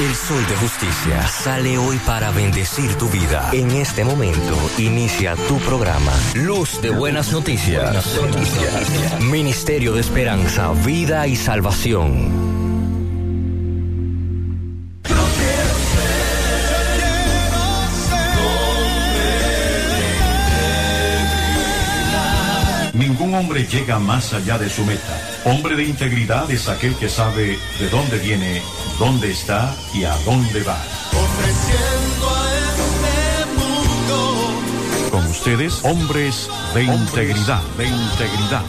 El 0.00 0.14
sol 0.14 0.46
de 0.46 0.54
justicia 0.54 1.26
sale 1.26 1.76
hoy 1.76 1.98
para 2.06 2.30
bendecir 2.30 2.94
tu 2.94 3.08
vida. 3.08 3.50
En 3.52 3.72
este 3.72 4.04
momento 4.04 4.56
inicia 4.78 5.34
tu 5.48 5.58
programa. 5.58 6.12
Luz 6.36 6.80
de 6.80 6.90
buenas 6.90 7.32
noticias. 7.32 8.06
Ministerio 9.22 9.94
de 9.94 10.00
Esperanza, 10.00 10.70
Vida 10.84 11.26
y 11.26 11.34
Salvación. 11.34 12.30
Ningún 22.92 23.34
hombre 23.34 23.66
llega 23.66 23.98
más 23.98 24.32
allá 24.32 24.58
de 24.58 24.70
su 24.70 24.84
meta. 24.84 25.37
Hombre 25.48 25.76
de 25.76 25.84
integridad 25.84 26.50
es 26.50 26.68
aquel 26.68 26.94
que 26.96 27.08
sabe 27.08 27.58
de 27.78 27.88
dónde 27.88 28.18
viene, 28.18 28.60
dónde 28.98 29.30
está 29.30 29.74
y 29.94 30.04
a 30.04 30.14
dónde 30.26 30.62
va. 30.62 30.76
Ofreciendo 31.10 32.28
a 32.36 32.48
este 32.68 33.46
mundo. 33.56 35.10
Con 35.10 35.26
ustedes, 35.26 35.82
hombres 35.84 36.50
de 36.74 36.84
integridad, 36.84 37.62
de 37.78 37.86
integridad. 37.86 38.62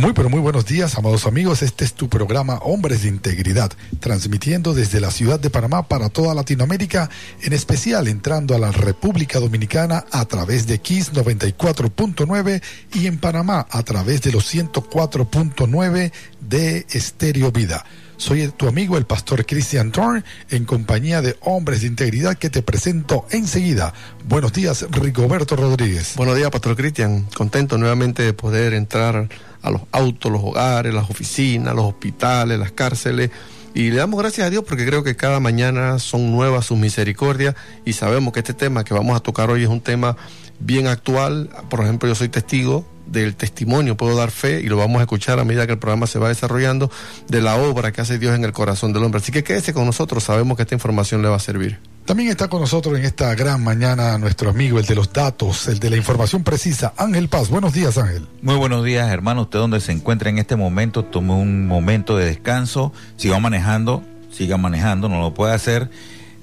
Muy 0.00 0.14
pero 0.14 0.30
muy 0.30 0.40
buenos 0.40 0.64
días, 0.64 0.96
amados 0.96 1.26
amigos. 1.26 1.60
Este 1.60 1.84
es 1.84 1.92
tu 1.92 2.08
programa 2.08 2.54
Hombres 2.62 3.02
de 3.02 3.08
Integridad, 3.10 3.70
transmitiendo 4.00 4.72
desde 4.72 4.98
la 4.98 5.10
ciudad 5.10 5.38
de 5.38 5.50
Panamá 5.50 5.88
para 5.88 6.08
toda 6.08 6.34
Latinoamérica, 6.34 7.10
en 7.42 7.52
especial 7.52 8.08
entrando 8.08 8.54
a 8.54 8.58
la 8.58 8.72
República 8.72 9.40
Dominicana 9.40 10.06
a 10.10 10.24
través 10.24 10.66
de 10.66 10.78
Kiss 10.78 11.12
94.9 11.12 12.62
y 12.94 13.08
en 13.08 13.18
Panamá 13.18 13.66
a 13.68 13.82
través 13.82 14.22
de 14.22 14.32
los 14.32 14.54
104.9 14.54 16.12
de 16.48 16.86
Estéreo 16.90 17.52
Vida. 17.52 17.84
Soy 18.16 18.48
tu 18.48 18.68
amigo 18.68 18.96
el 18.96 19.04
pastor 19.06 19.44
Christian 19.44 19.92
Thorne 19.92 20.24
en 20.50 20.64
compañía 20.64 21.20
de 21.20 21.36
Hombres 21.40 21.82
de 21.82 21.88
Integridad 21.88 22.36
que 22.36 22.48
te 22.48 22.62
presento 22.62 23.26
enseguida. 23.30 23.92
Buenos 24.26 24.52
días, 24.52 24.86
Rigoberto 24.90 25.56
Rodríguez. 25.56 26.14
Buenos 26.16 26.36
días, 26.36 26.50
Pastor 26.50 26.76
Cristian. 26.76 27.26
Contento 27.34 27.78
nuevamente 27.78 28.22
de 28.22 28.32
poder 28.34 28.74
entrar 28.74 29.28
a 29.62 29.70
los 29.70 29.82
autos, 29.92 30.30
los 30.30 30.42
hogares, 30.42 30.92
las 30.94 31.10
oficinas, 31.10 31.74
los 31.74 31.86
hospitales, 31.86 32.58
las 32.58 32.72
cárceles. 32.72 33.30
Y 33.74 33.90
le 33.90 33.96
damos 33.96 34.18
gracias 34.20 34.46
a 34.46 34.50
Dios 34.50 34.64
porque 34.66 34.84
creo 34.84 35.04
que 35.04 35.14
cada 35.14 35.38
mañana 35.38 35.98
son 35.98 36.32
nuevas 36.32 36.66
sus 36.66 36.78
misericordias 36.78 37.54
y 37.84 37.92
sabemos 37.92 38.32
que 38.32 38.40
este 38.40 38.54
tema 38.54 38.82
que 38.84 38.94
vamos 38.94 39.16
a 39.16 39.20
tocar 39.20 39.50
hoy 39.50 39.62
es 39.62 39.68
un 39.68 39.80
tema 39.80 40.16
bien 40.60 40.86
actual. 40.86 41.50
Por 41.68 41.80
ejemplo, 41.80 42.08
yo 42.08 42.14
soy 42.14 42.28
testigo 42.28 42.86
del 43.06 43.34
testimonio, 43.34 43.96
puedo 43.96 44.16
dar 44.16 44.30
fe 44.30 44.60
y 44.60 44.66
lo 44.66 44.76
vamos 44.76 45.00
a 45.00 45.02
escuchar 45.02 45.40
a 45.40 45.44
medida 45.44 45.66
que 45.66 45.72
el 45.72 45.78
programa 45.78 46.06
se 46.06 46.18
va 46.18 46.28
desarrollando 46.28 46.90
de 47.28 47.42
la 47.42 47.56
obra 47.56 47.90
que 47.92 48.00
hace 48.00 48.18
Dios 48.18 48.36
en 48.36 48.44
el 48.44 48.52
corazón 48.52 48.92
del 48.92 49.02
hombre. 49.02 49.20
Así 49.20 49.32
que 49.32 49.42
quédese 49.42 49.74
con 49.74 49.84
nosotros, 49.84 50.22
sabemos 50.22 50.56
que 50.56 50.62
esta 50.62 50.74
información 50.76 51.20
le 51.20 51.28
va 51.28 51.36
a 51.36 51.40
servir. 51.40 51.80
También 52.04 52.30
está 52.30 52.48
con 52.48 52.60
nosotros 52.60 52.98
en 52.98 53.04
esta 53.04 53.34
gran 53.34 53.62
mañana 53.62 54.16
nuestro 54.18 54.50
amigo, 54.50 54.78
el 54.78 54.86
de 54.86 54.94
los 54.94 55.12
datos, 55.12 55.68
el 55.68 55.78
de 55.78 55.90
la 55.90 55.96
información 55.96 56.44
precisa, 56.44 56.92
Ángel 56.96 57.28
Paz. 57.28 57.50
Buenos 57.50 57.72
días, 57.72 57.98
Ángel. 57.98 58.26
Muy 58.42 58.56
buenos 58.56 58.84
días, 58.84 59.08
hermano. 59.10 59.42
Usted 59.42 59.58
donde 59.58 59.80
se 59.80 59.92
encuentra 59.92 60.30
en 60.30 60.38
este 60.38 60.56
momento, 60.56 61.04
tome 61.04 61.34
un 61.34 61.66
momento 61.66 62.16
de 62.16 62.26
descanso. 62.26 62.92
Si 63.16 63.28
va 63.28 63.38
manejando, 63.38 64.02
siga 64.32 64.56
manejando, 64.56 65.08
no 65.08 65.20
lo 65.20 65.34
puede 65.34 65.54
hacer, 65.54 65.90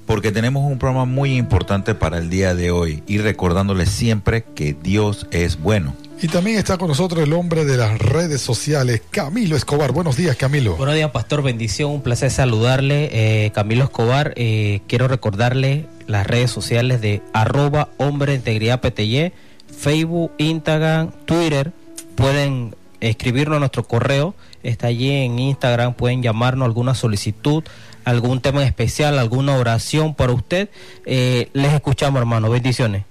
porque 0.08 0.32
tenemos 0.32 0.64
un 0.64 0.78
programa 0.78 1.04
muy 1.04 1.36
importante 1.36 1.94
para 1.94 2.16
el 2.16 2.30
día 2.30 2.54
de 2.54 2.70
hoy 2.70 3.02
y 3.06 3.18
recordándole 3.18 3.84
siempre 3.84 4.42
que 4.42 4.72
Dios 4.72 5.26
es 5.32 5.60
bueno. 5.60 5.94
Y 6.22 6.28
también 6.28 6.56
está 6.56 6.78
con 6.78 6.88
nosotros 6.88 7.22
el 7.22 7.34
hombre 7.34 7.66
de 7.66 7.76
las 7.76 7.98
redes 7.98 8.40
sociales, 8.40 9.02
Camilo 9.10 9.54
Escobar. 9.54 9.92
Buenos 9.92 10.16
días, 10.16 10.34
Camilo. 10.34 10.76
Buenos 10.76 10.94
días, 10.94 11.10
Pastor. 11.10 11.42
Bendición. 11.42 11.90
Un 11.90 12.00
placer 12.00 12.30
saludarle. 12.30 13.10
Eh, 13.12 13.50
Camilo 13.50 13.84
Escobar, 13.84 14.32
eh, 14.36 14.80
quiero 14.88 15.08
recordarle 15.08 15.84
las 16.06 16.26
redes 16.26 16.50
sociales 16.50 17.02
de 17.02 17.20
arroba 17.34 17.90
hombre 17.98 18.34
integridad 18.34 18.80
PTY, 18.80 19.32
Facebook, 19.66 20.32
Instagram, 20.38 21.10
Twitter. 21.26 21.72
Pueden 22.14 22.74
escribirnos 23.00 23.56
a 23.56 23.60
nuestro 23.60 23.84
correo. 23.84 24.34
Está 24.62 24.86
allí 24.86 25.10
en 25.10 25.38
Instagram. 25.38 25.92
Pueden 25.92 26.22
llamarnos 26.22 26.64
alguna 26.64 26.94
solicitud, 26.94 27.62
algún 28.08 28.40
tema 28.40 28.64
especial, 28.64 29.18
alguna 29.18 29.56
oración 29.56 30.14
para 30.14 30.32
usted. 30.32 30.70
Eh, 31.04 31.50
les 31.52 31.74
escuchamos, 31.74 32.18
hermano. 32.18 32.48
Bendiciones. 32.48 33.04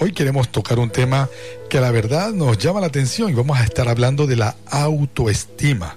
Hoy 0.00 0.12
queremos 0.12 0.48
tocar 0.50 0.78
un 0.78 0.90
tema 0.90 1.28
que 1.68 1.80
la 1.80 1.90
verdad 1.90 2.32
nos 2.32 2.56
llama 2.56 2.80
la 2.80 2.86
atención 2.86 3.30
y 3.30 3.34
vamos 3.34 3.58
a 3.58 3.64
estar 3.64 3.88
hablando 3.88 4.26
de 4.26 4.36
la 4.36 4.56
autoestima. 4.70 5.96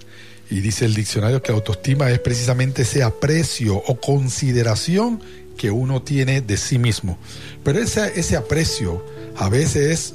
Y 0.50 0.60
dice 0.60 0.84
el 0.84 0.94
diccionario 0.94 1.42
que 1.42 1.54
autoestima 1.54 2.12
es 2.12 2.20
precisamente 2.20 2.82
ese 2.82 3.04
aprecio 3.04 3.78
o 3.78 4.02
consideración 4.02 5.22
que 5.58 5.72
uno 5.72 6.02
tiene 6.02 6.42
de 6.42 6.58
sí 6.58 6.78
mismo. 6.78 7.18
Pero 7.64 7.80
ese, 7.80 8.20
ese 8.20 8.36
aprecio 8.36 9.06
a 9.38 9.48
veces 9.48 10.14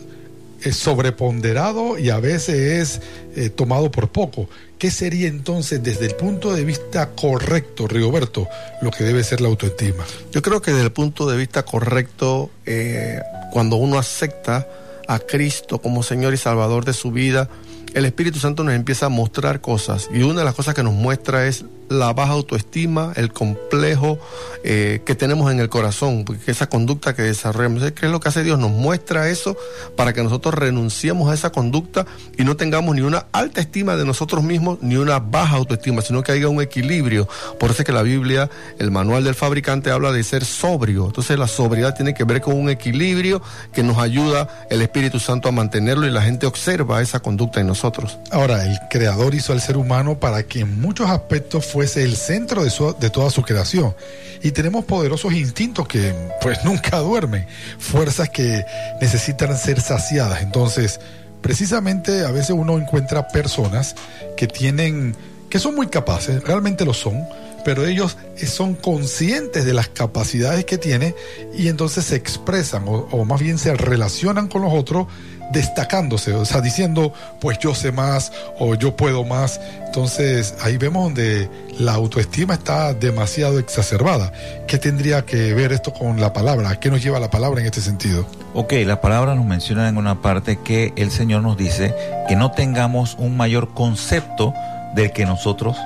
es, 0.60 0.69
es 0.69 0.76
sobreponderado 0.76 1.98
y 1.98 2.10
a 2.10 2.20
veces 2.20 3.00
es 3.34 3.44
eh, 3.44 3.48
tomado 3.48 3.91
por 3.91 4.08
poco. 4.08 4.46
¿Qué 4.78 4.91
sería 4.91 5.28
entonces 5.28 5.82
desde 5.82 6.04
el 6.04 6.16
punto 6.16 6.54
de 6.54 6.62
vista 6.62 7.10
correcto, 7.10 7.88
Rigoberto, 7.88 8.47
lo 8.82 8.91
que 8.91 9.04
debe 9.04 9.25
ser 9.25 9.41
la 9.41 9.48
autoestima? 9.48 10.04
Yo 10.32 10.42
creo 10.42 10.60
que 10.60 10.70
desde 10.72 10.84
el 10.84 10.92
punto 10.92 11.26
de 11.26 11.38
vista 11.38 11.64
correcto, 11.64 12.50
eh, 12.66 13.19
cuando 13.53 13.76
uno 13.76 13.98
acepta 13.98 14.69
a 15.09 15.19
Cristo 15.19 15.78
como 15.78 16.03
Señor 16.03 16.34
y 16.34 16.37
Salvador 16.37 16.84
de 16.84 16.92
su 16.92 17.10
vida, 17.10 17.48
el 17.94 18.04
Espíritu 18.04 18.38
Santo 18.38 18.64
nos 18.64 18.75
empieza 18.75 19.06
a 19.06 19.09
mostrar 19.09 19.62
cosas. 19.62 20.10
Y 20.12 20.22
una 20.22 20.41
de 20.41 20.44
las 20.44 20.54
cosas 20.54 20.75
que 20.75 20.82
nos 20.82 20.93
muestra 20.93 21.47
es 21.47 21.64
la 21.88 22.12
baja 22.12 22.32
autoestima, 22.32 23.12
el 23.16 23.32
complejo 23.32 24.19
eh, 24.64 25.02
que 25.04 25.14
tenemos 25.14 25.50
en 25.52 25.60
el 25.60 25.69
corazón, 25.69 26.24
porque 26.24 26.50
esa 26.50 26.69
conducta 26.69 27.14
que 27.14 27.22
desarrollamos, 27.22 27.92
¿qué 27.92 28.06
es 28.06 28.12
lo 28.12 28.20
que 28.20 28.28
hace 28.28 28.42
Dios? 28.42 28.58
Nos 28.58 28.70
muestra 28.70 29.28
eso 29.28 29.56
para 29.96 30.12
que 30.12 30.22
nosotros 30.22 30.54
renunciemos 30.54 31.30
a 31.30 31.34
esa 31.34 31.50
conducta 31.50 32.06
y 32.36 32.44
no 32.44 32.56
tengamos 32.56 32.94
ni 32.96 33.02
una 33.02 33.26
alta 33.32 33.60
estima 33.60 33.96
de 33.96 34.04
nosotros 34.04 34.42
mismos 34.42 34.78
ni 34.82 34.96
una 34.96 35.19
baja 35.19 35.56
autoestima, 35.56 36.02
sino 36.02 36.22
que 36.22 36.32
haya 36.32 36.48
un 36.48 36.60
equilibrio. 36.60 37.28
Por 37.58 37.70
eso 37.70 37.82
es 37.82 37.86
que 37.86 37.92
la 37.92 38.02
Biblia, 38.02 38.50
el 38.78 38.91
manual 38.91 39.25
del 39.25 39.34
fabricante 39.34 39.91
habla 39.91 40.12
de 40.12 40.22
ser 40.25 40.44
sobrio. 40.44 41.06
Entonces 41.06 41.38
la 41.38 41.48
sobriedad 41.48 41.94
tiene 41.94 42.14
que 42.14 42.25
ver 42.25 42.41
con 42.41 42.58
un 42.58 42.69
equilibrio 42.69 43.42
que 43.72 43.82
nos 43.82 43.98
ayuda 43.98 44.66
el 44.70 44.82
Espíritu 44.82 45.20
Santo 45.20 45.48
a 45.48 45.52
mantenerlo 45.52 46.06
y 46.06 46.10
la 46.10 46.22
gente 46.22 46.46
observa 46.46 47.02
esa 47.02 47.20
conducta 47.20 47.60
en 47.60 47.66
nosotros. 47.66 48.19
Ahora, 48.30 48.64
el 48.64 48.78
Creador 48.91 49.34
hizo 49.34 49.52
al 49.52 49.60
ser 49.60 49.76
humano 49.76 50.19
para 50.19 50.42
que 50.42 50.60
en 50.60 50.80
muchos 50.80 51.08
aspectos 51.08 51.64
fuese 51.76 52.03
el 52.04 52.16
centro 52.16 52.64
de, 52.64 52.70
su- 52.70 52.97
de 52.98 53.10
toda 53.10 53.28
su 53.28 53.42
creación. 53.42 53.94
Y 54.42 54.53
tenemos 54.53 54.87
poderosos 54.87 55.34
instintos 55.34 55.87
que 55.87 56.14
pues 56.41 56.59
nunca 56.64 56.97
duermen, 57.00 57.47
fuerzas 57.78 58.31
que 58.31 58.64
necesitan 58.98 59.59
ser 59.59 59.82
saciadas. 59.82 60.41
Entonces, 60.41 61.00
precisamente 61.42 62.25
a 62.25 62.31
veces 62.31 62.50
uno 62.50 62.78
encuentra 62.78 63.28
personas 63.28 63.94
que 64.38 64.47
tienen, 64.47 65.14
que 65.50 65.59
son 65.59 65.75
muy 65.75 65.88
capaces, 65.88 66.42
realmente 66.44 66.87
lo 66.87 66.94
son, 66.94 67.22
pero 67.62 67.84
ellos 67.87 68.16
son 68.47 68.75
conscientes 68.75 69.66
de 69.66 69.75
las 69.75 69.88
capacidades 69.88 70.64
que 70.64 70.78
tienen 70.78 71.14
y 71.54 71.69
entonces 71.69 72.06
se 72.06 72.16
expresan 72.16 72.84
o 72.87 73.25
más 73.26 73.41
bien 73.41 73.58
se 73.58 73.75
relacionan 73.75 74.48
con 74.48 74.62
los 74.62 74.72
otros 74.72 75.08
destacándose, 75.50 76.34
o 76.34 76.44
sea, 76.44 76.60
diciendo, 76.60 77.12
pues 77.40 77.58
yo 77.58 77.74
sé 77.74 77.92
más 77.92 78.32
o 78.58 78.74
yo 78.74 78.96
puedo 78.96 79.24
más. 79.24 79.60
Entonces 79.84 80.54
ahí 80.62 80.76
vemos 80.76 81.04
donde 81.04 81.48
la 81.78 81.94
autoestima 81.94 82.54
está 82.54 82.94
demasiado 82.94 83.58
exacerbada. 83.58 84.32
¿Qué 84.66 84.78
tendría 84.78 85.22
que 85.22 85.54
ver 85.54 85.72
esto 85.72 85.92
con 85.92 86.20
la 86.20 86.32
palabra? 86.32 86.70
¿A 86.70 86.80
qué 86.80 86.90
nos 86.90 87.02
lleva 87.02 87.20
la 87.20 87.30
palabra 87.30 87.60
en 87.60 87.66
este 87.66 87.80
sentido? 87.80 88.26
Ok, 88.54 88.72
la 88.84 89.00
palabra 89.00 89.34
nos 89.34 89.44
menciona 89.44 89.88
en 89.88 89.96
una 89.96 90.22
parte 90.22 90.58
que 90.62 90.93
el 90.96 91.10
Señor 91.10 91.43
nos 91.43 91.56
dice 91.56 91.94
que 92.28 92.37
no 92.37 92.50
tengamos 92.50 93.16
un 93.19 93.37
mayor 93.37 93.75
concepto 93.75 94.52
del 94.94 95.12
que 95.12 95.26
nosotros 95.26 95.76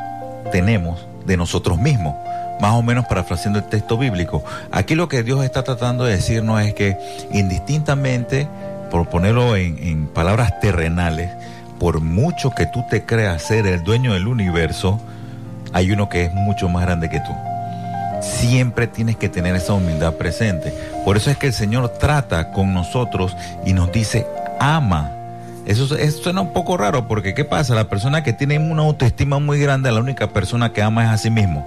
tenemos 0.53 1.07
de 1.27 1.37
nosotros 1.37 1.79
mismos. 1.79 2.15
Más 2.61 2.75
o 2.75 2.83
menos 2.83 3.07
parafraseando 3.07 3.59
el 3.59 3.65
texto 3.67 3.97
bíblico. 3.97 4.45
Aquí 4.71 4.95
lo 4.95 5.09
que 5.09 5.23
Dios 5.23 5.43
está 5.45 5.63
tratando 5.63 6.05
de 6.05 6.17
decirnos 6.17 6.61
es 6.63 6.75
que 6.75 6.99
indistintamente, 7.33 8.49
por 8.91 9.09
ponerlo 9.09 9.57
en, 9.57 9.79
en 9.79 10.07
palabras 10.07 10.61
terrenales, 10.61 11.31
por 11.79 12.01
mucho 12.01 12.51
que 12.51 12.67
tú 12.67 12.85
te 12.91 13.05
creas 13.05 13.43
ser 13.43 13.67
el 13.67 13.83
dueño 13.83 14.13
del 14.13 14.27
universo, 14.27 15.01
hay 15.73 15.93
uno 15.93 16.09
que 16.09 16.25
es 16.25 16.35
mucho 16.35 16.69
más 16.69 16.83
grande 16.83 17.09
que 17.09 17.21
tú 17.21 17.33
siempre 18.21 18.87
tienes 18.87 19.17
que 19.17 19.29
tener 19.29 19.57
esa 19.57 19.75
humildad 19.75 20.15
presente. 20.15 20.73
Por 21.05 21.17
eso 21.17 21.31
es 21.31 21.37
que 21.37 21.49
el 21.49 21.53
Señor 21.53 21.89
trata 21.99 22.53
con 22.53 22.73
nosotros 22.75 23.37
y 23.65 23.73
nos 23.73 23.91
dice, 23.93 24.27
ama. 24.59 25.13
Eso, 25.67 25.95
eso 25.97 26.23
suena 26.23 26.41
un 26.41 26.53
poco 26.53 26.77
raro 26.77 27.07
porque 27.07 27.35
¿qué 27.35 27.45
pasa? 27.45 27.75
La 27.75 27.85
persona 27.85 28.23
que 28.23 28.33
tiene 28.33 28.59
una 28.59 28.83
autoestima 28.83 29.39
muy 29.39 29.61
grande, 29.61 29.93
la 29.93 30.01
única 30.01 30.29
persona 30.29 30.73
que 30.73 30.83
ama 30.83 31.05
es 31.05 31.11
a 31.11 31.19
sí 31.19 31.31
mismo. 31.31 31.67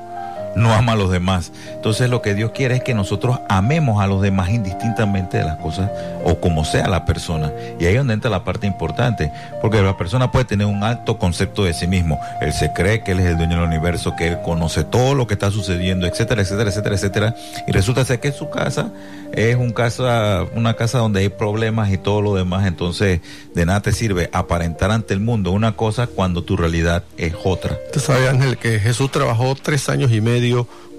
No 0.55 0.73
ama 0.73 0.93
a 0.93 0.95
los 0.95 1.11
demás. 1.11 1.51
Entonces 1.73 2.09
lo 2.09 2.21
que 2.21 2.33
Dios 2.33 2.51
quiere 2.51 2.75
es 2.75 2.83
que 2.83 2.93
nosotros 2.93 3.39
amemos 3.49 4.01
a 4.01 4.07
los 4.07 4.21
demás 4.21 4.49
indistintamente 4.49 5.37
de 5.37 5.43
las 5.43 5.57
cosas 5.57 5.89
o 6.23 6.39
como 6.39 6.65
sea 6.65 6.87
la 6.87 7.05
persona. 7.05 7.51
Y 7.79 7.85
ahí 7.85 7.93
es 7.93 7.99
donde 7.99 8.13
entra 8.13 8.29
la 8.29 8.43
parte 8.43 8.67
importante, 8.67 9.31
porque 9.61 9.81
la 9.81 9.97
persona 9.97 10.31
puede 10.31 10.45
tener 10.45 10.67
un 10.67 10.83
alto 10.83 11.17
concepto 11.17 11.63
de 11.63 11.73
sí 11.73 11.87
mismo. 11.87 12.19
Él 12.41 12.53
se 12.53 12.71
cree 12.73 13.03
que 13.03 13.11
él 13.11 13.19
es 13.19 13.25
el 13.27 13.37
dueño 13.37 13.57
del 13.57 13.67
universo, 13.67 14.15
que 14.15 14.27
él 14.27 14.37
conoce 14.43 14.83
todo 14.83 15.15
lo 15.15 15.27
que 15.27 15.33
está 15.33 15.51
sucediendo, 15.51 16.07
etcétera, 16.07 16.41
etcétera, 16.41 16.69
etcétera, 16.69 16.95
etcétera. 16.95 17.35
Y 17.67 17.71
resulta 17.71 18.05
ser 18.05 18.19
que 18.19 18.31
su 18.31 18.49
casa 18.49 18.91
es 19.33 19.55
un 19.55 19.71
casa, 19.71 20.45
una 20.55 20.75
casa 20.75 20.99
donde 20.99 21.21
hay 21.21 21.29
problemas 21.29 21.91
y 21.91 21.97
todo 21.97 22.21
lo 22.21 22.35
demás. 22.35 22.67
Entonces 22.67 23.21
de 23.53 23.65
nada 23.65 23.81
te 23.81 23.91
sirve 23.91 24.29
aparentar 24.33 24.91
ante 24.91 25.13
el 25.13 25.19
mundo 25.19 25.51
una 25.51 25.75
cosa 25.75 26.07
cuando 26.07 26.43
tu 26.43 26.57
realidad 26.57 27.03
es 27.17 27.33
otra. 27.43 27.77
Usted 27.95 28.27
Ángel, 28.27 28.57
que 28.57 28.79
Jesús 28.79 29.11
trabajó 29.11 29.55
tres 29.55 29.89
años 29.89 30.11
y 30.11 30.21
medio 30.21 30.42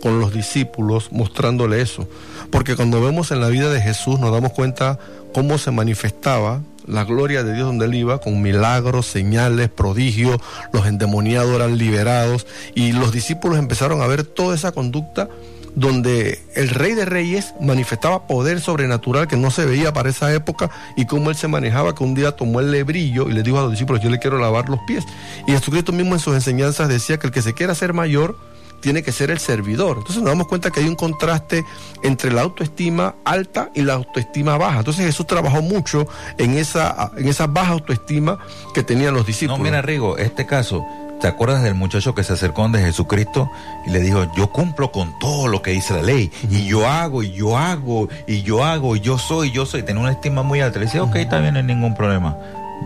con 0.02 0.20
los 0.20 0.32
discípulos 0.32 1.10
mostrándole 1.12 1.80
eso. 1.80 2.08
Porque 2.50 2.76
cuando 2.76 3.00
vemos 3.00 3.30
en 3.30 3.40
la 3.40 3.48
vida 3.48 3.70
de 3.70 3.80
Jesús 3.80 4.20
nos 4.20 4.32
damos 4.32 4.52
cuenta 4.52 4.98
cómo 5.32 5.58
se 5.58 5.70
manifestaba 5.70 6.60
la 6.86 7.04
gloria 7.04 7.42
de 7.42 7.54
Dios 7.54 7.66
donde 7.66 7.86
él 7.86 7.94
iba, 7.94 8.20
con 8.20 8.42
milagros, 8.42 9.06
señales, 9.06 9.70
prodigios, 9.70 10.38
los 10.72 10.86
endemoniados 10.86 11.54
eran 11.54 11.78
liberados 11.78 12.46
y 12.74 12.92
los 12.92 13.12
discípulos 13.12 13.58
empezaron 13.58 14.02
a 14.02 14.06
ver 14.06 14.24
toda 14.24 14.54
esa 14.54 14.72
conducta 14.72 15.28
donde 15.74 16.40
el 16.54 16.68
rey 16.68 16.94
de 16.94 17.04
reyes 17.04 17.54
manifestaba 17.60 18.26
poder 18.26 18.60
sobrenatural 18.60 19.26
que 19.26 19.36
no 19.36 19.50
se 19.50 19.64
veía 19.64 19.92
para 19.92 20.10
esa 20.10 20.32
época 20.32 20.70
y 20.96 21.06
cómo 21.06 21.30
él 21.30 21.36
se 21.36 21.48
manejaba, 21.48 21.94
que 21.94 22.04
un 22.04 22.14
día 22.14 22.32
tomó 22.32 22.60
el 22.60 22.70
lebrillo 22.70 23.28
y 23.28 23.32
le 23.32 23.42
dijo 23.42 23.58
a 23.58 23.62
los 23.62 23.72
discípulos, 23.72 24.02
yo 24.02 24.10
le 24.10 24.18
quiero 24.18 24.38
lavar 24.38 24.68
los 24.68 24.78
pies. 24.86 25.04
Y 25.48 25.52
Jesucristo 25.52 25.92
mismo 25.92 26.14
en 26.14 26.20
sus 26.20 26.34
enseñanzas 26.34 26.88
decía 26.88 27.18
que 27.18 27.26
el 27.26 27.32
que 27.32 27.42
se 27.42 27.54
quiera 27.54 27.74
ser 27.74 27.92
mayor 27.92 28.36
tiene 28.84 29.02
que 29.02 29.12
ser 29.12 29.30
el 29.30 29.38
servidor. 29.38 29.96
Entonces 29.96 30.22
nos 30.22 30.30
damos 30.30 30.46
cuenta 30.46 30.70
que 30.70 30.80
hay 30.80 30.86
un 30.86 30.94
contraste 30.94 31.64
entre 32.02 32.30
la 32.30 32.42
autoestima 32.42 33.14
alta 33.24 33.70
y 33.74 33.80
la 33.80 33.94
autoestima 33.94 34.58
baja. 34.58 34.80
Entonces 34.80 35.06
Jesús 35.06 35.26
trabajó 35.26 35.62
mucho 35.62 36.06
en 36.36 36.58
esa, 36.58 37.10
en 37.16 37.26
esa 37.26 37.46
baja 37.46 37.72
autoestima 37.72 38.38
que 38.74 38.82
tenían 38.82 39.14
los 39.14 39.24
discípulos. 39.24 39.58
No, 39.58 39.64
mira, 39.64 39.80
Rigo, 39.80 40.18
este 40.18 40.44
caso, 40.44 40.84
¿te 41.18 41.26
acuerdas 41.26 41.62
del 41.62 41.74
muchacho 41.74 42.14
que 42.14 42.22
se 42.24 42.34
acercó 42.34 42.68
de 42.68 42.78
Jesucristo 42.80 43.50
y 43.86 43.90
le 43.90 44.00
dijo, 44.00 44.30
yo 44.36 44.48
cumplo 44.48 44.92
con 44.92 45.18
todo 45.18 45.48
lo 45.48 45.62
que 45.62 45.70
dice 45.70 45.94
la 45.94 46.02
ley, 46.02 46.30
y 46.50 46.66
yo 46.66 46.86
hago, 46.86 47.22
y 47.22 47.32
yo 47.32 47.56
hago, 47.56 48.10
y 48.26 48.42
yo 48.42 48.62
hago, 48.62 48.96
y 48.96 49.00
yo 49.00 49.16
soy, 49.16 49.50
yo 49.50 49.64
soy, 49.64 49.82
tenía 49.82 50.02
una 50.02 50.12
estima 50.12 50.42
muy 50.42 50.60
alta. 50.60 50.78
Le 50.78 50.84
decía, 50.84 51.02
ok, 51.02 51.16
está 51.16 51.40
bien, 51.40 51.54
no 51.54 51.60
hay 51.60 51.64
ningún 51.64 51.94
problema. 51.94 52.36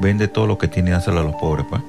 Vende 0.00 0.28
todo 0.28 0.46
lo 0.46 0.58
que 0.58 0.68
tiene 0.68 0.90
y 0.90 0.92
hacerlo 0.92 1.22
a 1.22 1.24
los 1.24 1.34
pobres, 1.34 1.66
pues. 1.68 1.82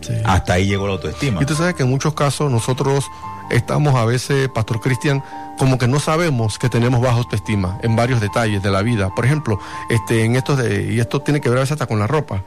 Sí. 0.00 0.14
Hasta 0.24 0.54
ahí 0.54 0.66
llegó 0.66 0.88
la 0.88 0.94
autoestima. 0.94 1.40
Y 1.40 1.46
tú 1.46 1.54
sabes 1.54 1.74
que 1.76 1.84
en 1.84 1.90
muchos 1.90 2.14
casos 2.14 2.50
nosotros 2.50 3.04
estamos 3.50 3.94
a 3.94 4.04
veces, 4.04 4.48
Pastor 4.48 4.80
Cristian, 4.80 5.22
como 5.58 5.78
que 5.78 5.88
no 5.88 6.00
sabemos 6.00 6.58
que 6.58 6.68
tenemos 6.68 7.00
baja 7.00 7.16
autoestima 7.16 7.78
en 7.82 7.96
varios 7.96 8.20
detalles 8.20 8.62
de 8.62 8.70
la 8.70 8.82
vida. 8.82 9.14
Por 9.14 9.24
ejemplo, 9.24 9.58
este, 9.90 10.24
en 10.24 10.36
estos 10.36 10.60
y 10.68 10.98
esto 10.98 11.20
tiene 11.20 11.40
que 11.40 11.48
ver 11.48 11.58
a 11.58 11.60
veces 11.62 11.72
hasta 11.72 11.86
con 11.86 11.98
la 11.98 12.06
ropa. 12.06 12.44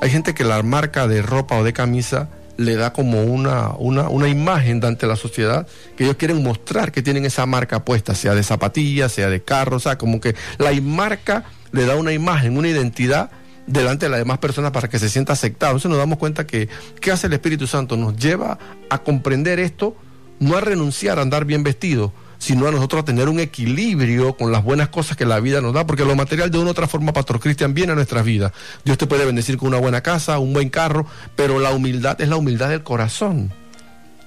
Hay 0.00 0.10
gente 0.10 0.34
que 0.34 0.44
la 0.44 0.62
marca 0.62 1.06
de 1.08 1.22
ropa 1.22 1.56
o 1.56 1.64
de 1.64 1.72
camisa 1.72 2.28
le 2.56 2.76
da 2.76 2.92
como 2.92 3.22
una, 3.22 3.70
una, 3.78 4.08
una 4.08 4.28
imagen 4.28 4.80
de 4.80 4.86
ante 4.86 5.06
la 5.06 5.16
sociedad 5.16 5.66
que 5.96 6.04
ellos 6.04 6.16
quieren 6.16 6.42
mostrar 6.42 6.92
que 6.92 7.02
tienen 7.02 7.24
esa 7.24 7.46
marca 7.46 7.84
puesta, 7.84 8.14
sea 8.14 8.34
de 8.34 8.42
zapatillas, 8.42 9.12
sea 9.12 9.28
de 9.28 9.42
carro, 9.42 9.76
o 9.76 9.80
sea, 9.80 9.98
como 9.98 10.20
que 10.20 10.34
la 10.58 10.70
marca 10.80 11.44
le 11.72 11.86
da 11.86 11.96
una 11.96 12.12
imagen, 12.12 12.56
una 12.56 12.68
identidad 12.68 13.30
delante 13.66 14.06
de 14.06 14.10
las 14.10 14.20
demás 14.20 14.38
personas 14.38 14.70
para 14.70 14.88
que 14.88 14.98
se 14.98 15.08
sienta 15.08 15.32
aceptado. 15.32 15.72
Entonces 15.72 15.90
nos 15.90 15.98
damos 15.98 16.18
cuenta 16.18 16.46
que, 16.46 16.68
¿qué 17.00 17.10
hace 17.10 17.26
el 17.26 17.32
Espíritu 17.32 17.66
Santo? 17.66 17.96
Nos 17.96 18.16
lleva 18.16 18.58
a 18.90 18.98
comprender 18.98 19.58
esto, 19.58 19.96
no 20.40 20.56
a 20.56 20.60
renunciar 20.60 21.18
a 21.18 21.22
andar 21.22 21.44
bien 21.44 21.62
vestido, 21.62 22.12
sino 22.38 22.66
a 22.68 22.70
nosotros 22.70 23.02
a 23.02 23.04
tener 23.04 23.28
un 23.28 23.40
equilibrio 23.40 24.36
con 24.36 24.52
las 24.52 24.62
buenas 24.62 24.88
cosas 24.88 25.16
que 25.16 25.24
la 25.24 25.40
vida 25.40 25.60
nos 25.60 25.72
da, 25.72 25.86
porque 25.86 26.04
lo 26.04 26.14
material 26.14 26.50
de 26.50 26.58
una 26.58 26.68
u 26.68 26.70
otra 26.72 26.86
forma, 26.86 27.12
Pastor 27.12 27.40
Cristian, 27.40 27.74
viene 27.74 27.92
a 27.92 27.94
nuestras 27.94 28.24
vidas. 28.24 28.52
Dios 28.84 28.98
te 28.98 29.06
puede 29.06 29.24
bendecir 29.24 29.56
con 29.56 29.68
una 29.68 29.78
buena 29.78 30.02
casa, 30.02 30.38
un 30.38 30.52
buen 30.52 30.68
carro, 30.68 31.06
pero 31.36 31.58
la 31.58 31.70
humildad 31.70 32.20
es 32.20 32.28
la 32.28 32.36
humildad 32.36 32.68
del 32.68 32.82
corazón. 32.82 33.52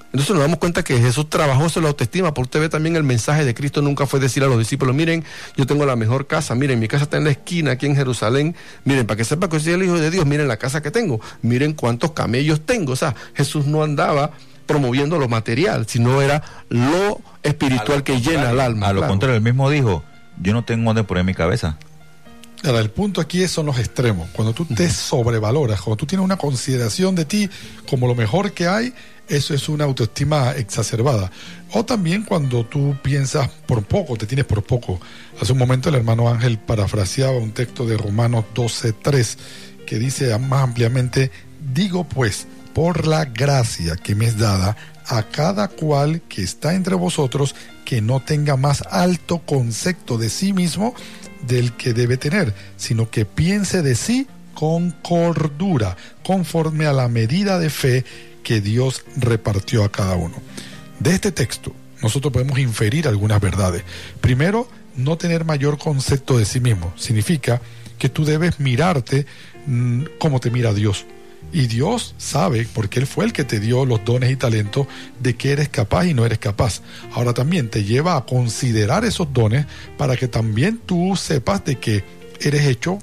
Entonces 0.08 0.34
nos 0.34 0.42
damos 0.42 0.58
cuenta 0.58 0.84
que 0.84 0.98
Jesús 0.98 1.30
trabajó 1.30 1.70
sobre 1.70 1.84
la 1.84 1.90
autoestima, 1.90 2.34
porque 2.34 2.48
usted 2.48 2.60
ve 2.62 2.70
también 2.70 2.96
el 2.96 3.04
mensaje 3.04 3.44
de 3.44 3.54
Cristo 3.54 3.82
nunca 3.82 4.08
fue 4.08 4.20
decir 4.20 4.42
a 4.44 4.48
los 4.48 4.58
discípulos, 4.58 4.96
miren, 4.96 5.24
yo 5.58 5.68
tengo 5.68 5.86
la 5.86 5.96
mejor 5.96 6.28
casa, 6.28 6.56
miren, 6.56 6.80
mi 6.80 6.88
casa 6.88 7.04
está 7.04 7.18
en 7.18 7.26
la 7.26 7.32
esquina 7.32 7.72
aquí 7.72 7.86
en 7.86 7.96
Jerusalén, 7.96 8.56
miren, 8.86 9.06
para 9.06 9.18
que 9.18 9.26
sepa 9.26 9.50
que 9.50 9.60
soy 9.60 9.74
el 9.74 9.84
Hijo 9.84 10.00
de 10.00 10.10
Dios, 10.10 10.26
miren 10.26 10.48
la 10.48 10.58
casa 10.58 10.82
que 10.82 10.92
tengo, 10.92 11.20
miren 11.42 11.74
cuántos 11.74 12.14
camellos 12.14 12.66
tengo. 12.66 12.94
O 12.94 12.96
sea, 12.96 13.16
Jesús 13.36 13.68
no 13.68 13.84
andaba 13.84 14.32
promoviendo 14.68 15.18
lo 15.18 15.28
material, 15.28 15.88
sino 15.88 16.22
era 16.22 16.44
lo 16.70 17.20
espiritual 17.42 18.04
que 18.04 18.22
llena 18.22 18.52
el 18.52 18.60
alma. 18.60 18.88
A 18.90 18.94
lo 18.94 19.00
claro. 19.00 19.12
contrario, 19.12 19.36
él 19.38 19.42
mismo 19.42 19.70
dijo, 19.70 20.04
yo 20.42 20.54
no 20.54 20.64
tengo 20.64 20.86
donde 20.90 21.04
poner 21.04 21.24
mi 21.24 21.34
cabeza. 21.34 21.78
Ahora, 22.64 22.80
el 22.80 22.90
punto 22.90 23.22
aquí 23.22 23.44
es- 23.44 23.52
son 23.52 23.68
los 23.68 23.78
extremos. 23.80 24.30
Cuando 24.34 24.54
tú 24.54 24.66
te 24.66 24.90
sobrevaloras, 24.90 25.80
cuando 25.82 25.98
tú 25.98 26.06
tienes 26.08 26.24
una 26.26 26.38
consideración 26.38 27.14
de 27.16 27.26
ti 27.26 27.50
como 27.88 28.08
lo 28.08 28.16
mejor 28.16 28.52
que 28.52 28.68
hay, 28.68 28.94
eso 29.28 29.54
es 29.54 29.70
una 29.70 29.84
autoestima 29.84 30.52
exacerbada. 30.54 31.30
O 31.74 31.86
también 31.86 32.24
cuando 32.24 32.66
tú 32.66 32.96
piensas 33.04 33.50
por 33.68 33.84
poco, 33.84 34.16
te 34.16 34.26
tienes 34.26 34.46
por 34.46 34.64
poco. 34.64 35.00
Hace 35.40 35.52
un 35.52 35.60
momento 35.60 35.90
el 35.90 35.96
hermano 35.96 36.30
Ángel 36.30 36.58
parafraseaba 36.58 37.38
un 37.38 37.52
texto 37.52 37.86
de 37.86 37.96
Romanos 37.98 38.46
12.3 38.56 39.38
que 39.86 40.00
dice 40.00 40.36
más 40.40 40.64
ampliamente, 40.64 41.30
digo 41.74 42.06
pues, 42.06 42.48
por 42.78 43.08
la 43.08 43.26
gracia 43.26 43.96
que 43.96 44.14
me 44.14 44.28
es 44.28 44.38
dada 44.38 44.78
a 45.08 45.24
cada 45.24 45.68
cual 45.68 46.22
que 46.30 46.44
está 46.44 46.76
entre 46.76 46.94
vosotros, 46.94 47.56
que 47.86 48.04
no 48.04 48.20
tenga 48.20 48.56
más 48.56 48.84
alto 48.92 49.40
concepto 49.40 50.20
de 50.20 50.30
sí 50.30 50.54
mismo 50.54 50.94
del 51.48 51.74
que 51.74 51.96
debe 51.96 52.18
tener, 52.18 52.54
sino 52.76 53.10
que 53.10 53.26
piense 53.26 53.82
de 53.82 53.96
sí 53.96 54.28
con 54.54 54.92
cordura, 54.92 55.98
conforme 56.24 56.86
a 56.86 56.94
la 56.94 57.08
medida 57.08 57.58
de 57.58 57.72
fe 57.72 58.06
que 58.44 58.62
Dios 58.62 59.04
repartió 59.16 59.84
a 59.84 59.92
cada 59.92 60.14
uno. 60.14 60.36
De 61.00 61.16
este 61.16 61.32
texto, 61.32 61.74
nosotros 62.04 62.32
podemos 62.32 62.60
inferir 62.60 63.08
algunas 63.08 63.42
verdades. 63.42 63.82
Primero, 64.22 64.70
no 64.96 65.18
tener 65.18 65.46
mayor 65.46 65.80
concepto 65.80 66.38
de 66.38 66.46
sí 66.46 66.60
mismo. 66.60 66.94
Significa 66.96 67.60
que 67.98 68.10
tú 68.10 68.24
debes 68.24 68.60
mirarte 68.60 69.26
mm, 69.66 70.04
como 70.20 70.40
te 70.40 70.52
mira 70.52 70.76
Dios. 70.76 71.08
Y 71.54 71.68
Dios 71.68 72.14
sabe, 72.18 72.68
porque 72.74 73.00
Él 73.00 73.08
fue 73.08 73.26
el 73.26 73.34
que 73.34 73.44
te 73.44 73.60
dio 73.60 73.86
los 73.86 74.04
dones 74.04 74.32
y 74.32 74.36
talentos, 74.36 74.88
de 75.20 75.36
que 75.36 75.52
eres 75.52 75.70
capaz 75.70 76.06
y 76.06 76.14
no 76.14 76.26
eres 76.26 76.40
capaz. 76.40 76.82
Ahora 77.14 77.34
también 77.34 77.70
te 77.70 77.84
lleva 77.84 78.18
a 78.18 78.26
considerar 78.26 79.06
esos 79.06 79.32
dones 79.34 79.66
para 79.98 80.18
que 80.18 80.28
también 80.28 80.78
tú 80.78 81.16
sepas 81.16 81.64
de 81.64 81.78
que 81.78 82.04
eres 82.42 82.66
hecho 82.66 83.00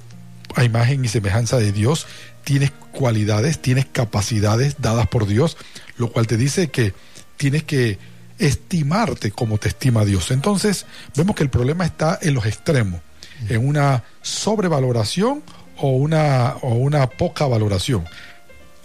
a 0.55 0.65
imagen 0.65 1.05
y 1.05 1.09
semejanza 1.09 1.59
de 1.59 1.73
Dios, 1.73 2.07
tienes 2.45 2.71
cualidades, 2.93 3.61
tienes 3.61 3.87
capacidades 3.87 4.77
dadas 4.79 5.09
por 5.09 5.27
Dios, 5.27 5.57
lo 5.97 6.13
cual 6.13 6.27
te 6.27 6.37
dice 6.37 6.69
que 6.69 6.95
tienes 7.37 7.65
que 7.65 7.99
estimarte 8.39 9.31
como 9.31 9.59
te 9.59 9.69
estima 9.69 10.05
Dios. 10.05 10.31
Entonces, 10.31 10.87
vemos 11.17 11.35
que 11.35 11.43
el 11.43 11.51
problema 11.51 11.85
está 11.85 12.19
en 12.21 12.35
los 12.35 12.47
extremos, 12.47 13.01
en 13.49 13.67
una 13.67 14.05
sobrevaloración 14.23 15.43
o 15.79 15.91
una, 15.91 16.55
o 16.63 16.75
una 16.75 17.09
poca 17.09 17.47
valoración. 17.47 18.05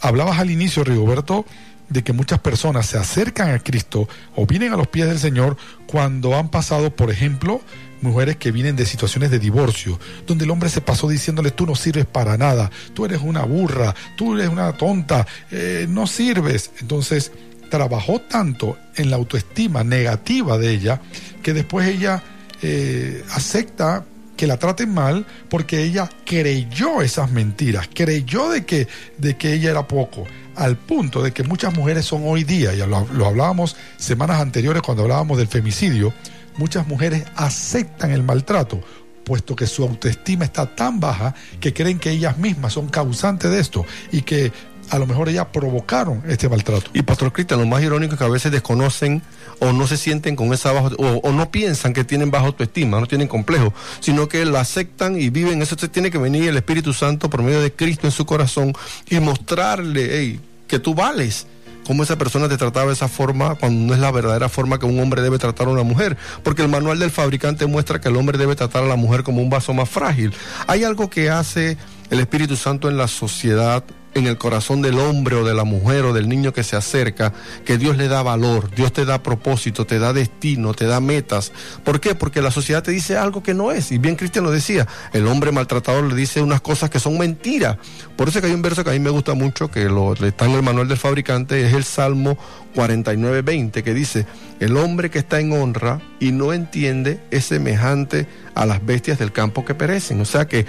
Hablabas 0.01 0.39
al 0.39 0.51
inicio, 0.51 0.83
Rigoberto, 0.83 1.45
de 1.89 2.03
que 2.03 2.13
muchas 2.13 2.39
personas 2.39 2.85
se 2.85 2.97
acercan 2.97 3.51
a 3.51 3.59
Cristo 3.59 4.07
o 4.35 4.45
vienen 4.45 4.73
a 4.73 4.77
los 4.77 4.87
pies 4.87 5.07
del 5.07 5.19
Señor 5.19 5.57
cuando 5.87 6.37
han 6.37 6.49
pasado, 6.49 6.95
por 6.95 7.11
ejemplo, 7.11 7.61
mujeres 8.01 8.37
que 8.37 8.51
vienen 8.51 8.75
de 8.75 8.85
situaciones 8.85 9.31
de 9.31 9.39
divorcio, 9.39 9.99
donde 10.25 10.45
el 10.45 10.51
hombre 10.51 10.69
se 10.69 10.81
pasó 10.81 11.09
diciéndole 11.09 11.51
tú 11.51 11.65
no 11.65 11.75
sirves 11.75 12.05
para 12.05 12.37
nada, 12.37 12.71
tú 12.93 13.05
eres 13.05 13.21
una 13.21 13.43
burra, 13.43 13.95
tú 14.15 14.35
eres 14.35 14.49
una 14.49 14.71
tonta, 14.73 15.27
eh, 15.51 15.85
no 15.89 16.07
sirves. 16.07 16.71
Entonces 16.79 17.31
trabajó 17.69 18.19
tanto 18.19 18.77
en 18.95 19.09
la 19.09 19.17
autoestima 19.17 19.83
negativa 19.83 20.57
de 20.57 20.71
ella 20.71 21.01
que 21.43 21.53
después 21.53 21.87
ella 21.87 22.23
eh, 22.61 23.23
acepta 23.31 24.05
que 24.39 24.47
la 24.47 24.55
traten 24.55 24.93
mal 24.93 25.25
porque 25.49 25.83
ella 25.83 26.09
creyó 26.25 27.01
esas 27.01 27.29
mentiras, 27.29 27.89
creyó 27.93 28.47
de 28.47 28.63
que, 28.63 28.87
de 29.17 29.35
que 29.35 29.51
ella 29.51 29.71
era 29.71 29.85
poco, 29.85 30.25
al 30.55 30.77
punto 30.77 31.21
de 31.21 31.33
que 31.33 31.43
muchas 31.43 31.75
mujeres 31.75 32.05
son 32.05 32.21
hoy 32.23 32.45
día, 32.45 32.73
ya 32.73 32.87
lo, 32.87 33.05
lo 33.11 33.25
hablábamos 33.25 33.75
semanas 33.97 34.39
anteriores 34.39 34.81
cuando 34.81 35.03
hablábamos 35.03 35.37
del 35.39 35.49
femicidio, 35.49 36.13
muchas 36.55 36.87
mujeres 36.87 37.25
aceptan 37.35 38.11
el 38.11 38.23
maltrato, 38.23 38.79
puesto 39.25 39.57
que 39.57 39.67
su 39.67 39.83
autoestima 39.83 40.45
está 40.45 40.73
tan 40.73 41.01
baja 41.01 41.35
que 41.59 41.73
creen 41.73 41.99
que 41.99 42.11
ellas 42.11 42.37
mismas 42.37 42.71
son 42.71 42.87
causantes 42.87 43.51
de 43.51 43.59
esto 43.59 43.85
y 44.09 44.21
que 44.21 44.53
a 44.89 44.99
lo 44.99 45.05
mejor 45.05 45.27
ellas 45.27 45.47
provocaron 45.51 46.23
este 46.29 46.47
maltrato. 46.47 46.91
Y 46.93 47.01
Pastor 47.01 47.33
Cristian, 47.33 47.59
lo 47.59 47.65
más 47.65 47.83
irónico 47.83 48.13
es 48.13 48.19
que 48.19 48.25
a 48.25 48.29
veces 48.29 48.53
desconocen 48.53 49.21
o 49.59 49.73
no 49.73 49.87
se 49.87 49.97
sienten 49.97 50.35
con 50.35 50.53
esa 50.53 50.71
baja, 50.71 50.89
o, 50.97 51.17
o 51.17 51.31
no 51.31 51.51
piensan 51.51 51.93
que 51.93 52.03
tienen 52.03 52.31
baja 52.31 52.47
autoestima, 52.47 52.99
no 52.99 53.05
tienen 53.05 53.27
complejo, 53.27 53.73
sino 53.99 54.27
que 54.27 54.45
la 54.45 54.61
aceptan 54.61 55.19
y 55.19 55.29
viven. 55.29 55.61
Eso 55.61 55.75
tiene 55.75 56.11
que 56.11 56.17
venir 56.17 56.49
el 56.49 56.57
Espíritu 56.57 56.93
Santo 56.93 57.29
por 57.29 57.43
medio 57.43 57.61
de 57.61 57.73
Cristo 57.73 58.07
en 58.07 58.11
su 58.11 58.25
corazón 58.25 58.73
y 59.09 59.19
mostrarle 59.19 60.09
hey, 60.11 60.39
que 60.67 60.79
tú 60.79 60.93
vales 60.93 61.47
cómo 61.89 62.03
esa 62.03 62.19
persona 62.19 62.47
te 62.47 62.55
trataba 62.55 62.85
de 62.85 62.93
esa 62.93 63.07
forma 63.07 63.55
cuando 63.55 63.87
no 63.87 63.93
es 63.95 63.99
la 63.99 64.11
verdadera 64.11 64.47
forma 64.47 64.77
que 64.77 64.85
un 64.85 64.99
hombre 64.99 65.23
debe 65.23 65.39
tratar 65.39 65.67
a 65.67 65.71
una 65.71 65.81
mujer. 65.81 66.17
Porque 66.43 66.61
el 66.61 66.67
manual 66.67 66.99
del 66.99 67.09
fabricante 67.09 67.65
muestra 67.65 67.99
que 67.99 68.09
el 68.09 68.15
hombre 68.15 68.37
debe 68.37 68.55
tratar 68.55 68.83
a 68.83 68.87
la 68.87 68.95
mujer 68.95 69.23
como 69.23 69.41
un 69.41 69.49
vaso 69.49 69.73
más 69.73 69.89
frágil. 69.89 70.31
Hay 70.67 70.83
algo 70.83 71.09
que 71.09 71.31
hace 71.31 71.77
el 72.09 72.19
Espíritu 72.19 72.55
Santo 72.55 72.89
en 72.89 72.97
la 72.97 73.07
sociedad 73.07 73.83
en 74.13 74.27
el 74.27 74.37
corazón 74.37 74.81
del 74.81 74.99
hombre 74.99 75.35
o 75.35 75.45
de 75.45 75.53
la 75.53 75.63
mujer 75.63 76.05
o 76.05 76.13
del 76.13 76.27
niño 76.27 76.53
que 76.53 76.63
se 76.63 76.75
acerca, 76.75 77.33
que 77.65 77.77
Dios 77.77 77.97
le 77.97 78.07
da 78.07 78.23
valor, 78.23 78.69
Dios 78.71 78.91
te 78.91 79.05
da 79.05 79.21
propósito, 79.21 79.85
te 79.85 79.99
da 79.99 80.13
destino, 80.13 80.73
te 80.73 80.85
da 80.85 80.99
metas. 80.99 81.51
¿Por 81.83 81.99
qué? 81.99 82.15
Porque 82.15 82.41
la 82.41 82.51
sociedad 82.51 82.83
te 82.83 82.91
dice 82.91 83.17
algo 83.17 83.43
que 83.43 83.53
no 83.53 83.71
es. 83.71 83.91
Y 83.91 83.97
bien 83.97 84.15
Cristian 84.15 84.43
lo 84.43 84.51
decía, 84.51 84.87
el 85.13 85.27
hombre 85.27 85.51
maltratador 85.51 86.03
le 86.03 86.15
dice 86.15 86.41
unas 86.41 86.61
cosas 86.61 86.89
que 86.89 86.99
son 86.99 87.17
mentiras. 87.17 87.77
Por 88.15 88.29
eso 88.29 88.41
que 88.41 88.47
hay 88.47 88.53
un 88.53 88.61
verso 88.61 88.83
que 88.83 88.89
a 88.89 88.93
mí 88.93 88.99
me 88.99 89.09
gusta 89.09 89.33
mucho, 89.33 89.69
que 89.69 89.85
lo, 89.85 90.13
está 90.13 90.45
en 90.45 90.51
el 90.51 90.63
manual 90.63 90.87
del 90.87 90.97
fabricante, 90.97 91.65
es 91.65 91.73
el 91.73 91.83
Salmo 91.83 92.37
49.20, 92.75 93.83
que 93.83 93.93
dice, 93.93 94.25
el 94.59 94.75
hombre 94.77 95.09
que 95.09 95.19
está 95.19 95.39
en 95.39 95.53
honra 95.53 96.01
y 96.19 96.31
no 96.31 96.53
entiende 96.53 97.21
es 97.31 97.45
semejante 97.45 98.27
a 98.55 98.65
las 98.65 98.85
bestias 98.85 99.19
del 99.19 99.31
campo 99.31 99.65
que 99.65 99.75
perecen. 99.75 100.19
O 100.21 100.25
sea 100.25 100.47
que, 100.47 100.65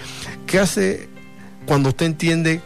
¿qué 0.47 0.59
hace 0.59 1.10
cuando 1.67 1.91
usted 1.91 2.07
entiende 2.07 2.61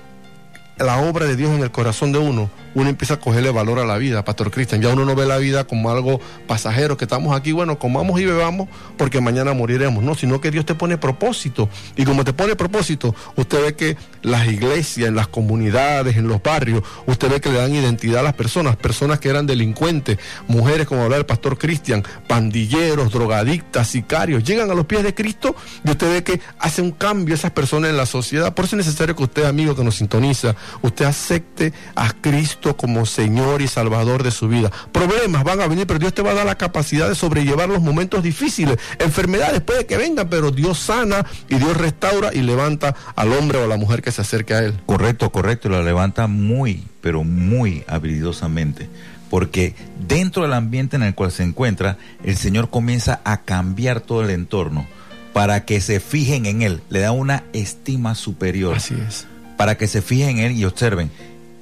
la 0.76 0.98
obra 0.98 1.26
de 1.26 1.36
Dios 1.36 1.50
en 1.50 1.62
el 1.62 1.70
corazón 1.70 2.12
de 2.12 2.18
uno, 2.18 2.50
uno 2.75 2.88
empieza 2.88 3.14
a 3.14 3.21
cogerle 3.21 3.50
valor 3.50 3.78
a 3.78 3.85
la 3.85 3.97
vida, 3.99 4.25
Pastor 4.25 4.50
Cristian. 4.50 4.83
Ya 4.83 4.90
uno 4.90 5.04
no 5.04 5.14
ve 5.14 5.26
la 5.26 5.38
vida 5.38 5.64
como 5.64 5.90
algo 5.90 6.21
pasajero, 6.47 6.97
que 6.97 7.04
estamos 7.04 7.37
aquí, 7.37 7.52
bueno, 7.52 7.78
comamos 7.78 8.21
y 8.21 8.25
bebamos 8.25 8.69
porque 8.97 9.21
mañana 9.21 9.54
moriremos, 9.54 10.02
no, 10.02 10.14
sino 10.14 10.40
que 10.40 10.50
Dios 10.50 10.66
te 10.66 10.75
pone 10.75 10.99
propósito. 10.99 11.69
Y 11.97 12.04
como 12.04 12.25
te 12.25 12.33
pone 12.33 12.57
propósito, 12.57 13.14
usted 13.37 13.62
ve 13.62 13.75
que 13.75 13.97
las 14.23 14.47
iglesias, 14.47 15.09
en 15.09 15.14
las 15.14 15.28
comunidades, 15.28 16.16
en 16.16 16.28
los 16.28 16.43
barrios, 16.43 16.83
usted 17.07 17.31
ve 17.31 17.40
que 17.40 17.50
le 17.50 17.59
dan 17.59 17.75
identidad 17.75 18.21
a 18.21 18.23
las 18.23 18.35
personas, 18.35 18.76
personas 18.76 19.21
que 19.21 19.28
eran 19.28 19.47
delincuentes, 19.47 20.19
mujeres, 20.49 20.87
como 20.87 21.02
hablaba 21.02 21.21
el 21.21 21.26
Pastor 21.26 21.59
Cristian, 21.59 22.02
pandilleros, 22.26 23.12
drogadictas, 23.12 23.88
sicarios, 23.88 24.45
llegan 24.45 24.71
a 24.71 24.75
los 24.75 24.87
pies 24.87 25.02
de 25.02 25.14
Cristo 25.14 25.54
y 25.85 25.90
usted 25.90 26.12
ve 26.12 26.25
que 26.25 26.40
hace 26.59 26.83
un 26.83 26.90
cambio 26.90 27.35
esas 27.35 27.50
personas 27.50 27.90
en 27.90 27.97
la 27.97 28.07
sociedad. 28.07 28.54
Por 28.54 28.64
eso 28.64 28.76
es 28.76 28.87
necesario 28.87 29.14
que 29.14 29.23
usted, 29.23 29.45
amigo 29.45 29.76
que 29.76 29.85
nos 29.85 29.97
sintoniza, 29.97 30.57
usted 30.83 31.04
acepte 31.04 31.73
a 31.95 32.12
Cristo 32.12 32.63
como 32.73 33.04
Señor 33.04 33.61
y 33.61 33.68
Salvador 33.68 34.23
de 34.23 34.30
su 34.30 34.49
vida. 34.49 34.73
Problemas 34.90 35.44
van 35.44 35.61
a 35.61 35.66
venir, 35.66 35.87
pero 35.87 35.99
Dios 35.99 36.14
te 36.14 36.23
va 36.23 36.30
a 36.30 36.35
dar 36.35 36.47
la 36.47 36.56
capacidad 36.56 37.09
de 37.09 37.14
sobrellevar 37.14 37.68
los 37.68 37.83
momentos 37.83 38.23
difíciles. 38.23 38.78
Enfermedades 38.99 39.61
puede 39.61 39.85
que 39.85 39.99
vengan, 39.99 40.28
pero 40.30 40.50
Dios 40.50 40.78
sana 40.78 41.26
y 41.49 41.56
Dios 41.56 41.76
restaura 41.76 42.33
y 42.33 42.40
levanta 42.40 42.97
al 43.14 43.33
hombre 43.33 43.59
o 43.59 43.64
a 43.64 43.66
la 43.66 43.76
mujer 43.76 44.00
que 44.02 44.11
se 44.11 44.23
acerque 44.23 44.54
a 44.54 44.61
Él. 44.61 44.80
Correcto, 44.87 45.30
correcto, 45.30 45.68
la 45.68 45.83
levanta 45.83 46.26
muy, 46.26 46.85
pero 47.02 47.23
muy 47.23 47.85
habilidosamente. 47.87 48.88
Porque 49.28 49.75
dentro 50.06 50.42
del 50.42 50.52
ambiente 50.52 50.97
en 50.97 51.02
el 51.02 51.14
cual 51.14 51.33
se 51.33 51.42
encuentra, 51.42 51.99
el 52.23 52.37
Señor 52.37 52.71
comienza 52.71 53.21
a 53.25 53.42
cambiar 53.42 54.00
todo 54.00 54.23
el 54.23 54.30
entorno 54.30 54.87
para 55.33 55.64
que 55.64 55.80
se 55.80 56.00
fijen 56.00 56.47
en 56.47 56.62
Él. 56.62 56.80
Le 56.88 57.00
da 57.00 57.12
una 57.12 57.44
estima 57.52 58.14
superior. 58.14 58.76
Así 58.76 58.94
es. 59.06 59.26
Para 59.56 59.76
que 59.76 59.88
se 59.88 60.00
fijen 60.00 60.38
en 60.38 60.38
Él 60.38 60.52
y 60.52 60.64
observen 60.64 61.11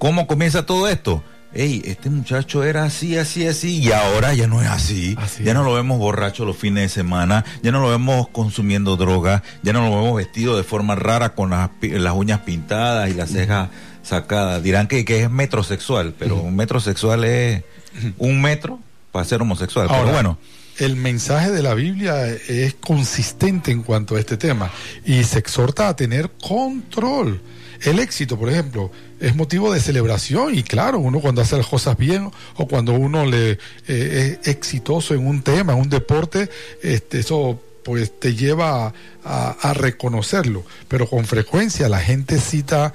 ¿Cómo 0.03 0.27
comienza 0.27 0.67
todo 0.67 0.89
esto? 0.89 1.23
Ey, 1.55 1.81
este 1.85 2.11
muchacho 2.11 2.65
era 2.65 2.83
así, 2.83 3.17
así, 3.17 3.47
así, 3.47 3.79
y 3.79 3.93
ahora 3.93 4.35
ya 4.35 4.49
no 4.49 4.61
es 4.61 4.67
así. 4.67 5.17
ya 5.45 5.55
no 5.55 5.63
lo 5.63 5.75
vemos 5.75 5.97
borracho 6.01 6.45
los 6.45 6.57
fines 6.57 6.83
de 6.83 6.89
semana, 6.89 7.45
ya 7.63 7.71
no 7.71 7.81
lo 7.81 7.89
vemos 7.89 8.27
consumiendo 8.31 8.97
droga, 8.97 9.45
ya 9.63 9.73
no 9.73 9.89
lo 9.89 9.97
vemos 10.03 10.17
vestido 10.17 10.57
de 10.57 10.65
forma 10.65 10.97
rara 10.97 11.37
con 11.37 11.51
las, 11.51 11.71
uñas 12.17 12.41
pintadas 12.41 13.11
y 13.11 13.15
las 13.15 13.31
cejas 13.31 13.69
sacadas. 14.03 14.61
Dirán 14.65 14.89
que, 14.89 15.05
que 15.05 15.23
es 15.23 15.31
metrosexual, 15.31 16.15
pero 16.19 16.35
un 16.35 16.57
metrosexual 16.57 17.23
es 17.23 17.63
un 18.19 18.43
metro 18.43 18.81
para 19.13 19.25
ser 19.25 19.41
homosexual. 19.41 19.87
Ahora, 19.89 20.01
pero 20.01 20.15
bueno. 20.15 20.39
El 20.79 20.97
mensaje 20.97 21.53
de 21.53 21.63
la 21.63 21.75
Biblia 21.75 22.27
es 22.27 22.75
consistente 22.75 23.71
en 23.71 23.85
cuanto 23.85 24.17
a 24.17 24.19
este 24.19 24.37
tema 24.37 24.69
y 25.05 25.23
se 25.23 25.39
exhorta 25.39 25.87
a 25.87 25.95
tener 25.95 26.29
control. 26.43 27.41
El 27.85 27.99
éxito, 27.99 28.39
por 28.39 28.49
ejemplo, 28.49 28.91
es 29.21 29.35
motivo 29.35 29.73
de 29.73 29.81
celebración 29.81 30.55
y 30.57 30.63
claro, 30.63 30.99
uno 30.99 31.21
cuando 31.21 31.43
hace 31.43 31.57
las 31.57 31.67
cosas 31.67 31.97
bien 31.97 32.31
o 32.57 32.69
cuando 32.69 32.93
uno 32.93 33.27
le 33.27 33.59
eh, 33.89 34.39
es 34.41 34.49
exitoso 34.49 35.15
en 35.15 35.27
un 35.27 35.43
tema, 35.43 35.73
en 35.73 35.81
un 35.81 35.89
deporte, 35.89 36.49
este, 36.83 37.19
eso 37.19 37.61
pues 37.83 38.19
te 38.21 38.35
lleva 38.35 38.93
a, 39.25 39.75
reconocerlo. 39.75 40.65
Pero 40.89 41.09
con 41.09 41.25
frecuencia 41.25 41.89
la 41.89 42.01
gente 42.01 42.39
cita 42.39 42.95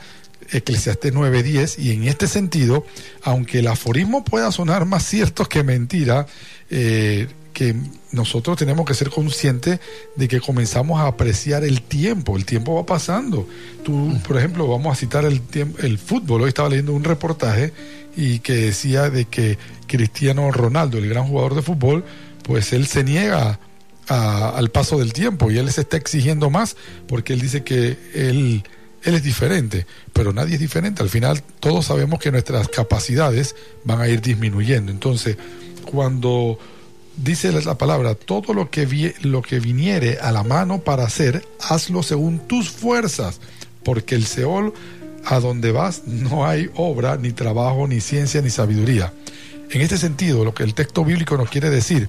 Eclesiastes 0.52 1.14
9:10 1.14 1.80
y 1.80 1.92
en 1.92 2.08
este 2.08 2.28
sentido, 2.28 2.86
aunque 3.22 3.60
el 3.60 3.68
aforismo 3.68 4.24
pueda 4.24 4.52
sonar 4.52 4.86
más 4.86 5.04
cierto 5.04 5.46
que 5.46 5.64
mentira, 5.64 6.28
eh, 6.70 7.28
que 7.58 7.76
nosotros 8.12 8.56
tenemos 8.56 8.86
que 8.86 8.94
ser 8.94 9.10
conscientes 9.10 9.80
de 10.16 10.28
que 10.28 10.40
comenzamos 10.40 11.00
a 11.00 11.08
apreciar 11.08 11.64
el 11.64 11.82
tiempo, 11.82 12.38
el 12.38 12.46
tiempo 12.46 12.76
va 12.76 12.86
pasando. 12.86 13.50
Tú, 13.84 14.16
por 14.28 14.38
ejemplo, 14.38 14.68
vamos 14.68 14.96
a 14.96 15.00
citar 15.00 15.26
el, 15.26 15.42
el 15.80 15.98
fútbol, 15.98 16.44
hoy 16.44 16.50
estaba 16.50 16.70
leyendo 16.70 16.94
un 16.94 17.04
reportaje 17.04 17.74
y 18.16 18.38
que 18.42 18.54
decía 18.54 19.10
de 19.10 19.26
que 19.26 19.58
Cristiano 19.88 20.52
Ronaldo, 20.52 21.00
el 21.00 21.10
gran 21.10 21.24
jugador 21.24 21.56
de 21.56 21.64
fútbol, 21.64 22.06
pues 22.44 22.74
él 22.74 22.86
se 22.86 23.04
niega 23.04 23.60
al 24.08 24.70
paso 24.70 25.00
del 25.00 25.12
tiempo 25.12 25.50
y 25.50 25.58
él 25.58 25.72
se 25.72 25.82
está 25.82 25.98
exigiendo 25.98 26.52
más 26.52 26.78
porque 27.08 27.34
él 27.34 27.42
dice 27.42 27.64
que 27.64 27.98
él, 28.14 28.64
él 29.02 29.16
es 29.16 29.24
diferente, 29.24 29.88
pero 30.14 30.32
nadie 30.32 30.54
es 30.54 30.60
diferente. 30.60 31.02
Al 31.02 31.10
final 31.10 31.42
todos 31.60 31.88
sabemos 31.88 32.20
que 32.20 32.32
nuestras 32.32 32.68
capacidades 32.68 33.56
van 33.84 34.00
a 34.00 34.08
ir 34.08 34.22
disminuyendo. 34.22 34.92
Entonces, 34.92 35.38
cuando 35.92 36.60
dice 37.18 37.52
la 37.52 37.78
palabra, 37.78 38.16
todo 38.16 38.54
lo 38.54 38.70
que, 38.70 39.16
lo 39.22 39.42
que 39.42 39.60
viniere 39.60 40.20
a 40.20 40.32
la 40.32 40.44
mano 40.44 40.80
para 40.80 41.04
hacer, 41.04 41.46
hazlo 41.60 42.04
según 42.04 42.40
tus 42.40 42.70
fuerzas, 42.70 43.40
porque 43.84 44.16
el 44.16 44.26
Seol, 44.26 44.74
a 45.26 45.40
donde 45.40 45.72
vas, 45.72 46.04
no 46.06 46.46
hay 46.46 46.70
obra, 46.76 47.18
ni 47.18 47.32
trabajo, 47.32 47.88
ni 47.88 48.00
ciencia, 48.00 48.42
ni 48.42 48.50
sabiduría. 48.50 49.12
En 49.70 49.82
este 49.82 49.98
sentido, 49.98 50.46
lo 50.46 50.54
que 50.54 50.64
el 50.64 50.74
texto 50.74 51.04
bíblico 51.04 51.36
nos 51.38 51.50
quiere 51.50 51.70
decir 51.70 52.08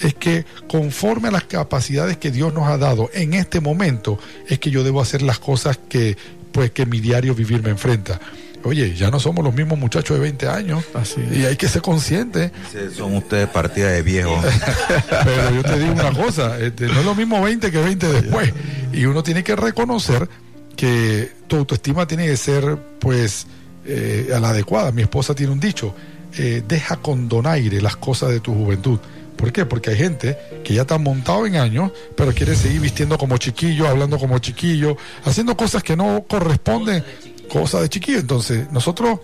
es 0.00 0.14
que 0.14 0.44
conforme 0.68 1.28
a 1.28 1.32
las 1.32 1.44
capacidades 1.44 2.16
que 2.16 2.30
Dios 2.30 2.52
nos 2.52 2.68
ha 2.68 2.78
dado 2.78 3.10
en 3.12 3.34
este 3.34 3.60
momento, 3.60 4.18
es 4.48 4.58
que 4.58 4.70
yo 4.70 4.84
debo 4.84 5.00
hacer 5.00 5.22
las 5.22 5.38
cosas 5.38 5.78
que, 5.88 6.16
pues, 6.52 6.70
que 6.70 6.86
mi 6.86 7.00
diario 7.00 7.34
vivir 7.34 7.62
me 7.62 7.70
enfrenta. 7.70 8.20
Oye, 8.64 8.94
ya 8.94 9.10
no 9.10 9.18
somos 9.18 9.44
los 9.44 9.54
mismos 9.54 9.78
muchachos 9.78 10.16
de 10.16 10.22
20 10.22 10.48
años. 10.48 10.84
Así 10.94 11.20
Y 11.32 11.44
hay 11.44 11.56
que 11.56 11.68
ser 11.68 11.82
conscientes. 11.82 12.52
son 12.96 13.16
ustedes 13.16 13.48
partida 13.48 13.90
de 13.90 14.02
viejos. 14.02 14.44
Pero 15.24 15.54
yo 15.54 15.62
te 15.62 15.78
digo 15.78 15.92
una 15.92 16.12
cosa, 16.12 16.58
este, 16.60 16.86
no 16.86 17.00
es 17.00 17.04
lo 17.04 17.14
mismo 17.14 17.42
20 17.42 17.70
que 17.70 17.78
20 17.78 18.08
después. 18.08 18.52
Y 18.92 19.04
uno 19.04 19.22
tiene 19.22 19.42
que 19.42 19.56
reconocer 19.56 20.28
que 20.76 21.30
tu 21.48 21.56
autoestima 21.56 22.06
tiene 22.06 22.26
que 22.26 22.36
ser, 22.36 22.78
pues, 22.98 23.46
eh, 23.84 24.30
a 24.34 24.40
la 24.40 24.50
adecuada. 24.50 24.92
Mi 24.92 25.02
esposa 25.02 25.34
tiene 25.34 25.52
un 25.52 25.60
dicho, 25.60 25.94
eh, 26.38 26.62
deja 26.66 26.96
con 26.96 27.28
donaire 27.28 27.80
las 27.80 27.96
cosas 27.96 28.30
de 28.30 28.40
tu 28.40 28.54
juventud. 28.54 28.98
¿Por 29.36 29.52
qué? 29.52 29.66
Porque 29.66 29.90
hay 29.90 29.96
gente 29.96 30.38
que 30.62 30.74
ya 30.74 30.82
está 30.82 30.98
montado 30.98 31.46
en 31.46 31.56
años, 31.56 31.90
pero 32.16 32.32
quiere 32.32 32.54
seguir 32.54 32.80
vistiendo 32.80 33.18
como 33.18 33.38
chiquillo, 33.38 33.88
hablando 33.88 34.16
como 34.18 34.38
chiquillo, 34.38 34.96
haciendo 35.24 35.56
cosas 35.56 35.82
que 35.82 35.96
no 35.96 36.24
corresponden 36.28 37.02
cosa 37.52 37.80
de 37.80 37.88
chiquillo. 37.88 38.18
Entonces, 38.18 38.70
nosotros, 38.72 39.20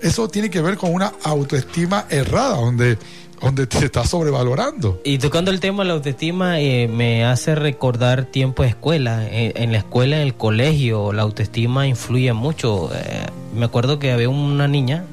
eso 0.00 0.28
tiene 0.28 0.50
que 0.50 0.60
ver 0.60 0.76
con 0.76 0.94
una 0.94 1.12
autoestima 1.24 2.06
errada, 2.08 2.56
donde 2.56 2.98
donde 3.42 3.66
te 3.66 3.84
está 3.84 4.06
sobrevalorando. 4.06 5.00
Y 5.04 5.18
tocando 5.18 5.50
el 5.50 5.58
tema 5.58 5.82
de 5.82 5.88
la 5.88 5.94
autoestima, 5.94 6.60
eh, 6.60 6.86
me 6.86 7.24
hace 7.24 7.56
recordar 7.56 8.26
tiempo 8.26 8.62
de 8.62 8.68
escuela. 8.68 9.26
Eh, 9.28 9.52
en, 9.56 9.72
la 9.72 9.78
escuela, 9.78 10.16
en 10.16 10.22
el 10.22 10.34
colegio, 10.34 11.12
la 11.12 11.22
autoestima 11.22 11.88
influye 11.88 12.32
mucho. 12.32 12.90
Eh, 12.94 13.26
me 13.52 13.64
acuerdo 13.64 13.98
que 13.98 14.12
había 14.12 14.28
una 14.28 14.68
niña 14.68 15.04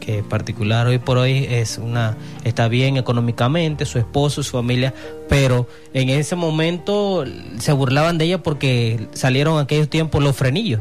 que, 0.00 0.24
particular 0.24 0.88
hoy 0.88 0.98
por 0.98 1.18
hoy 1.18 1.46
es 1.48 1.78
una 1.78 2.16
está 2.42 2.66
bien 2.66 2.96
económicamente, 2.96 3.86
su 3.86 4.00
esposo, 4.00 4.42
su 4.42 4.50
familia, 4.50 4.92
pero 5.28 5.68
en 5.94 6.08
ese 6.08 6.34
momento 6.34 7.24
se 7.60 7.72
burlaban 7.72 8.18
de 8.18 8.24
ella 8.24 8.42
porque 8.42 9.06
salieron 9.12 9.60
aquellos 9.60 9.88
tiempos 9.88 10.20
los 10.20 10.34
frenillos 10.34 10.80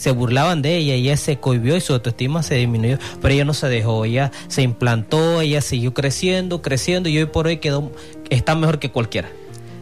se 0.00 0.12
burlaban 0.12 0.62
de 0.62 0.78
ella, 0.78 0.94
ella 0.94 1.16
se 1.18 1.36
cohibió 1.36 1.76
y 1.76 1.82
su 1.82 1.92
autoestima 1.92 2.42
se 2.42 2.54
disminuyó, 2.54 2.96
pero 3.20 3.34
ella 3.34 3.44
no 3.44 3.52
se 3.52 3.68
dejó, 3.68 4.06
ella 4.06 4.32
se 4.48 4.62
implantó, 4.62 5.42
ella 5.42 5.60
siguió 5.60 5.92
creciendo, 5.92 6.62
creciendo 6.62 7.10
y 7.10 7.18
hoy 7.18 7.26
por 7.26 7.46
hoy 7.46 7.58
quedó, 7.58 7.92
está 8.30 8.54
mejor 8.54 8.78
que 8.78 8.90
cualquiera. 8.90 9.28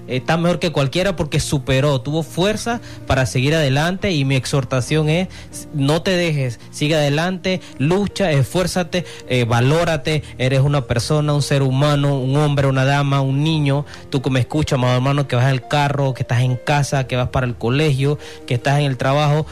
Está 0.08 0.38
mejor 0.38 0.58
que 0.58 0.72
cualquiera 0.72 1.16
porque 1.16 1.38
superó, 1.38 2.00
tuvo 2.00 2.22
fuerza 2.22 2.80
para 3.06 3.26
seguir 3.26 3.54
adelante 3.54 4.10
y 4.10 4.24
mi 4.24 4.36
exhortación 4.36 5.10
es, 5.10 5.28
no 5.74 6.00
te 6.02 6.12
dejes, 6.12 6.58
sigue 6.70 6.94
adelante, 6.94 7.60
lucha, 7.76 8.32
esfuérzate, 8.32 9.04
eh, 9.28 9.44
valórate, 9.44 10.22
eres 10.38 10.60
una 10.60 10.86
persona, 10.86 11.34
un 11.34 11.42
ser 11.42 11.62
humano, 11.62 12.18
un 12.18 12.34
hombre, 12.36 12.66
una 12.66 12.86
dama, 12.86 13.20
un 13.20 13.44
niño, 13.44 13.84
tú 14.08 14.22
que 14.22 14.30
me 14.30 14.40
escuchas, 14.40 14.80
hermano, 14.82 15.28
que 15.28 15.36
vas 15.36 15.44
al 15.44 15.68
carro, 15.68 16.14
que 16.14 16.22
estás 16.22 16.40
en 16.40 16.56
casa, 16.56 17.06
que 17.06 17.16
vas 17.16 17.28
para 17.28 17.46
el 17.46 17.54
colegio, 17.54 18.18
que 18.46 18.54
estás 18.54 18.78
en 18.78 18.86
el 18.86 18.96
trabajo, 18.96 19.46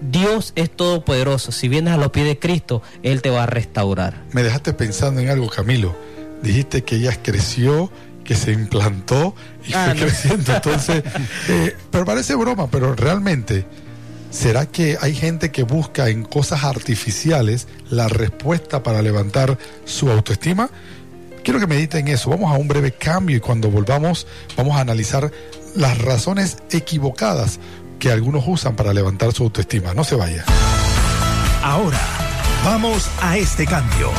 Dios 0.00 0.52
es 0.56 0.70
todopoderoso. 0.70 1.52
Si 1.52 1.68
vienes 1.68 1.94
a 1.94 1.96
los 1.96 2.10
pies 2.10 2.26
de 2.26 2.38
Cristo, 2.38 2.82
Él 3.02 3.22
te 3.22 3.30
va 3.30 3.44
a 3.44 3.46
restaurar. 3.46 4.24
Me 4.32 4.42
dejaste 4.42 4.72
pensando 4.72 5.20
en 5.20 5.28
algo, 5.28 5.48
Camilo. 5.48 5.96
Dijiste 6.42 6.84
que 6.84 6.96
ella 6.96 7.16
creció, 7.22 7.90
que 8.24 8.34
se 8.36 8.52
implantó 8.52 9.34
y 9.66 9.72
Ah, 9.74 9.86
fue 9.86 9.94
no. 9.94 10.00
creciendo. 10.00 10.52
Entonces, 10.56 11.02
eh, 11.48 11.76
pero 11.90 12.04
parece 12.04 12.34
broma, 12.36 12.70
pero 12.70 12.94
realmente, 12.94 13.66
¿será 14.30 14.66
que 14.66 14.96
hay 15.00 15.14
gente 15.14 15.50
que 15.50 15.64
busca 15.64 16.08
en 16.10 16.22
cosas 16.24 16.62
artificiales 16.64 17.66
la 17.90 18.06
respuesta 18.08 18.82
para 18.84 19.02
levantar 19.02 19.58
su 19.84 20.10
autoestima? 20.10 20.70
Quiero 21.42 21.58
que 21.60 21.66
mediten 21.66 22.06
eso. 22.08 22.30
Vamos 22.30 22.52
a 22.54 22.58
un 22.58 22.68
breve 22.68 22.92
cambio 22.92 23.36
y 23.36 23.40
cuando 23.40 23.70
volvamos 23.70 24.26
vamos 24.56 24.76
a 24.76 24.80
analizar 24.80 25.32
las 25.74 25.98
razones 25.98 26.58
equivocadas 26.70 27.58
que 27.98 28.10
algunos 28.10 28.44
usan 28.46 28.76
para 28.76 28.92
levantar 28.92 29.32
su 29.32 29.44
autoestima. 29.44 29.94
No 29.94 30.04
se 30.04 30.16
vaya. 30.16 30.44
Ahora, 31.62 32.00
vamos 32.64 33.10
a 33.20 33.36
este 33.36 33.66
cambio. 33.66 34.10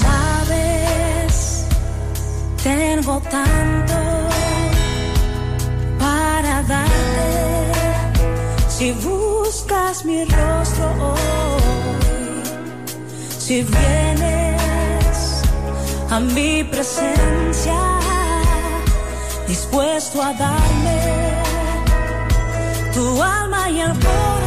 Sabes, 0.00 1.66
tengo 2.62 3.20
mi 10.04 10.24
rostro 10.24 10.86
hoy, 11.00 12.42
si 13.38 13.62
vienes 13.62 15.42
a 16.10 16.20
mi 16.20 16.64
presencia, 16.64 17.78
dispuesto 19.46 20.22
a 20.22 20.32
darme 20.34 21.42
tu 22.92 23.22
alma 23.22 23.70
y 23.70 23.80
el 23.80 23.92
corazón, 23.92 24.45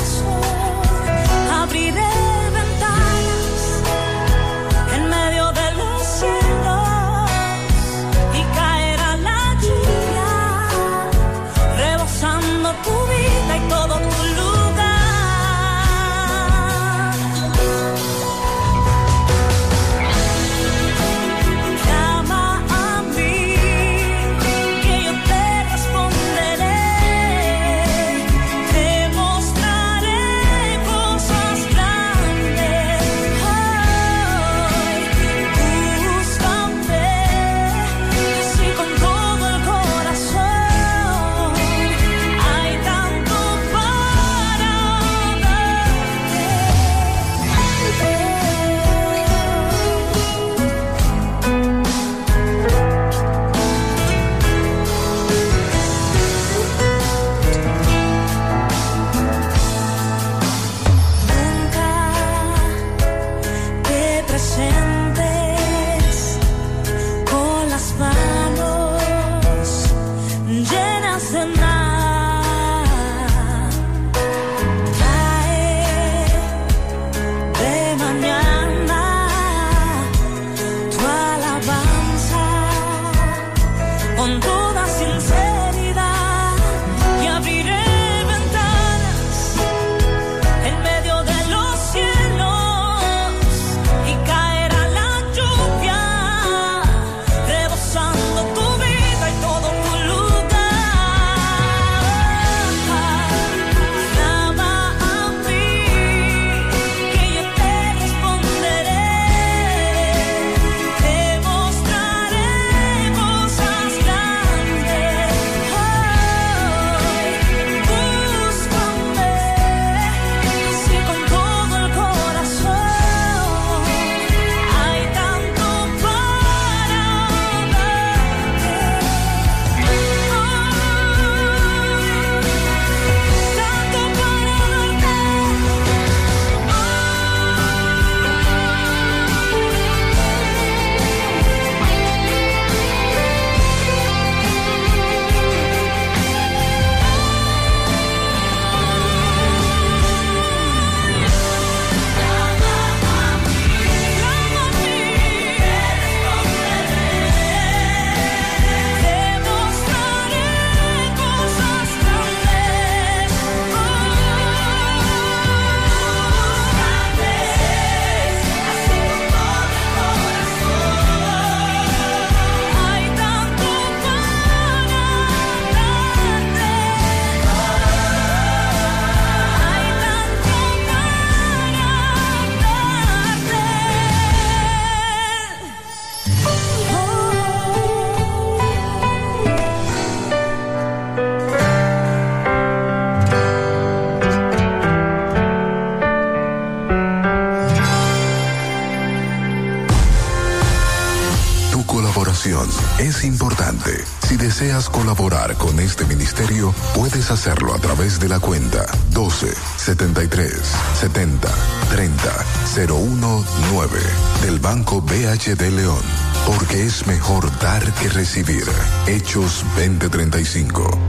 través 207.99 208.19
de 208.21 208.29
la 208.29 208.39
cuenta 208.39 208.85
12 209.11 209.53
73 209.75 210.53
70 211.01 211.49
30 211.89 212.45
019 212.73 213.99
del 214.41 214.59
Banco 214.59 215.01
BHD 215.01 215.69
León. 215.69 216.01
Porque 216.47 216.85
es 216.85 217.05
mejor 217.07 217.51
dar 217.59 217.83
que 217.95 218.07
recibir. 218.07 218.63
Hechos 219.05 219.65
2035. 219.75 221.08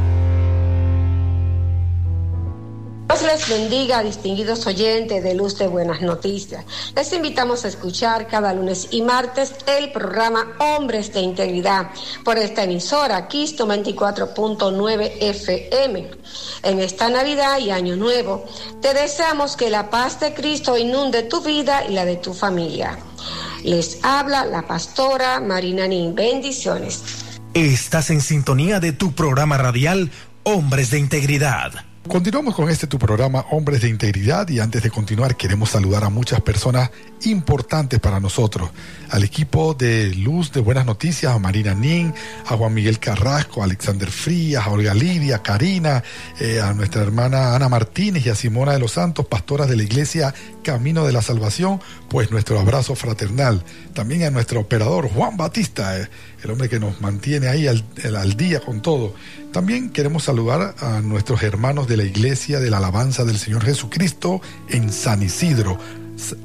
Les 3.41 3.49
bendiga, 3.49 4.03
distinguidos 4.03 4.67
oyentes 4.67 5.23
de 5.23 5.35
Luz 5.35 5.57
de 5.57 5.67
Buenas 5.67 6.03
Noticias. 6.03 6.65
Les 6.95 7.13
invitamos 7.13 7.65
a 7.65 7.69
escuchar 7.69 8.27
cada 8.27 8.53
lunes 8.53 8.89
y 8.91 9.03
martes 9.03 9.55
el 9.67 9.93
programa 9.93 10.57
Hombres 10.59 11.13
de 11.13 11.21
Integridad 11.21 11.91
por 12.25 12.39
esta 12.39 12.65
emisora, 12.65 13.29
Kisto 13.29 13.67
24.9 13.67 15.13
FM. 15.21 16.11
En 16.63 16.81
esta 16.81 17.09
Navidad 17.09 17.59
y 17.59 17.71
Año 17.71 17.97
Nuevo, 17.97 18.45
te 18.83 18.93
deseamos 18.95 19.57
que 19.57 19.71
la 19.71 19.91
paz 19.91 20.21
de 20.21 20.35
Cristo 20.35 20.77
inunde 20.77 21.23
tu 21.23 21.41
vida 21.41 21.85
y 21.89 21.93
la 21.93 22.05
de 22.05 22.17
tu 22.17 22.35
familia. 22.35 22.99
Les 23.65 24.01
habla 24.03 24.45
la 24.45 24.67
pastora 24.67 25.41
Marina 25.41 25.87
Nin. 25.87 26.15
Bendiciones. 26.15 27.03
Estás 27.55 28.11
en 28.11 28.21
sintonía 28.21 28.81
de 28.81 28.93
tu 28.93 29.13
programa 29.13 29.57
radial 29.57 30.11
Hombres 30.43 30.91
de 30.91 30.99
Integridad. 30.99 31.90
Continuamos 32.11 32.57
con 32.57 32.69
este 32.69 32.89
tu 32.89 32.99
programa 32.99 33.47
Hombres 33.53 33.83
de 33.83 33.89
Integridad 33.89 34.49
y 34.49 34.59
antes 34.59 34.83
de 34.83 34.91
continuar 34.91 35.37
queremos 35.37 35.71
saludar 35.71 36.03
a 36.03 36.11
muchas 36.11 36.41
personas 36.41 36.91
importantes 37.23 38.01
para 38.01 38.21
nosotros. 38.21 38.71
Al 39.11 39.25
equipo 39.25 39.75
de 39.75 40.15
Luz 40.15 40.53
de 40.53 40.61
Buenas 40.61 40.87
Noticias, 40.87 41.33
a 41.33 41.39
Marina 41.39 41.75
Nin, 41.75 42.15
a 42.47 42.57
Juan 42.57 42.75
Miguel 42.75 42.99
Carrasco, 42.99 43.61
a 43.61 43.65
Alexander 43.65 44.11
Frías, 44.11 44.67
a 44.67 44.71
Olga 44.71 44.95
Lidia, 44.95 45.37
a 45.37 45.43
Karina, 45.43 46.03
eh, 46.39 46.61
a 46.61 46.73
nuestra 46.75 47.03
hermana 47.03 47.55
Ana 47.55 47.69
Martínez 47.69 48.27
y 48.27 48.31
a 48.31 48.35
Simona 48.35 48.73
de 48.73 48.79
los 48.79 48.93
Santos, 48.93 49.27
pastoras 49.27 49.69
de 49.69 49.77
la 49.77 49.83
iglesia 49.83 50.35
Camino 50.63 51.07
de 51.07 51.13
la 51.13 51.23
Salvación, 51.23 51.81
pues 52.09 52.31
nuestro 52.31 52.61
abrazo 52.61 52.95
fraternal. 52.95 53.65
También 53.95 54.23
a 54.25 54.31
nuestro 54.31 54.61
operador 54.61 55.09
Juan 55.09 55.37
Batista, 55.37 55.99
eh, 55.99 56.09
el 56.45 56.51
hombre 56.51 56.69
que 56.69 56.79
nos 56.79 57.01
mantiene 57.01 57.49
ahí 57.49 57.67
al, 57.67 57.85
al 58.17 58.37
día 58.37 58.61
con 58.61 58.81
todo. 58.81 59.15
También 59.53 59.91
queremos 59.91 60.25
saludar 60.25 60.77
a 60.79 61.01
nuestros 61.01 61.43
hermanos 61.43 61.89
de 61.89 61.97
la 61.97 62.05
Iglesia 62.05 62.61
de 62.61 62.71
la 62.71 62.77
Alabanza 62.77 63.25
del 63.25 63.39
Señor 63.39 63.65
Jesucristo 63.65 64.41
en 64.69 64.93
San 64.93 65.23
Isidro, 65.23 65.77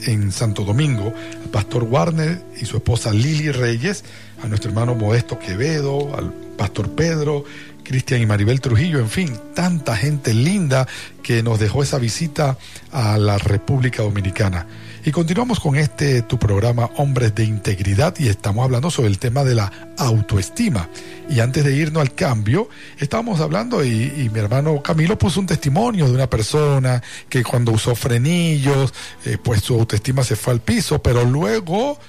en 0.05 0.31
Santo 0.31 0.63
Domingo, 0.63 1.13
al 1.43 1.49
pastor 1.49 1.83
Warner 1.83 2.41
y 2.59 2.65
su 2.65 2.77
esposa 2.77 3.11
Lili 3.13 3.51
Reyes, 3.51 4.03
a 4.43 4.47
nuestro 4.47 4.69
hermano 4.69 4.95
Modesto 4.95 5.39
Quevedo, 5.39 6.15
al 6.15 6.31
pastor 6.57 6.89
Pedro, 6.91 7.43
Cristian 7.83 8.21
y 8.21 8.25
Maribel 8.25 8.61
Trujillo, 8.61 8.99
en 8.99 9.09
fin, 9.09 9.37
tanta 9.53 9.95
gente 9.95 10.33
linda 10.33 10.87
que 11.23 11.43
nos 11.43 11.59
dejó 11.59 11.83
esa 11.83 11.99
visita 11.99 12.57
a 12.91 13.17
la 13.17 13.37
República 13.37 14.03
Dominicana. 14.03 14.65
Y 15.07 15.11
continuamos 15.11 15.59
con 15.59 15.75
este 15.75 16.23
tu 16.23 16.39
programa 16.39 16.89
Hombres 16.97 17.35
de 17.35 17.43
Integridad 17.43 18.15
y 18.17 18.27
estamos 18.27 18.65
hablando 18.65 18.89
sobre 18.89 19.09
el 19.09 19.19
tema 19.19 19.43
de 19.43 19.53
la 19.53 19.71
autoestima. 19.99 20.89
Y 21.29 21.41
antes 21.41 21.63
de 21.63 21.75
irnos 21.75 22.01
al 22.01 22.15
cambio, 22.15 22.69
estábamos 22.97 23.39
hablando 23.39 23.85
y, 23.85 24.11
y 24.17 24.31
mi 24.33 24.39
hermano 24.39 24.81
Camilo 24.81 25.15
puso 25.15 25.39
un 25.39 25.45
testimonio 25.45 26.07
de 26.07 26.11
una 26.11 26.27
persona 26.27 27.03
que 27.29 27.43
cuando 27.43 27.71
usó 27.71 27.93
frenillos, 27.93 28.95
eh, 29.25 29.37
pues 29.37 29.61
su 29.61 29.75
autoestima 29.75 30.23
se 30.23 30.35
fue 30.35 30.53
al 30.53 30.61
piso, 30.61 30.99
pero 30.99 31.23
luego 31.23 31.99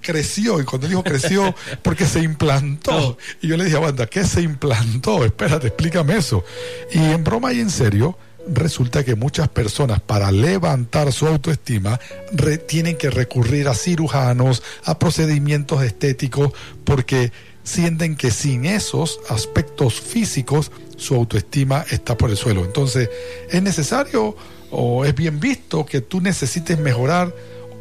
creció 0.00 0.60
y 0.60 0.64
cuando 0.64 0.86
dijo 0.86 1.02
creció 1.02 1.52
porque 1.82 2.06
se 2.06 2.20
implantó 2.20 3.18
y 3.42 3.48
yo 3.48 3.56
le 3.56 3.64
dije 3.64 3.76
banda 3.76 4.06
¿qué 4.06 4.22
se 4.22 4.40
implantó? 4.40 5.24
espérate 5.24 5.66
explícame 5.66 6.16
eso 6.16 6.44
y 6.92 6.98
en 6.98 7.24
broma 7.24 7.52
y 7.52 7.58
en 7.58 7.70
serio 7.70 8.16
resulta 8.48 9.04
que 9.04 9.14
muchas 9.14 9.48
personas 9.48 10.00
para 10.00 10.30
levantar 10.30 11.12
su 11.12 11.26
autoestima 11.26 11.98
re- 12.32 12.58
tienen 12.58 12.96
que 12.96 13.10
recurrir 13.10 13.68
a 13.68 13.74
cirujanos 13.74 14.62
a 14.84 14.98
procedimientos 14.98 15.82
estéticos 15.82 16.52
porque 16.84 17.32
sienten 17.64 18.16
que 18.16 18.30
sin 18.30 18.64
esos 18.64 19.18
aspectos 19.28 20.00
físicos 20.00 20.70
su 20.96 21.14
autoestima 21.14 21.84
está 21.90 22.16
por 22.16 22.30
el 22.30 22.36
suelo 22.36 22.64
entonces 22.64 23.10
es 23.50 23.62
necesario 23.62 24.36
o 24.70 25.04
es 25.04 25.14
bien 25.14 25.40
visto 25.40 25.84
que 25.84 26.00
tú 26.00 26.20
necesites 26.20 26.78
mejorar 26.78 27.32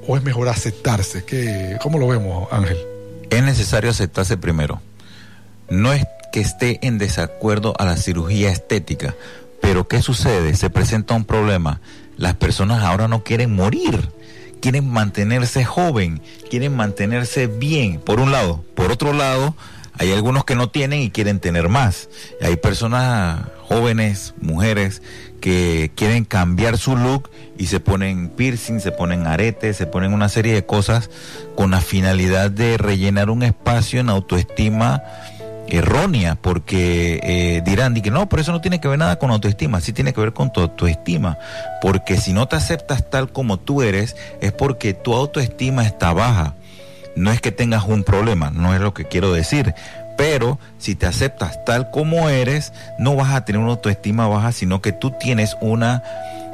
o 0.08 0.16
es 0.18 0.24
mejor 0.24 0.50
aceptarse? 0.50 1.24
¿Qué, 1.26 1.78
¿Cómo 1.82 1.98
lo 1.98 2.08
vemos, 2.08 2.48
Ángel? 2.52 2.78
Es 3.32 3.42
necesario 3.44 3.90
aceptarse 3.90 4.38
primero. 4.38 4.80
No 5.68 5.94
es 5.94 6.06
que 6.32 6.42
esté 6.42 6.78
en 6.86 7.00
desacuerdo 7.00 7.74
a 7.80 7.86
la 7.86 7.98
cirugía 7.98 8.52
estética, 8.52 9.16
pero 9.66 9.88
¿qué 9.88 10.00
sucede? 10.04 10.56
Se 10.56 10.70
presenta 10.70 11.16
un 11.16 11.26
problema. 11.26 11.82
Las 12.18 12.36
personas 12.36 12.84
ahora 12.84 13.08
no 13.08 13.24
quieren 13.24 13.56
morir, 13.56 14.10
quieren 14.62 14.88
mantenerse 14.88 15.66
joven, 15.66 16.22
quieren 16.52 16.76
mantenerse 16.76 17.48
bien, 17.48 18.00
por 18.00 18.20
un 18.20 18.32
lado. 18.32 18.64
Por 18.76 18.92
otro 18.92 19.12
lado, 19.12 19.56
hay 19.98 20.12
algunos 20.12 20.46
que 20.46 20.54
no 20.54 20.70
tienen 20.70 21.02
y 21.02 21.10
quieren 21.10 21.40
tener 21.40 21.68
más. 21.68 22.10
Hay 22.44 22.58
personas 22.58 23.42
jóvenes, 23.68 24.36
mujeres, 24.40 25.02
que 25.42 25.92
quieren 25.96 26.26
cambiar 26.26 26.78
su 26.78 26.96
look 26.96 27.32
y 27.58 27.66
se 27.66 27.80
ponen 27.80 28.30
piercing, 28.30 28.80
se 28.80 28.92
ponen 28.92 29.26
aretes, 29.26 29.78
se 29.78 29.88
ponen 29.88 30.14
una 30.14 30.30
serie 30.30 30.54
de 30.54 30.68
cosas 30.68 31.10
con 31.56 31.72
la 31.72 31.82
finalidad 31.82 32.52
de 32.52 32.78
rellenar 32.78 33.32
un 33.32 33.42
espacio 33.42 34.00
en 34.00 34.10
autoestima 34.10 35.02
errónea, 35.70 36.36
porque 36.36 37.20
eh, 37.24 37.62
dirán 37.66 37.94
di 37.94 38.02
que 38.02 38.12
no, 38.12 38.30
pero 38.30 38.42
eso 38.42 38.52
no 38.52 38.62
tiene 38.62 38.80
que 38.80 38.88
ver 38.88 39.00
nada 39.00 39.18
con 39.18 39.32
autoestima, 39.32 39.82
sí 39.82 39.94
tiene 39.94 40.14
que 40.14 40.22
ver 40.22 40.34
con 40.34 40.52
tu 40.52 40.62
autoestima, 40.62 41.38
porque 41.82 42.18
si 42.18 42.34
no 42.34 42.48
te 42.48 42.56
aceptas 42.56 43.10
tal 43.10 43.32
como 43.32 43.58
tú 43.58 43.82
eres, 43.82 44.16
es 44.42 44.52
porque 44.52 44.94
tu 44.94 45.14
autoestima 45.14 45.86
está 45.86 46.14
baja. 46.14 46.56
No 47.16 47.32
es 47.32 47.40
que 47.40 47.54
tengas 47.54 47.86
un 47.86 48.04
problema, 48.04 48.52
no 48.52 48.76
es 48.76 48.82
lo 48.82 48.94
que 48.94 49.06
quiero 49.06 49.32
decir, 49.32 49.74
pero 50.18 50.60
si 50.78 50.96
te 50.96 51.06
aceptas 51.06 51.64
tal 51.64 51.90
como 51.90 52.30
eres, 52.30 52.74
no 53.00 53.16
vas 53.16 53.34
a 53.34 53.46
tener 53.46 53.62
una 53.62 53.72
autoestima 53.72 54.28
baja, 54.28 54.52
sino 54.52 54.82
que 54.82 54.92
tú 54.92 55.12
tienes 55.12 55.56
una 55.62 56.04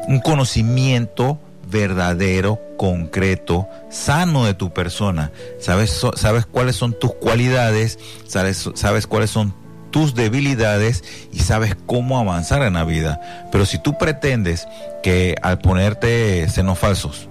un 0.08 0.20
conocimiento 0.20 1.40
verdadero, 1.72 2.60
concreto, 2.78 3.68
sano 3.90 4.46
de 4.46 4.54
tu 4.54 4.72
persona. 4.74 5.32
Sabes, 5.60 5.90
so- 5.90 6.14
sabes 6.16 6.46
cuáles 6.46 6.76
son 6.76 6.94
tus 7.00 7.14
cualidades, 7.16 7.98
sabes, 8.28 8.70
sabes 8.76 9.08
cuáles 9.08 9.30
son 9.32 9.54
tus 9.92 10.14
debilidades 10.16 11.04
y 11.34 11.40
sabes 11.40 11.76
cómo 11.86 12.20
avanzar 12.20 12.62
en 12.64 12.74
la 12.74 12.84
vida. 12.84 13.20
Pero 13.52 13.66
si 13.66 13.78
tú 13.82 13.98
pretendes 13.98 14.68
que 15.04 15.36
al 15.42 15.60
ponerte 15.60 16.48
senos 16.50 16.78
falsos, 16.80 17.28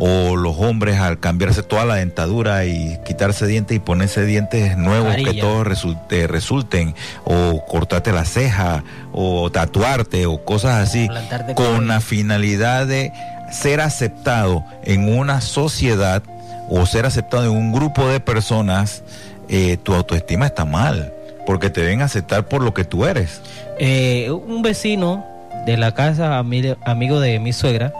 o 0.00 0.36
los 0.36 0.56
hombres 0.58 1.00
al 1.00 1.18
cambiarse 1.18 1.64
toda 1.64 1.84
la 1.84 1.96
dentadura 1.96 2.64
y 2.64 2.98
quitarse 3.04 3.48
dientes 3.48 3.76
y 3.76 3.80
ponerse 3.80 4.24
dientes 4.24 4.76
nuevos 4.78 5.16
que 5.16 5.40
todos 5.40 5.66
resulte- 5.66 6.28
resulten, 6.28 6.94
o 7.24 7.64
cortarte 7.66 8.12
la 8.12 8.24
ceja, 8.24 8.84
o 9.12 9.50
tatuarte, 9.50 10.24
o 10.26 10.44
cosas 10.44 10.88
así, 10.88 11.08
con 11.56 11.88
la 11.88 12.00
finalidad 12.00 12.86
de 12.86 13.12
ser 13.50 13.80
aceptado 13.80 14.64
en 14.84 15.08
una 15.16 15.40
sociedad 15.40 16.22
o 16.68 16.84
ser 16.86 17.06
aceptado 17.06 17.44
en 17.44 17.50
un 17.50 17.72
grupo 17.72 18.06
de 18.06 18.20
personas, 18.20 19.02
eh, 19.48 19.78
tu 19.82 19.94
autoestima 19.94 20.46
está 20.46 20.64
mal, 20.64 21.12
porque 21.46 21.70
te 21.70 21.80
deben 21.80 22.02
aceptar 22.02 22.44
por 22.46 22.62
lo 22.62 22.74
que 22.74 22.84
tú 22.84 23.06
eres. 23.06 23.40
Eh, 23.78 24.30
un 24.30 24.60
vecino 24.62 25.24
de 25.64 25.76
la 25.76 25.92
casa, 25.92 26.38
ami- 26.42 26.76
amigo 26.84 27.20
de 27.20 27.38
mi 27.38 27.52
suegra, 27.52 27.92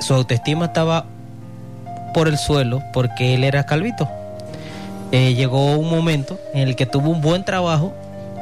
su 0.00 0.14
autoestima 0.14 0.66
estaba 0.66 1.06
por 2.12 2.28
el 2.28 2.38
suelo 2.38 2.80
porque 2.92 3.34
él 3.34 3.42
era 3.44 3.66
calvito. 3.66 4.08
Eh, 5.10 5.34
llegó 5.34 5.72
un 5.76 5.90
momento 5.90 6.38
en 6.54 6.68
el 6.68 6.76
que 6.76 6.86
tuvo 6.86 7.10
un 7.10 7.20
buen 7.20 7.44
trabajo 7.44 7.92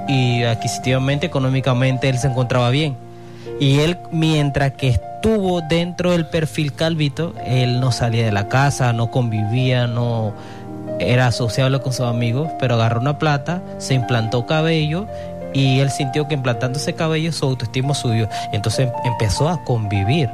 y 0.08 0.42
adquisitivamente, 0.44 1.26
económicamente, 1.26 2.08
él 2.08 2.18
se 2.18 2.26
encontraba 2.28 2.68
bien. 2.70 2.96
Y 3.62 3.78
él, 3.78 3.96
mientras 4.10 4.72
que 4.72 4.88
estuvo 4.88 5.60
dentro 5.60 6.10
del 6.10 6.26
perfil 6.26 6.72
calvito, 6.72 7.32
él 7.46 7.78
no 7.78 7.92
salía 7.92 8.24
de 8.24 8.32
la 8.32 8.48
casa, 8.48 8.92
no 8.92 9.12
convivía, 9.12 9.86
no 9.86 10.32
era 10.98 11.30
sociable 11.30 11.80
con 11.80 11.92
sus 11.92 12.06
amigos, 12.06 12.48
pero 12.58 12.74
agarró 12.74 13.00
una 13.00 13.18
plata, 13.18 13.62
se 13.78 13.94
implantó 13.94 14.46
cabello 14.46 15.06
y 15.54 15.78
él 15.78 15.90
sintió 15.90 16.26
que 16.26 16.34
implantándose 16.34 16.94
cabello 16.94 17.30
su 17.30 17.44
autoestima 17.46 17.94
subió. 17.94 18.28
Entonces 18.52 18.88
em- 18.88 18.92
empezó 19.12 19.48
a 19.48 19.62
convivir, 19.62 20.28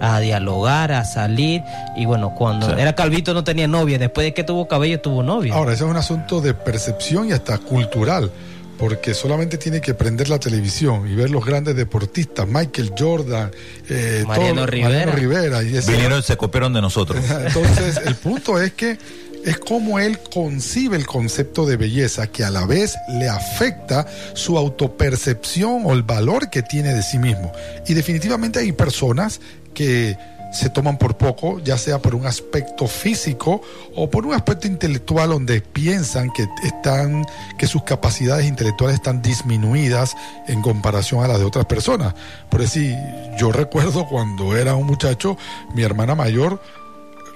a 0.00 0.18
dialogar, 0.20 0.90
a 0.92 1.04
salir 1.04 1.62
y 1.96 2.06
bueno, 2.06 2.34
cuando 2.34 2.66
Sí. 2.66 2.72
era 2.78 2.94
calvito 2.94 3.34
no 3.34 3.44
tenía 3.44 3.68
novia, 3.68 3.98
después 3.98 4.24
de 4.24 4.32
que 4.32 4.42
tuvo 4.42 4.66
cabello 4.68 5.00
tuvo 5.00 5.22
novia. 5.22 5.52
Ahora, 5.54 5.74
ese 5.74 5.84
es 5.84 5.90
un 5.90 5.98
asunto 5.98 6.40
de 6.40 6.54
percepción 6.54 7.28
y 7.28 7.32
hasta 7.32 7.58
cultural, 7.58 8.30
porque 8.80 9.12
solamente 9.12 9.58
tiene 9.58 9.82
que 9.82 9.92
prender 9.92 10.30
la 10.30 10.40
televisión 10.40 11.06
y 11.06 11.14
ver 11.14 11.30
los 11.30 11.44
grandes 11.44 11.76
deportistas, 11.76 12.48
Michael 12.48 12.94
Jordan, 12.98 13.50
eh, 13.90 14.24
Mariano 14.26 14.66
Rivera. 14.66 14.88
Mariano 14.88 15.12
Rivera 15.12 15.62
y 15.62 15.76
ese- 15.76 15.92
Vinieron 15.92 16.18
y 16.20 16.22
se 16.22 16.36
copiaron 16.38 16.72
de 16.72 16.80
nosotros. 16.80 17.22
Entonces, 17.46 18.00
el 18.06 18.14
punto 18.16 18.58
es 18.60 18.72
que 18.72 18.96
es 19.44 19.58
como 19.58 19.98
él 19.98 20.18
concibe 20.32 20.96
el 20.96 21.06
concepto 21.06 21.66
de 21.66 21.76
belleza 21.76 22.26
que 22.26 22.42
a 22.42 22.50
la 22.50 22.64
vez 22.64 22.94
le 23.10 23.28
afecta 23.28 24.06
su 24.34 24.56
autopercepción 24.56 25.82
o 25.84 25.92
el 25.92 26.02
valor 26.02 26.48
que 26.50 26.62
tiene 26.62 26.94
de 26.94 27.02
sí 27.02 27.18
mismo. 27.18 27.52
Y 27.86 27.92
definitivamente 27.94 28.60
hay 28.60 28.72
personas 28.72 29.40
que 29.74 30.16
se 30.52 30.70
toman 30.70 30.98
por 30.98 31.16
poco, 31.16 31.60
ya 31.60 31.78
sea 31.78 32.00
por 32.00 32.14
un 32.14 32.26
aspecto 32.26 32.86
físico 32.86 33.62
o 33.94 34.10
por 34.10 34.26
un 34.26 34.34
aspecto 34.34 34.66
intelectual 34.66 35.30
donde 35.30 35.60
piensan 35.60 36.30
que 36.30 36.48
están 36.64 37.24
que 37.58 37.66
sus 37.66 37.82
capacidades 37.82 38.46
intelectuales 38.46 38.96
están 38.96 39.22
disminuidas 39.22 40.16
en 40.48 40.62
comparación 40.62 41.22
a 41.24 41.28
las 41.28 41.38
de 41.38 41.44
otras 41.44 41.66
personas. 41.66 42.14
Por 42.50 42.60
decir, 42.60 42.96
yo 43.38 43.52
recuerdo 43.52 44.06
cuando 44.06 44.56
era 44.56 44.74
un 44.74 44.86
muchacho, 44.86 45.36
mi 45.74 45.82
hermana 45.82 46.14
mayor 46.14 46.60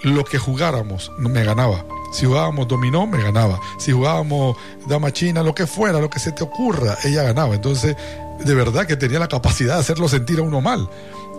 lo 0.05 0.25
que 0.25 0.39
jugáramos 0.39 1.11
me 1.19 1.45
ganaba. 1.45 1.85
Si 2.13 2.27
jugábamos 2.27 2.69
dominó, 2.69 3.07
me 3.07 3.21
ganaba. 3.23 3.59
Si 3.79 3.91
jugábamos 3.91 4.57
dama 4.87 5.13
china, 5.13 5.43
lo 5.43 5.55
que 5.55 5.67
fuera, 5.67 5.99
lo 5.99 6.11
que 6.11 6.21
se 6.21 6.31
te 6.31 6.45
ocurra, 6.45 6.97
ella 7.05 7.23
ganaba. 7.23 7.55
Entonces, 7.55 7.97
de 8.39 8.55
verdad 8.55 8.87
que 8.87 8.97
tenía 8.97 9.19
la 9.19 9.29
capacidad 9.29 9.75
de 9.75 9.81
hacerlo 9.81 10.09
sentir 10.09 10.39
a 10.39 10.43
uno 10.43 10.61
mal. 10.61 10.89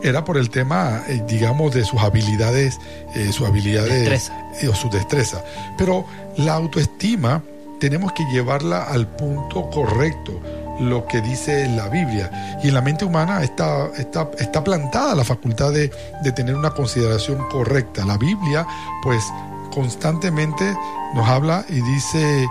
Era 0.03 0.23
por 0.23 0.37
el 0.37 0.49
tema, 0.49 1.01
eh, 1.07 1.23
digamos, 1.27 1.73
de 1.73 1.83
sus 1.83 2.01
habilidades, 2.01 2.79
eh, 3.15 3.31
sus 3.31 3.47
habilidades 3.47 3.91
Destreza. 4.09 4.33
eh, 4.61 4.67
o 4.67 4.75
su 4.75 4.89
destreza. 4.89 5.43
Pero 5.77 6.05
la 6.37 6.53
autoestima 6.53 7.41
tenemos 7.79 8.11
que 8.13 8.23
llevarla 8.25 8.83
al 8.83 9.07
punto 9.07 9.69
correcto, 9.69 10.39
lo 10.79 11.05
que 11.07 11.21
dice 11.21 11.67
la 11.69 11.87
Biblia. 11.89 12.59
Y 12.63 12.67
en 12.67 12.73
la 12.73 12.81
mente 12.81 13.05
humana 13.05 13.43
está, 13.43 13.87
está, 13.97 14.29
está 14.39 14.63
plantada 14.63 15.15
la 15.15 15.23
facultad 15.23 15.71
de, 15.71 15.91
de 16.23 16.31
tener 16.31 16.55
una 16.55 16.71
consideración 16.71 17.37
correcta. 17.49 18.05
La 18.05 18.17
Biblia, 18.17 18.67
pues, 19.03 19.23
constantemente 19.73 20.73
nos 21.13 21.27
habla 21.27 21.65
y 21.69 21.81
dice, 21.81 22.45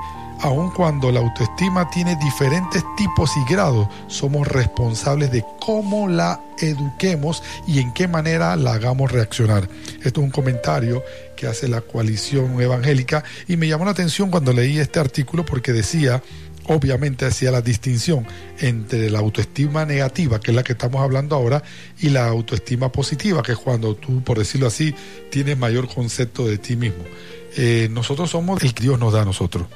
aun 0.45 0.71
cuando 0.71 1.11
la 1.11 1.21
autoestima 1.21 1.89
tiene 1.89 2.17
diferentes 2.17 2.85
tipos 2.99 3.31
y 3.35 3.51
grados, 3.51 3.89
somos 4.09 4.47
responsables 4.47 5.33
de 5.33 5.43
cómo 5.59 6.07
la 6.07 6.39
eduquemos 6.59 7.43
y 7.67 7.79
en 7.79 7.95
qué 7.95 8.09
manera 8.09 8.55
la 8.55 8.75
hagamos 8.75 9.11
reaccionar. 9.11 9.67
Esto 10.03 10.21
es 10.21 10.25
un 10.25 10.31
comentario 10.31 11.03
que 11.35 11.47
hace 11.47 11.67
la 11.67 11.81
coalición 11.81 12.61
evangélica 12.61 13.25
y 13.49 13.57
me 13.57 13.69
llamó 13.69 13.87
la 13.87 13.93
atención 13.93 14.31
cuando 14.31 14.53
leí 14.53 14.79
este 14.79 15.01
artículo 15.01 15.47
porque 15.47 15.73
decía, 15.73 16.23
obviamente 16.67 17.25
hacía 17.25 17.51
la 17.51 17.63
distinción 17.63 18.27
entre 18.59 19.09
la 19.09 19.21
autoestima 19.21 19.87
negativa, 19.87 20.41
que 20.41 20.51
es 20.51 20.55
la 20.55 20.63
que 20.63 20.73
estamos 20.73 21.01
hablando 21.01 21.37
ahora, 21.37 21.63
y 21.99 22.11
la 22.11 22.27
autoestima 22.27 22.93
positiva, 22.93 23.43
que 23.43 23.53
es 23.53 23.59
cuando 23.59 23.95
tú, 23.95 24.23
por 24.23 24.39
decirlo 24.39 24.67
así, 24.67 24.95
tienes 25.31 25.57
mayor 25.57 25.89
concepto 25.89 26.47
de 26.47 26.59
ti 26.59 26.77
mismo. 26.77 27.03
Eh, 27.57 27.89
nosotros 27.91 28.29
somos 28.29 28.63
el 28.63 28.75
que 28.75 28.83
Dios 28.83 28.99
nos 28.99 29.15
da 29.15 29.23
a 29.23 29.25
nosotros, 29.25 29.69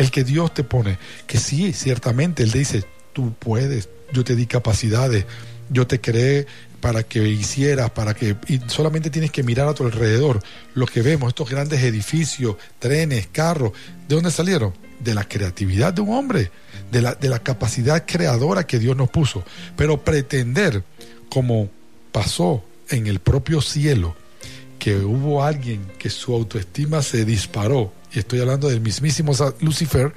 el 0.00 0.10
que 0.10 0.24
Dios 0.24 0.54
te 0.54 0.64
pone, 0.64 0.98
que 1.26 1.38
sí, 1.38 1.74
ciertamente, 1.74 2.42
Él 2.42 2.52
dice, 2.52 2.84
tú 3.12 3.34
puedes, 3.38 3.90
yo 4.12 4.24
te 4.24 4.34
di 4.34 4.46
capacidades, 4.46 5.26
yo 5.68 5.86
te 5.86 6.00
creé 6.00 6.46
para 6.80 7.02
que 7.02 7.28
hicieras, 7.28 7.90
para 7.90 8.14
que 8.14 8.34
y 8.48 8.60
solamente 8.66 9.10
tienes 9.10 9.30
que 9.30 9.42
mirar 9.42 9.68
a 9.68 9.74
tu 9.74 9.84
alrededor. 9.84 10.42
Lo 10.72 10.86
que 10.86 11.02
vemos, 11.02 11.28
estos 11.28 11.50
grandes 11.50 11.82
edificios, 11.82 12.56
trenes, 12.78 13.28
carros, 13.30 13.72
¿de 14.08 14.14
dónde 14.14 14.30
salieron? 14.30 14.72
De 15.00 15.12
la 15.12 15.28
creatividad 15.28 15.92
de 15.92 16.00
un 16.00 16.14
hombre, 16.14 16.50
de 16.90 17.02
la, 17.02 17.14
de 17.14 17.28
la 17.28 17.40
capacidad 17.40 18.04
creadora 18.06 18.66
que 18.66 18.78
Dios 18.78 18.96
nos 18.96 19.10
puso. 19.10 19.44
Pero 19.76 20.02
pretender, 20.02 20.82
como 21.28 21.68
pasó 22.10 22.64
en 22.88 23.06
el 23.06 23.20
propio 23.20 23.60
cielo, 23.60 24.16
que 24.78 24.96
hubo 24.96 25.44
alguien 25.44 25.86
que 25.98 26.08
su 26.08 26.34
autoestima 26.34 27.02
se 27.02 27.26
disparó, 27.26 27.92
estoy 28.18 28.40
hablando 28.40 28.68
del 28.68 28.80
mismísimo 28.80 29.32
Lucifer, 29.60 30.12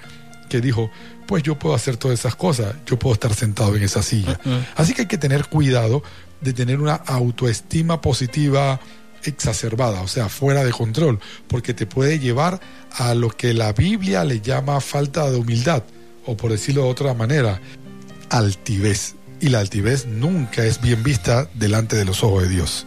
que 0.49 0.61
dijo, 0.61 0.89
pues 1.27 1.43
yo 1.43 1.57
puedo 1.57 1.75
hacer 1.75 1.97
todas 1.97 2.19
esas 2.19 2.35
cosas, 2.35 2.75
yo 2.85 2.97
puedo 2.97 3.13
estar 3.13 3.33
sentado 3.33 3.75
en 3.75 3.83
esa 3.83 4.01
silla. 4.01 4.39
Así 4.75 4.93
que 4.93 5.03
hay 5.03 5.07
que 5.07 5.17
tener 5.17 5.47
cuidado 5.47 6.03
de 6.41 6.53
tener 6.53 6.79
una 6.79 6.95
autoestima 6.95 8.01
positiva 8.01 8.79
exacerbada, 9.23 10.01
o 10.01 10.07
sea, 10.07 10.29
fuera 10.29 10.63
de 10.63 10.71
control, 10.71 11.19
porque 11.47 11.73
te 11.73 11.85
puede 11.85 12.19
llevar 12.19 12.59
a 12.91 13.13
lo 13.15 13.29
que 13.29 13.53
la 13.53 13.73
Biblia 13.73 14.23
le 14.25 14.41
llama 14.41 14.81
falta 14.81 15.29
de 15.29 15.37
humildad, 15.37 15.83
o 16.25 16.35
por 16.35 16.51
decirlo 16.51 16.83
de 16.83 16.89
otra 16.89 17.13
manera, 17.13 17.61
altivez. 18.29 19.15
Y 19.39 19.49
la 19.49 19.59
altivez 19.59 20.05
nunca 20.05 20.63
es 20.65 20.81
bien 20.81 21.03
vista 21.03 21.49
delante 21.53 21.95
de 21.95 22.05
los 22.05 22.23
ojos 22.23 22.43
de 22.43 22.49
Dios. 22.49 22.85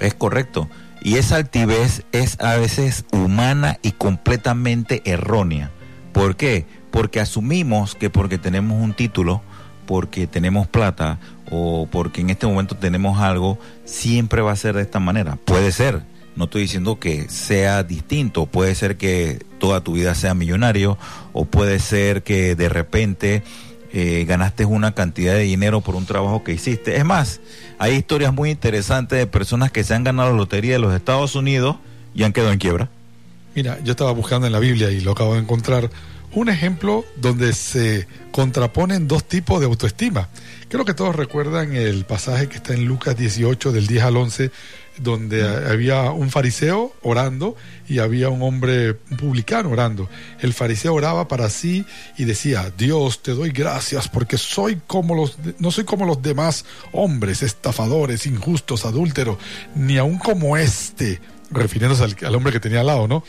Es 0.00 0.14
correcto. 0.14 0.68
Y 1.04 1.18
esa 1.18 1.36
altivez 1.36 2.02
es 2.12 2.40
a 2.40 2.56
veces 2.56 3.04
humana 3.12 3.78
y 3.82 3.92
completamente 3.92 5.02
errónea. 5.04 5.70
¿Por 6.14 6.34
qué? 6.34 6.64
Porque 6.90 7.20
asumimos 7.20 7.94
que 7.94 8.08
porque 8.08 8.38
tenemos 8.38 8.82
un 8.82 8.94
título, 8.94 9.42
porque 9.84 10.26
tenemos 10.26 10.66
plata 10.66 11.20
o 11.50 11.86
porque 11.92 12.22
en 12.22 12.30
este 12.30 12.46
momento 12.46 12.74
tenemos 12.76 13.20
algo, 13.20 13.58
siempre 13.84 14.40
va 14.40 14.52
a 14.52 14.56
ser 14.56 14.76
de 14.76 14.82
esta 14.82 14.98
manera. 14.98 15.36
Puede 15.44 15.72
ser. 15.72 16.02
No 16.36 16.44
estoy 16.44 16.62
diciendo 16.62 16.98
que 16.98 17.28
sea 17.28 17.82
distinto. 17.82 18.46
Puede 18.46 18.74
ser 18.74 18.96
que 18.96 19.44
toda 19.58 19.82
tu 19.82 19.92
vida 19.92 20.14
sea 20.14 20.32
millonario 20.32 20.96
o 21.34 21.44
puede 21.44 21.80
ser 21.80 22.22
que 22.22 22.54
de 22.56 22.70
repente 22.70 23.42
eh, 23.96 24.24
ganaste 24.26 24.64
una 24.64 24.92
cantidad 24.92 25.34
de 25.34 25.42
dinero 25.42 25.80
por 25.80 25.94
un 25.94 26.04
trabajo 26.04 26.42
que 26.42 26.52
hiciste. 26.52 26.96
Es 26.96 27.04
más, 27.04 27.40
hay 27.78 27.94
historias 27.94 28.34
muy 28.34 28.50
interesantes 28.50 29.16
de 29.16 29.28
personas 29.28 29.70
que 29.70 29.84
se 29.84 29.94
han 29.94 30.02
ganado 30.02 30.32
la 30.32 30.36
lotería 30.36 30.72
de 30.72 30.80
los 30.80 30.92
Estados 30.92 31.36
Unidos 31.36 31.76
y 32.12 32.24
han 32.24 32.32
quedado 32.32 32.50
en 32.50 32.58
quiebra. 32.58 32.88
Mira, 33.54 33.78
yo 33.84 33.92
estaba 33.92 34.10
buscando 34.10 34.48
en 34.48 34.52
la 34.52 34.58
Biblia 34.58 34.90
y 34.90 35.00
lo 35.00 35.12
acabo 35.12 35.34
de 35.34 35.40
encontrar 35.42 35.90
un 36.32 36.48
ejemplo 36.48 37.04
donde 37.14 37.52
se 37.52 38.08
contraponen 38.32 39.06
dos 39.06 39.22
tipos 39.22 39.60
de 39.60 39.66
autoestima. 39.66 40.28
Creo 40.68 40.84
que 40.84 40.94
todos 40.94 41.14
recuerdan 41.14 41.76
el 41.76 42.04
pasaje 42.04 42.48
que 42.48 42.56
está 42.56 42.74
en 42.74 42.86
Lucas 42.86 43.16
18 43.16 43.70
del 43.70 43.86
10 43.86 44.02
al 44.02 44.16
11 44.16 44.50
donde 44.98 45.42
había 45.46 46.10
un 46.12 46.30
fariseo 46.30 46.92
orando 47.02 47.56
y 47.88 47.98
había 47.98 48.28
un 48.28 48.42
hombre 48.42 48.94
publicano 48.94 49.70
orando. 49.70 50.08
El 50.40 50.52
fariseo 50.54 50.94
oraba 50.94 51.26
para 51.28 51.50
sí 51.50 51.84
y 52.16 52.24
decía, 52.24 52.72
Dios, 52.76 53.22
te 53.22 53.32
doy 53.32 53.50
gracias 53.50 54.08
porque 54.08 54.38
soy 54.38 54.78
como 54.86 55.14
los, 55.14 55.36
no 55.58 55.70
soy 55.70 55.84
como 55.84 56.06
los 56.06 56.22
demás 56.22 56.64
hombres, 56.92 57.42
estafadores, 57.42 58.26
injustos, 58.26 58.84
adúlteros, 58.84 59.38
ni 59.74 59.98
aun 59.98 60.18
como 60.18 60.56
este, 60.56 61.20
refiriéndose 61.50 62.04
al, 62.04 62.16
al 62.24 62.34
hombre 62.36 62.52
que 62.52 62.60
tenía 62.60 62.80
al 62.80 62.86
lado, 62.86 63.08
¿no? 63.08 63.24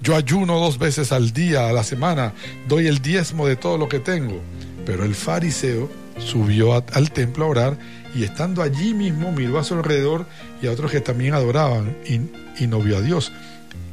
Yo 0.00 0.14
ayuno 0.14 0.60
dos 0.60 0.78
veces 0.78 1.10
al 1.10 1.32
día, 1.32 1.68
a 1.68 1.72
la 1.72 1.82
semana, 1.82 2.32
doy 2.68 2.86
el 2.86 3.00
diezmo 3.00 3.46
de 3.48 3.56
todo 3.56 3.78
lo 3.78 3.88
que 3.88 3.98
tengo. 3.98 4.40
Pero 4.86 5.04
el 5.04 5.14
fariseo 5.16 5.90
subió 6.18 6.74
a- 6.74 6.84
al 6.92 7.10
templo 7.10 7.44
a 7.44 7.48
orar 7.48 7.78
y 8.14 8.22
estando 8.24 8.62
allí 8.62 8.94
mismo 8.94 9.32
miró 9.32 9.58
a 9.58 9.64
su 9.64 9.74
alrededor 9.74 10.26
y 10.62 10.66
a 10.66 10.72
otros 10.72 10.90
que 10.90 11.00
también 11.00 11.34
adoraban 11.34 11.96
y, 12.06 12.20
y 12.62 12.66
no 12.66 12.80
vio 12.80 12.98
a 12.98 13.00
Dios. 13.00 13.32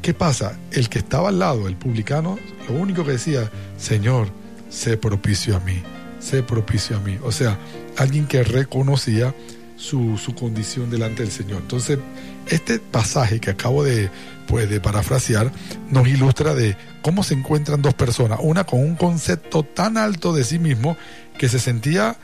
¿Qué 0.01 0.13
pasa? 0.13 0.57
El 0.71 0.89
que 0.89 0.99
estaba 0.99 1.29
al 1.29 1.39
lado, 1.39 1.67
el 1.67 1.75
publicano, 1.75 2.37
lo 2.69 2.75
único 2.75 3.03
que 3.03 3.13
decía, 3.13 3.49
Señor, 3.77 4.27
sé 4.69 4.97
propicio 4.97 5.55
a 5.57 5.59
mí, 5.59 5.81
sé 6.19 6.43
propicio 6.43 6.97
a 6.97 6.99
mí. 6.99 7.17
O 7.23 7.31
sea, 7.31 7.57
alguien 7.97 8.27
que 8.27 8.43
reconocía 8.43 9.33
su, 9.77 10.17
su 10.17 10.35
condición 10.35 10.89
delante 10.89 11.23
del 11.23 11.31
Señor. 11.31 11.61
Entonces, 11.61 11.99
este 12.47 12.79
pasaje 12.79 13.39
que 13.39 13.49
acabo 13.49 13.83
de, 13.83 14.09
pues, 14.47 14.69
de 14.69 14.79
parafrasear 14.79 15.51
nos 15.89 16.07
ilustra 16.07 16.53
de 16.53 16.77
cómo 17.01 17.23
se 17.23 17.33
encuentran 17.33 17.81
dos 17.81 17.93
personas, 17.93 18.39
una 18.41 18.63
con 18.63 18.79
un 18.79 18.95
concepto 18.95 19.63
tan 19.63 19.97
alto 19.97 20.33
de 20.33 20.43
sí 20.43 20.59
mismo 20.59 20.97
que 21.37 21.49
se 21.49 21.59
sentía 21.59 22.17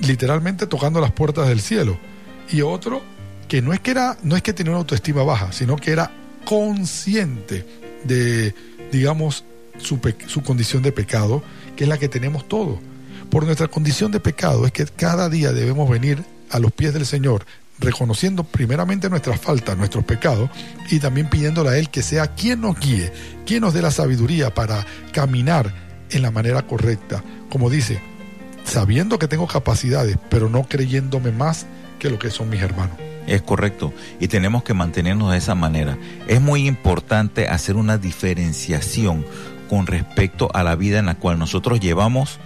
literalmente 0.00 0.66
tocando 0.66 1.00
las 1.00 1.12
puertas 1.12 1.48
del 1.48 1.60
cielo 1.60 1.98
y 2.50 2.62
otro 2.62 3.02
que 3.52 3.60
no 3.60 3.74
es 3.74 3.80
que 3.80 3.90
era 3.90 4.16
no 4.22 4.34
es 4.34 4.40
que 4.40 4.54
tenía 4.54 4.70
una 4.70 4.78
autoestima 4.78 5.24
baja, 5.24 5.52
sino 5.52 5.76
que 5.76 5.90
era 5.90 6.10
consciente 6.42 7.66
de 8.02 8.54
digamos 8.90 9.44
su, 9.76 10.00
su 10.26 10.42
condición 10.42 10.82
de 10.82 10.90
pecado, 10.90 11.42
que 11.76 11.84
es 11.84 11.88
la 11.88 11.98
que 11.98 12.08
tenemos 12.08 12.48
todos. 12.48 12.78
Por 13.28 13.44
nuestra 13.44 13.68
condición 13.68 14.10
de 14.10 14.20
pecado 14.20 14.64
es 14.64 14.72
que 14.72 14.86
cada 14.86 15.28
día 15.28 15.52
debemos 15.52 15.90
venir 15.90 16.24
a 16.48 16.58
los 16.60 16.72
pies 16.72 16.94
del 16.94 17.04
Señor, 17.04 17.44
reconociendo 17.78 18.42
primeramente 18.42 19.10
nuestras 19.10 19.38
faltas, 19.38 19.76
nuestros 19.76 20.06
pecados, 20.06 20.48
y 20.90 20.98
también 20.98 21.28
pidiéndole 21.28 21.68
a 21.68 21.76
Él 21.76 21.90
que 21.90 22.02
sea 22.02 22.28
quien 22.28 22.62
nos 22.62 22.80
guíe, 22.80 23.12
quien 23.44 23.60
nos 23.60 23.74
dé 23.74 23.82
la 23.82 23.90
sabiduría 23.90 24.54
para 24.54 24.86
caminar 25.12 25.74
en 26.08 26.22
la 26.22 26.30
manera 26.30 26.62
correcta. 26.62 27.22
Como 27.50 27.68
dice, 27.68 28.00
sabiendo 28.64 29.18
que 29.18 29.28
tengo 29.28 29.46
capacidades, 29.46 30.16
pero 30.30 30.48
no 30.48 30.62
creyéndome 30.62 31.32
más 31.32 31.66
que 31.98 32.08
lo 32.08 32.18
que 32.18 32.30
son 32.30 32.48
mis 32.48 32.62
hermanos. 32.62 32.96
Es 33.26 33.42
correcto. 33.42 33.92
Y 34.20 34.28
tenemos 34.28 34.62
que 34.62 34.74
mantenernos 34.74 35.32
de 35.32 35.38
esa 35.38 35.54
manera. 35.54 35.96
Es 36.26 36.40
muy 36.40 36.66
importante 36.66 37.48
hacer 37.48 37.76
una 37.76 37.98
diferenciación 37.98 39.24
con 39.68 39.86
respecto 39.86 40.50
a 40.52 40.62
la 40.62 40.76
vida 40.76 40.98
en 40.98 41.06
la 41.06 41.14
cual 41.14 41.38
nosotros 41.38 41.80
llevamos 41.80 42.38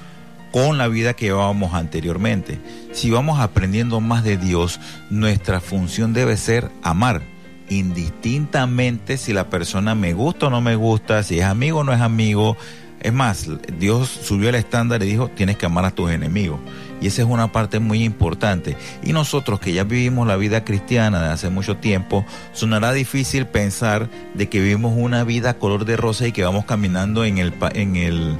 con 0.53 0.79
la 0.79 0.89
vida 0.89 1.15
que 1.15 1.27
llevábamos 1.27 1.75
anteriormente. 1.75 2.59
Si 2.93 3.11
vamos 3.11 3.41
aprendiendo 3.41 4.01
más 4.01 4.25
de 4.25 4.37
Dios, 4.37 4.81
nuestra 5.11 5.61
función 5.61 6.13
debe 6.13 6.37
ser 6.37 6.71
amar, 6.83 7.23
indistintamente 7.69 9.19
si 9.19 9.33
la 9.33 9.51
persona 9.51 9.95
me 9.95 10.15
gusta 10.15 10.47
o 10.47 10.51
no 10.51 10.61
me 10.61 10.77
gusta, 10.77 11.23
si 11.23 11.41
es 11.41 11.45
amigo 11.45 11.81
o 11.81 11.85
no 11.85 11.93
es 11.93 12.01
amigo. 12.01 12.57
Es 13.01 13.13
más, 13.13 13.49
Dios 13.79 14.09
subió 14.09 14.49
el 14.49 14.55
estándar 14.55 15.03
y 15.03 15.07
dijo, 15.07 15.29
tienes 15.29 15.57
que 15.57 15.67
amar 15.67 15.85
a 15.85 15.91
tus 15.91 16.11
enemigos. 16.11 16.59
Y 17.01 17.09
esa 17.09 17.23
es 17.23 17.29
una 17.29 17.53
parte 17.53 17.79
muy 17.79 18.03
importante. 18.03 18.77
Y 19.03 19.13
nosotros 19.13 19.61
que 19.61 19.73
ya 19.73 19.85
vivimos 19.85 20.27
la 20.27 20.37
vida 20.37 20.65
cristiana 20.65 21.23
de 21.23 21.29
hace 21.31 21.51
mucho 21.51 21.77
tiempo, 21.77 22.25
sonará 22.53 22.93
difícil 22.93 23.47
pensar 23.47 24.09
de 24.35 24.49
que 24.49 24.61
vivimos 24.61 24.95
una 24.97 25.25
vida 25.25 25.55
color 25.55 25.85
de 25.85 25.97
rosa 25.97 26.27
y 26.27 26.33
que 26.33 26.45
vamos 26.45 26.65
caminando 26.65 27.25
en 27.25 27.39
el, 27.39 27.53
en 27.75 27.97
el, 27.97 28.37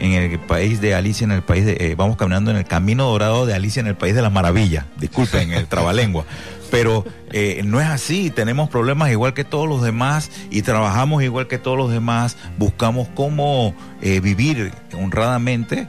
en 0.00 0.12
el 0.12 0.38
país 0.38 0.80
de 0.80 0.94
Alicia, 0.94 1.24
en 1.24 1.32
el 1.32 1.42
país 1.42 1.66
de, 1.66 1.76
eh, 1.80 1.94
vamos 1.96 2.16
caminando 2.16 2.50
en 2.50 2.56
el 2.56 2.64
camino 2.64 3.04
dorado 3.04 3.46
de 3.46 3.54
Alicia 3.54 3.80
en 3.80 3.86
el 3.86 3.96
país 3.96 4.14
de 4.14 4.22
la 4.22 4.30
maravilla. 4.30 4.86
Disculpen 4.98 5.52
el 5.52 5.66
trabalengua. 5.68 6.24
Pero 6.70 7.04
eh, 7.32 7.62
no 7.64 7.80
es 7.80 7.86
así, 7.86 8.30
tenemos 8.30 8.68
problemas 8.68 9.10
igual 9.10 9.32
que 9.32 9.44
todos 9.44 9.66
los 9.66 9.82
demás 9.82 10.30
y 10.50 10.62
trabajamos 10.62 11.22
igual 11.22 11.46
que 11.46 11.58
todos 11.58 11.78
los 11.78 11.90
demás, 11.90 12.36
buscamos 12.58 13.08
cómo 13.14 13.74
eh, 14.02 14.20
vivir 14.20 14.72
honradamente 14.92 15.88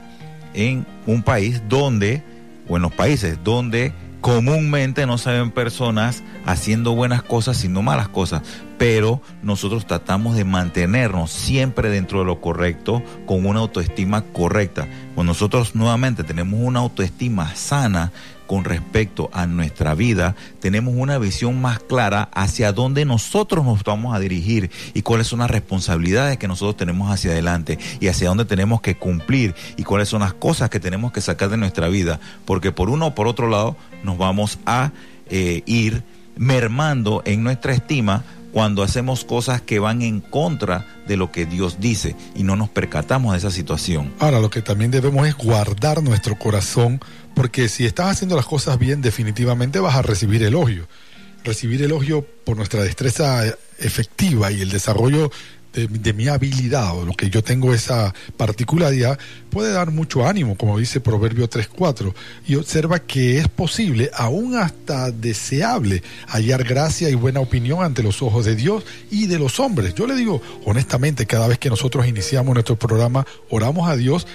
en 0.54 0.86
un 1.06 1.22
país 1.22 1.62
donde, 1.68 2.22
o 2.68 2.76
en 2.76 2.82
los 2.82 2.92
países 2.92 3.38
donde 3.42 3.92
comúnmente 4.20 5.06
no 5.06 5.18
se 5.18 5.32
ven 5.32 5.50
personas 5.50 6.22
haciendo 6.44 6.94
buenas 6.94 7.22
cosas, 7.22 7.56
sino 7.56 7.82
malas 7.82 8.08
cosas. 8.08 8.42
Pero 8.78 9.20
nosotros 9.42 9.86
tratamos 9.86 10.36
de 10.36 10.44
mantenernos 10.44 11.30
siempre 11.30 11.90
dentro 11.90 12.20
de 12.20 12.24
lo 12.26 12.40
correcto, 12.40 13.02
con 13.26 13.46
una 13.46 13.60
autoestima 13.60 14.22
correcta. 14.22 14.88
Cuando 15.14 15.32
nosotros 15.32 15.74
nuevamente 15.74 16.24
tenemos 16.24 16.60
una 16.62 16.80
autoestima 16.80 17.54
sana 17.54 18.12
con 18.50 18.64
respecto 18.64 19.30
a 19.32 19.46
nuestra 19.46 19.94
vida, 19.94 20.34
tenemos 20.58 20.94
una 20.96 21.18
visión 21.18 21.62
más 21.62 21.78
clara 21.78 22.28
hacia 22.34 22.72
dónde 22.72 23.04
nosotros 23.04 23.64
nos 23.64 23.84
vamos 23.84 24.12
a 24.12 24.18
dirigir 24.18 24.72
y 24.92 25.02
cuáles 25.02 25.28
son 25.28 25.38
las 25.38 25.52
responsabilidades 25.52 26.36
que 26.36 26.48
nosotros 26.48 26.76
tenemos 26.76 27.12
hacia 27.12 27.30
adelante 27.30 27.78
y 28.00 28.08
hacia 28.08 28.26
dónde 28.26 28.46
tenemos 28.46 28.80
que 28.80 28.96
cumplir 28.96 29.54
y 29.76 29.84
cuáles 29.84 30.08
son 30.08 30.22
las 30.22 30.34
cosas 30.34 30.68
que 30.68 30.80
tenemos 30.80 31.12
que 31.12 31.20
sacar 31.20 31.48
de 31.48 31.58
nuestra 31.58 31.86
vida. 31.86 32.18
Porque 32.44 32.72
por 32.72 32.90
uno 32.90 33.06
o 33.06 33.14
por 33.14 33.28
otro 33.28 33.48
lado 33.48 33.76
nos 34.02 34.18
vamos 34.18 34.58
a 34.66 34.90
eh, 35.28 35.62
ir 35.66 36.02
mermando 36.34 37.22
en 37.26 37.44
nuestra 37.44 37.72
estima 37.72 38.24
cuando 38.52 38.82
hacemos 38.82 39.24
cosas 39.24 39.60
que 39.60 39.78
van 39.78 40.02
en 40.02 40.20
contra 40.20 40.86
de 41.06 41.16
lo 41.16 41.30
que 41.32 41.46
Dios 41.46 41.78
dice 41.80 42.16
y 42.34 42.42
no 42.42 42.56
nos 42.56 42.68
percatamos 42.68 43.32
de 43.32 43.38
esa 43.38 43.50
situación. 43.50 44.12
Ahora, 44.18 44.40
lo 44.40 44.50
que 44.50 44.62
también 44.62 44.90
debemos 44.90 45.26
es 45.26 45.36
guardar 45.36 46.02
nuestro 46.02 46.38
corazón, 46.38 47.00
porque 47.34 47.68
si 47.68 47.86
estás 47.86 48.12
haciendo 48.12 48.36
las 48.36 48.46
cosas 48.46 48.78
bien, 48.78 49.02
definitivamente 49.02 49.80
vas 49.80 49.96
a 49.96 50.02
recibir 50.02 50.42
elogio. 50.42 50.88
Recibir 51.44 51.82
elogio 51.82 52.26
por 52.44 52.56
nuestra 52.56 52.82
destreza 52.82 53.44
efectiva 53.78 54.52
y 54.52 54.60
el 54.60 54.70
desarrollo 54.70 55.30
de, 55.72 56.12
mi 56.12 56.28
habilidad 56.28 56.96
o 56.96 57.04
lo 57.04 57.12
que 57.12 57.30
yo 57.30 57.42
tengo 57.42 57.72
esa 57.72 58.14
particularidad 58.36 59.18
puede 59.50 59.72
dar 59.72 59.90
mucho 59.90 60.26
ánimo, 60.26 60.56
como 60.56 60.78
dice 60.78 61.00
Proverbio 61.00 61.48
3.4, 61.48 62.12
y 62.46 62.56
observa 62.56 62.98
que 62.98 63.38
es 63.38 63.48
posible, 63.48 64.10
aún 64.14 64.56
hasta 64.56 65.10
deseable, 65.10 66.02
hallar 66.26 66.64
gracia 66.64 67.08
y 67.10 67.14
buena 67.14 67.40
opinión 67.40 67.82
ante 67.82 68.02
los 68.02 68.22
ojos 68.22 68.44
de 68.44 68.56
Dios 68.56 68.84
y 69.10 69.26
de 69.26 69.38
los 69.38 69.60
hombres. 69.60 69.94
Yo 69.94 70.06
le 70.06 70.14
digo 70.14 70.42
honestamente, 70.64 71.26
cada 71.26 71.46
vez 71.46 71.58
que 71.58 71.70
nosotros 71.70 72.06
iniciamos 72.06 72.54
nuestro 72.54 72.76
programa, 72.76 73.26
oramos 73.48 73.88
a 73.88 73.96
Dios 73.96 74.26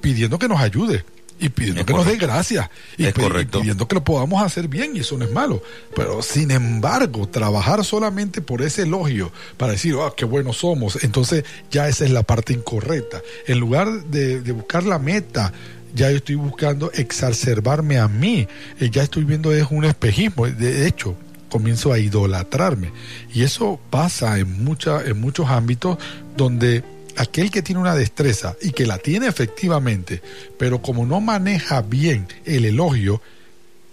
pidiendo 0.00 0.38
que 0.38 0.48
nos 0.48 0.60
ayude 0.60 1.04
y 1.40 1.48
pidiendo 1.48 1.80
Es 1.80 1.86
que 1.86 1.92
nos 1.92 2.04
dé 2.04 2.12
correcto. 2.12 2.26
gracia 2.26 2.70
y, 2.96 3.04
Es 3.04 3.14
y 3.16 3.44
pidiendo 3.46 3.88
que 3.88 3.94
lo 3.94 4.04
podamos 4.04 4.42
hacer 4.42 4.68
bien 4.68 4.96
y 4.96 5.00
eso 5.00 5.16
no 5.16 5.24
es 5.24 5.32
malo. 5.32 5.62
Pero 5.96 6.22
sin 6.22 6.50
embargo, 6.50 7.28
trabajar 7.28 7.84
solamente 7.84 8.42
por 8.42 8.62
ese 8.62 8.82
elogio 8.82 9.32
para 9.56 9.72
decir, 9.72 9.96
ah, 10.00 10.12
qué 10.16 10.24
buenos 10.24 10.58
somos, 10.58 11.02
entonces 11.02 11.44
ya 11.70 11.88
esa 11.88 12.04
es 12.04 12.10
la 12.10 12.22
parte 12.22 12.52
incorrecta. 12.52 13.22
En 13.46 13.58
lugar 13.58 14.04
de, 14.04 14.40
de 14.40 14.52
buscar 14.52 14.84
la 14.84 14.98
meta, 14.98 15.52
ya 15.94 16.10
yo 16.10 16.18
estoy 16.18 16.36
buscando 16.36 16.92
exacerbarme 16.92 17.98
a 17.98 18.06
mí, 18.08 18.46
Eh, 18.78 18.90
ya 18.90 19.02
estoy 19.02 19.24
viendo 19.24 19.52
es 19.52 19.66
un 19.70 19.84
espejismo. 19.84 20.46
De 20.46 20.86
hecho, 20.86 21.16
comienzo 21.48 21.92
a 21.92 21.98
idolatrarme. 21.98 22.92
Y 23.34 23.42
eso 23.42 23.80
pasa 23.90 24.38
en, 24.38 24.62
mucha, 24.64 25.02
en 25.04 25.20
muchos 25.20 25.48
ámbitos 25.48 25.98
donde 26.36 26.84
aquel 27.16 27.50
que 27.50 27.62
tiene 27.62 27.80
una 27.80 27.94
destreza 27.94 28.56
y 28.60 28.72
que 28.72 28.86
la 28.86 28.98
tiene 28.98 29.26
efectivamente, 29.26 30.22
pero 30.58 30.82
como 30.82 31.06
no 31.06 31.20
maneja 31.20 31.82
bien 31.82 32.26
el 32.44 32.64
elogio, 32.64 33.20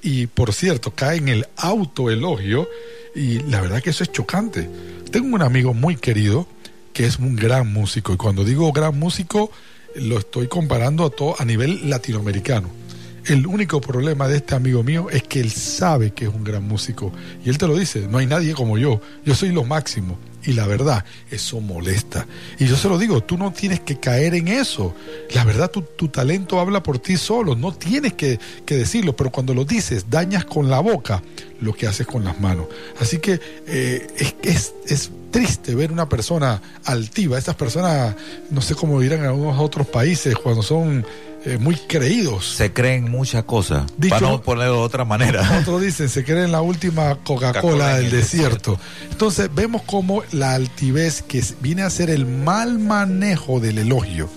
y 0.01 0.27
por 0.27 0.53
cierto, 0.53 0.93
cae 0.93 1.17
en 1.17 1.27
el 1.27 1.47
autoelogio, 1.57 2.69
y 3.15 3.39
la 3.39 3.61
verdad 3.61 3.81
que 3.81 3.89
eso 3.89 4.03
es 4.03 4.11
chocante. 4.11 4.69
Tengo 5.11 5.35
un 5.35 5.41
amigo 5.41 5.73
muy 5.73 5.95
querido 5.95 6.47
que 6.93 7.05
es 7.05 7.19
un 7.19 7.35
gran 7.35 7.71
músico, 7.71 8.13
y 8.13 8.17
cuando 8.17 8.43
digo 8.43 8.71
gran 8.71 8.97
músico, 8.97 9.51
lo 9.95 10.19
estoy 10.19 10.47
comparando 10.47 11.05
a, 11.05 11.09
todo, 11.09 11.35
a 11.39 11.45
nivel 11.45 11.89
latinoamericano. 11.89 12.69
El 13.25 13.45
único 13.45 13.81
problema 13.81 14.27
de 14.27 14.37
este 14.37 14.55
amigo 14.55 14.83
mío 14.83 15.09
es 15.11 15.23
que 15.23 15.41
él 15.41 15.51
sabe 15.51 16.11
que 16.11 16.25
es 16.25 16.33
un 16.33 16.45
gran 16.45 16.63
músico. 16.63 17.11
Y 17.43 17.49
él 17.49 17.57
te 17.57 17.67
lo 17.67 17.75
dice, 17.75 18.07
no 18.07 18.19
hay 18.19 18.25
nadie 18.25 18.53
como 18.53 18.77
yo, 18.77 19.01
yo 19.25 19.35
soy 19.35 19.51
lo 19.51 19.65
máximo. 19.65 20.17
Y 20.47 20.53
la 20.53 20.65
verdad, 20.65 21.03
eso 21.29 21.59
molesta. 21.59 22.25
Y 22.57 22.67
yo 22.67 22.77
se 22.77 22.87
lo 22.87 22.97
digo, 22.97 23.21
tú 23.21 23.37
no 23.37 23.51
tienes 23.51 23.81
que 23.81 23.99
caer 23.99 24.33
en 24.33 24.47
eso. 24.47 24.95
La 25.35 25.43
verdad, 25.43 25.69
tu, 25.69 25.81
tu 25.81 26.07
talento 26.07 26.61
habla 26.61 26.81
por 26.81 26.99
ti 26.99 27.17
solo, 27.17 27.53
no 27.53 27.73
tienes 27.73 28.13
que, 28.13 28.39
que 28.65 28.77
decirlo, 28.77 29.13
pero 29.13 29.29
cuando 29.29 29.53
lo 29.53 29.65
dices, 29.65 30.09
dañas 30.09 30.45
con 30.45 30.69
la 30.69 30.79
boca 30.79 31.21
lo 31.59 31.73
que 31.73 31.85
haces 31.85 32.07
con 32.07 32.23
las 32.23 32.39
manos. 32.39 32.67
Así 32.97 33.17
que 33.17 33.41
eh, 33.67 34.07
es, 34.17 34.35
es, 34.41 34.73
es 34.87 35.11
triste 35.31 35.75
ver 35.75 35.91
una 35.91 36.07
persona 36.07 36.61
altiva, 36.85 37.37
esas 37.37 37.55
personas, 37.55 38.15
no 38.49 38.61
sé 38.61 38.73
cómo 38.73 39.01
dirán 39.01 39.19
en 39.19 39.25
algunos 39.25 39.59
otros 39.59 39.87
países, 39.87 40.33
cuando 40.35 40.63
son 40.63 41.05
eh, 41.47 41.57
muy 41.57 41.75
creídos. 41.75 42.45
Se 42.55 42.73
creen 42.73 43.09
muchas 43.09 43.43
cosas, 43.45 43.85
Dicho- 43.97 44.15
para 44.15 44.27
no 44.31 44.41
ponerlo 44.41 44.73
de 44.75 44.79
otra 44.81 45.05
manera. 45.05 45.59
Otros 45.61 45.81
dicen, 45.81 46.09
se 46.09 46.23
creen 46.23 46.51
la 46.51 46.61
última 46.61 47.15
Coca-Cola 47.23 47.95
del 47.97 48.05
el 48.05 48.11
desierto. 48.11 48.79
Entonces 49.11 49.49
vemos 49.53 49.81
como 49.83 50.23
la 50.31 50.53
altivez 50.53 51.21
que 51.21 51.43
viene 51.61 51.83
a 51.83 51.89
ser 51.89 52.09
el 52.09 52.25
mal 52.25 52.79
manejo 52.79 53.59
del 53.59 53.77
elogio. 53.79 54.29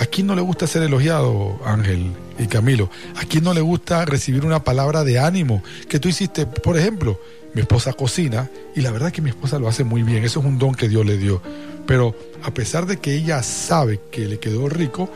¿A 0.00 0.06
quién 0.06 0.26
no 0.26 0.34
le 0.34 0.40
gusta 0.42 0.66
ser 0.66 0.82
elogiado, 0.82 1.58
Ángel 1.64 2.12
y 2.38 2.46
Camilo? 2.46 2.90
¿A 3.16 3.24
quién 3.26 3.44
no 3.44 3.54
le 3.54 3.60
gusta 3.60 4.04
recibir 4.04 4.44
una 4.44 4.64
palabra 4.64 5.04
de 5.04 5.20
ánimo 5.20 5.62
que 5.88 6.00
tú 6.00 6.08
hiciste? 6.08 6.46
Por 6.46 6.76
ejemplo, 6.76 7.20
mi 7.54 7.60
esposa 7.60 7.92
cocina 7.92 8.50
y 8.74 8.80
la 8.80 8.90
verdad 8.90 9.12
que 9.12 9.22
mi 9.22 9.30
esposa 9.30 9.58
lo 9.60 9.68
hace 9.68 9.84
muy 9.84 10.02
bien. 10.02 10.24
Eso 10.24 10.40
es 10.40 10.46
un 10.46 10.58
don 10.58 10.74
que 10.74 10.88
Dios 10.88 11.06
le 11.06 11.16
dio. 11.16 11.40
Pero 11.86 12.16
a 12.42 12.52
pesar 12.52 12.86
de 12.86 12.96
que 12.96 13.14
ella 13.14 13.42
sabe 13.44 14.00
que 14.10 14.26
le 14.26 14.38
quedó 14.40 14.68
rico, 14.68 15.08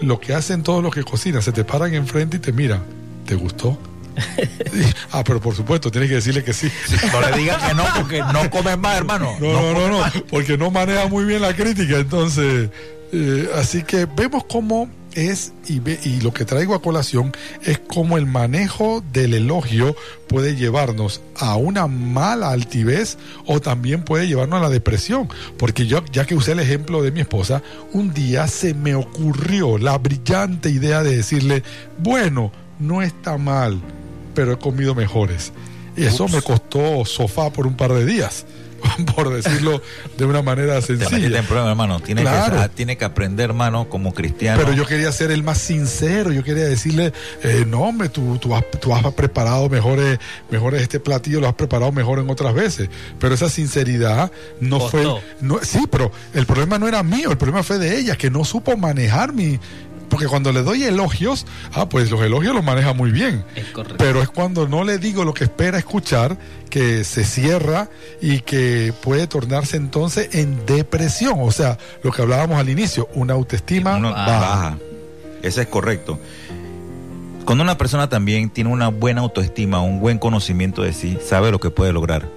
lo 0.00 0.20
que 0.20 0.34
hacen 0.34 0.62
todos 0.62 0.82
los 0.82 0.94
que 0.94 1.04
cocinan, 1.04 1.42
se 1.42 1.52
te 1.52 1.64
paran 1.64 1.94
enfrente 1.94 2.38
y 2.38 2.40
te 2.40 2.52
miran. 2.52 2.82
¿Te 3.26 3.34
gustó? 3.34 3.78
ah, 5.12 5.22
pero 5.24 5.40
por 5.40 5.54
supuesto, 5.54 5.90
tienes 5.90 6.08
que 6.08 6.16
decirle 6.16 6.44
que 6.44 6.52
sí. 6.52 6.70
No 7.12 7.20
le 7.20 7.36
digas 7.36 7.62
que 7.62 7.74
no, 7.74 7.84
porque 7.96 8.18
no 8.32 8.50
comes 8.50 8.78
más, 8.78 8.96
hermano. 8.96 9.36
No, 9.40 9.72
no, 9.72 9.88
no, 9.88 9.88
no, 9.88 10.04
porque 10.30 10.58
no 10.58 10.70
maneja 10.70 11.06
muy 11.06 11.24
bien 11.24 11.42
la 11.42 11.54
crítica. 11.54 11.98
Entonces, 11.98 12.70
eh, 13.12 13.50
así 13.56 13.82
que 13.82 14.06
vemos 14.06 14.44
cómo 14.44 14.88
es, 15.14 15.52
y, 15.66 15.80
ve- 15.80 15.98
y 16.04 16.20
lo 16.20 16.32
que 16.32 16.44
traigo 16.44 16.74
a 16.74 16.82
colación 16.82 17.32
es 17.62 17.78
cómo 17.78 18.16
el 18.18 18.26
manejo 18.26 19.02
del 19.12 19.34
elogio 19.34 19.96
puede 20.28 20.56
llevarnos 20.56 21.20
a 21.36 21.56
una 21.56 21.86
mala 21.86 22.50
altivez 22.50 23.18
o 23.46 23.60
también 23.60 24.02
puede 24.04 24.26
llevarnos 24.28 24.58
a 24.58 24.62
la 24.62 24.70
depresión. 24.70 25.28
Porque 25.58 25.86
yo, 25.86 26.04
ya 26.12 26.24
que 26.24 26.34
usé 26.34 26.52
el 26.52 26.60
ejemplo 26.60 27.02
de 27.02 27.10
mi 27.10 27.20
esposa, 27.20 27.62
un 27.92 28.12
día 28.14 28.46
se 28.48 28.74
me 28.74 28.94
ocurrió 28.94 29.78
la 29.78 29.98
brillante 29.98 30.70
idea 30.70 31.02
de 31.02 31.16
decirle, 31.16 31.62
bueno, 31.98 32.52
no 32.78 33.02
está 33.02 33.36
mal, 33.36 33.80
pero 34.34 34.52
he 34.52 34.58
comido 34.58 34.94
mejores. 34.94 35.52
Y 35.96 36.04
eso 36.04 36.24
Ups. 36.24 36.32
me 36.34 36.42
costó 36.42 37.04
sofá 37.04 37.50
por 37.52 37.66
un 37.66 37.76
par 37.76 37.92
de 37.92 38.06
días, 38.06 38.46
por 39.14 39.30
decirlo 39.32 39.82
de 40.16 40.24
una 40.24 40.42
manera 40.42 40.80
sencilla. 40.82 41.38
hermano. 41.38 42.00
Tiene, 42.00 42.22
Claro. 42.22 42.62
que, 42.62 42.68
tiene 42.70 42.96
que 42.96 43.04
aprender, 43.04 43.50
hermano, 43.50 43.88
como 43.88 44.12
cristiano. 44.14 44.60
Pero 44.62 44.72
yo 44.74 44.86
quería 44.86 45.10
ser 45.12 45.30
el 45.30 45.42
más 45.42 45.58
sincero, 45.58 46.32
yo 46.32 46.42
quería 46.44 46.64
decirle, 46.64 47.12
eh, 47.42 47.64
no 47.66 47.80
hombre, 47.82 48.08
tú, 48.08 48.38
tú, 48.38 48.54
has, 48.54 48.64
tú 48.80 48.94
has 48.94 49.02
preparado 49.14 49.68
mejores, 49.68 50.18
mejores 50.50 50.82
este 50.82 51.00
platillo, 51.00 51.40
lo 51.40 51.48
has 51.48 51.54
preparado 51.54 51.92
mejor 51.92 52.18
en 52.18 52.30
otras 52.30 52.54
veces. 52.54 52.88
Pero 53.18 53.34
esa 53.34 53.48
sinceridad 53.48 54.30
no 54.60 54.78
Costó. 54.78 55.20
fue... 55.20 55.22
No, 55.40 55.58
sí, 55.62 55.80
pero 55.90 56.10
el 56.34 56.46
problema 56.46 56.78
no 56.78 56.88
era 56.88 57.02
mío, 57.02 57.30
el 57.30 57.38
problema 57.38 57.62
fue 57.62 57.78
de 57.78 57.98
ella, 57.98 58.16
que 58.16 58.30
no 58.30 58.44
supo 58.44 58.76
manejar 58.76 59.32
mi... 59.32 59.58
Porque 60.10 60.26
cuando 60.26 60.52
le 60.52 60.62
doy 60.62 60.82
elogios, 60.84 61.46
ah, 61.72 61.88
pues 61.88 62.10
los 62.10 62.20
elogios 62.20 62.54
los 62.54 62.62
maneja 62.64 62.92
muy 62.92 63.10
bien. 63.12 63.44
Es 63.56 63.66
correcto. 63.66 63.96
Pero 63.98 64.20
es 64.20 64.28
cuando 64.28 64.68
no 64.68 64.84
le 64.84 64.98
digo 64.98 65.24
lo 65.24 65.32
que 65.32 65.44
espera 65.44 65.78
escuchar 65.78 66.36
que 66.68 67.04
se 67.04 67.24
cierra 67.24 67.88
y 68.20 68.40
que 68.40 68.92
puede 69.02 69.26
tornarse 69.28 69.76
entonces 69.76 70.34
en 70.34 70.66
depresión. 70.66 71.36
O 71.38 71.50
sea, 71.52 71.78
lo 72.02 72.10
que 72.12 72.22
hablábamos 72.22 72.58
al 72.58 72.68
inicio, 72.68 73.08
una 73.14 73.32
autoestima 73.34 73.96
Uno 73.96 74.10
baja. 74.10 74.40
baja. 74.40 74.78
Eso 75.42 75.60
es 75.62 75.68
correcto. 75.68 76.18
Cuando 77.44 77.64
una 77.64 77.78
persona 77.78 78.08
también 78.08 78.50
tiene 78.50 78.70
una 78.70 78.88
buena 78.88 79.22
autoestima, 79.22 79.80
un 79.80 80.00
buen 80.00 80.18
conocimiento 80.18 80.82
de 80.82 80.92
sí, 80.92 81.18
sabe 81.26 81.50
lo 81.50 81.58
que 81.58 81.70
puede 81.70 81.92
lograr 81.92 82.28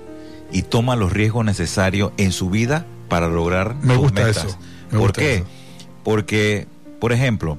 y 0.52 0.62
toma 0.62 0.96
los 0.96 1.12
riesgos 1.12 1.44
necesarios 1.46 2.12
en 2.18 2.32
su 2.32 2.50
vida 2.50 2.86
para 3.10 3.28
lograr 3.28 3.76
Me 3.82 3.94
sus 3.96 4.04
gusta 4.04 4.22
metas. 4.26 4.46
eso, 4.46 4.58
me 4.92 4.98
¿Por 5.00 5.08
gusta 5.08 5.22
qué? 5.22 5.36
eso. 5.36 5.46
Porque, 6.04 6.68
por 7.04 7.12
ejemplo, 7.12 7.58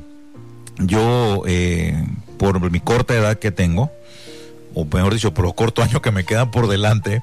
yo 0.78 1.42
eh, 1.46 2.02
por 2.38 2.70
mi 2.70 2.80
corta 2.80 3.12
edad 3.12 3.38
que 3.38 3.50
tengo, 3.50 3.90
o 4.72 4.86
mejor 4.86 5.12
dicho, 5.12 5.34
por 5.34 5.44
los 5.44 5.52
cortos 5.52 5.84
años 5.86 6.00
que 6.00 6.10
me 6.12 6.24
quedan 6.24 6.50
por 6.50 6.66
delante, 6.66 7.20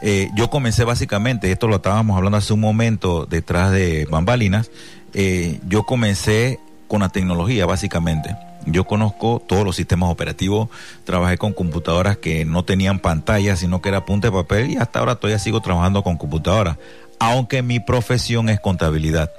eh, 0.00 0.30
yo 0.34 0.48
comencé 0.48 0.84
básicamente, 0.84 1.52
esto 1.52 1.68
lo 1.68 1.76
estábamos 1.76 2.16
hablando 2.16 2.38
hace 2.38 2.54
un 2.54 2.60
momento 2.60 3.26
detrás 3.26 3.72
de 3.72 4.06
bambalinas, 4.10 4.70
eh, 5.12 5.60
yo 5.66 5.82
comencé 5.82 6.60
con 6.88 7.00
la 7.00 7.10
tecnología 7.10 7.66
básicamente. 7.66 8.34
Yo 8.64 8.84
conozco 8.84 9.42
todos 9.46 9.62
los 9.62 9.76
sistemas 9.76 10.08
operativos, 10.08 10.70
trabajé 11.04 11.36
con 11.36 11.52
computadoras 11.52 12.16
que 12.16 12.46
no 12.46 12.64
tenían 12.64 13.00
pantalla, 13.00 13.54
sino 13.56 13.82
que 13.82 13.90
era 13.90 14.06
punta 14.06 14.28
de 14.28 14.32
papel 14.32 14.70
y 14.70 14.76
hasta 14.78 15.00
ahora 15.00 15.16
todavía 15.16 15.38
sigo 15.38 15.60
trabajando 15.60 16.02
con 16.02 16.16
computadoras, 16.16 16.78
aunque 17.18 17.60
mi 17.60 17.80
profesión 17.80 18.48
es 18.48 18.60
contabilidad. 18.60 19.30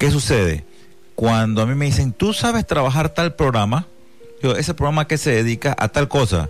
¿Qué 0.00 0.10
sucede? 0.10 0.64
Cuando 1.22 1.62
a 1.62 1.66
mí 1.66 1.76
me 1.76 1.84
dicen, 1.84 2.12
tú 2.12 2.32
sabes 2.32 2.66
trabajar 2.66 3.10
tal 3.10 3.36
programa, 3.36 3.86
yo, 4.42 4.56
ese 4.56 4.74
programa 4.74 5.06
que 5.06 5.18
se 5.18 5.30
dedica 5.30 5.72
a 5.78 5.86
tal 5.86 6.08
cosa, 6.08 6.48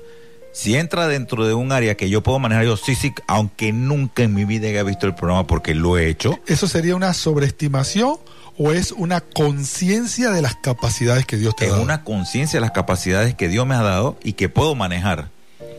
si 0.50 0.76
entra 0.78 1.08
dentro 1.08 1.46
de 1.46 1.52
un 1.52 1.72
área 1.72 1.94
que 1.94 2.08
yo 2.08 2.22
puedo 2.22 2.38
manejar, 2.38 2.64
yo 2.64 2.78
sí, 2.78 2.94
sí, 2.94 3.12
aunque 3.28 3.70
nunca 3.74 4.22
en 4.22 4.32
mi 4.32 4.46
vida 4.46 4.68
haya 4.68 4.82
visto 4.82 5.06
el 5.06 5.14
programa 5.14 5.46
porque 5.46 5.74
lo 5.74 5.98
he 5.98 6.08
hecho. 6.08 6.38
¿Eso 6.46 6.68
sería 6.68 6.96
una 6.96 7.12
sobreestimación 7.12 8.16
o 8.56 8.72
es 8.72 8.92
una 8.92 9.20
conciencia 9.20 10.30
de 10.30 10.40
las 10.40 10.54
capacidades 10.56 11.26
que 11.26 11.36
Dios 11.36 11.54
te 11.54 11.64
ha 11.64 11.66
Es 11.66 11.72
dado? 11.72 11.82
una 11.84 12.02
conciencia 12.02 12.56
de 12.56 12.62
las 12.62 12.70
capacidades 12.70 13.34
que 13.34 13.48
Dios 13.48 13.66
me 13.66 13.74
ha 13.74 13.82
dado 13.82 14.16
y 14.24 14.32
que 14.32 14.48
puedo 14.48 14.74
manejar. 14.74 15.28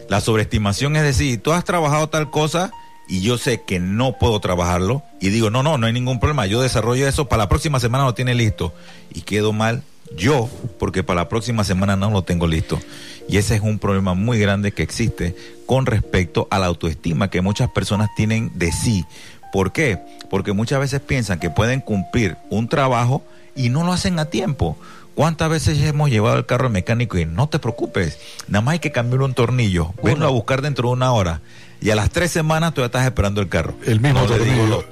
La 0.07 0.21
sobreestimación 0.21 0.95
es 0.97 1.01
decir, 1.01 1.41
tú 1.41 1.51
has 1.51 1.63
trabajado 1.63 2.09
tal 2.09 2.29
cosa 2.29 2.71
y 3.07 3.21
yo 3.21 3.37
sé 3.37 3.61
que 3.61 3.79
no 3.79 4.17
puedo 4.17 4.39
trabajarlo 4.39 5.03
y 5.19 5.29
digo, 5.29 5.49
no, 5.49 5.63
no, 5.63 5.77
no 5.77 5.87
hay 5.87 5.93
ningún 5.93 6.19
problema, 6.19 6.45
yo 6.45 6.61
desarrollo 6.61 7.07
eso, 7.07 7.27
para 7.27 7.43
la 7.43 7.49
próxima 7.49 7.79
semana 7.79 8.05
lo 8.05 8.13
tiene 8.13 8.35
listo 8.35 8.73
y 9.13 9.21
quedo 9.21 9.53
mal 9.53 9.83
yo 10.15 10.49
porque 10.79 11.03
para 11.03 11.21
la 11.21 11.29
próxima 11.29 11.63
semana 11.63 11.95
no 11.95 12.09
lo 12.09 12.23
tengo 12.23 12.47
listo. 12.47 12.79
Y 13.27 13.37
ese 13.37 13.55
es 13.55 13.61
un 13.61 13.79
problema 13.79 14.13
muy 14.13 14.37
grande 14.37 14.73
que 14.73 14.83
existe 14.83 15.35
con 15.65 15.85
respecto 15.85 16.47
a 16.51 16.59
la 16.59 16.67
autoestima 16.67 17.29
que 17.29 17.41
muchas 17.41 17.69
personas 17.69 18.09
tienen 18.15 18.51
de 18.55 18.71
sí. 18.71 19.05
¿Por 19.51 19.71
qué? 19.71 19.99
Porque 20.29 20.51
muchas 20.53 20.79
veces 20.79 20.99
piensan 20.99 21.39
que 21.39 21.49
pueden 21.49 21.79
cumplir 21.79 22.37
un 22.49 22.67
trabajo 22.67 23.23
y 23.55 23.69
no 23.69 23.83
lo 23.83 23.93
hacen 23.93 24.19
a 24.19 24.25
tiempo. 24.25 24.77
¿Cuántas 25.15 25.49
veces 25.49 25.79
hemos 25.83 26.09
llevado 26.09 26.37
el 26.37 26.45
carro 26.47 26.65
al 26.67 26.73
mecánico 26.73 27.19
y 27.19 27.25
no 27.25 27.47
te 27.47 27.59
preocupes, 27.59 28.17
nada 28.47 28.63
más 28.63 28.73
hay 28.73 28.79
que 28.79 28.91
cambiar 28.91 29.21
un 29.21 29.35
tornillo, 29.35 29.93
venlo 30.03 30.25
a 30.25 30.31
buscar 30.31 30.63
dentro 30.63 30.89
de 30.89 30.93
una 30.93 31.13
hora 31.13 31.41
y 31.83 31.91
a 31.91 31.95
las 31.95 32.09
tres 32.11 32.31
semanas 32.31 32.73
tú 32.73 32.79
ya 32.79 32.85
estás 32.85 33.05
esperando 33.05 33.41
el 33.41 33.49
carro. 33.49 33.75
El 33.85 33.99
mismo 33.99 34.21
no 34.21 34.37
le, 34.37 34.45
digo 34.45 34.65
los 34.67 34.85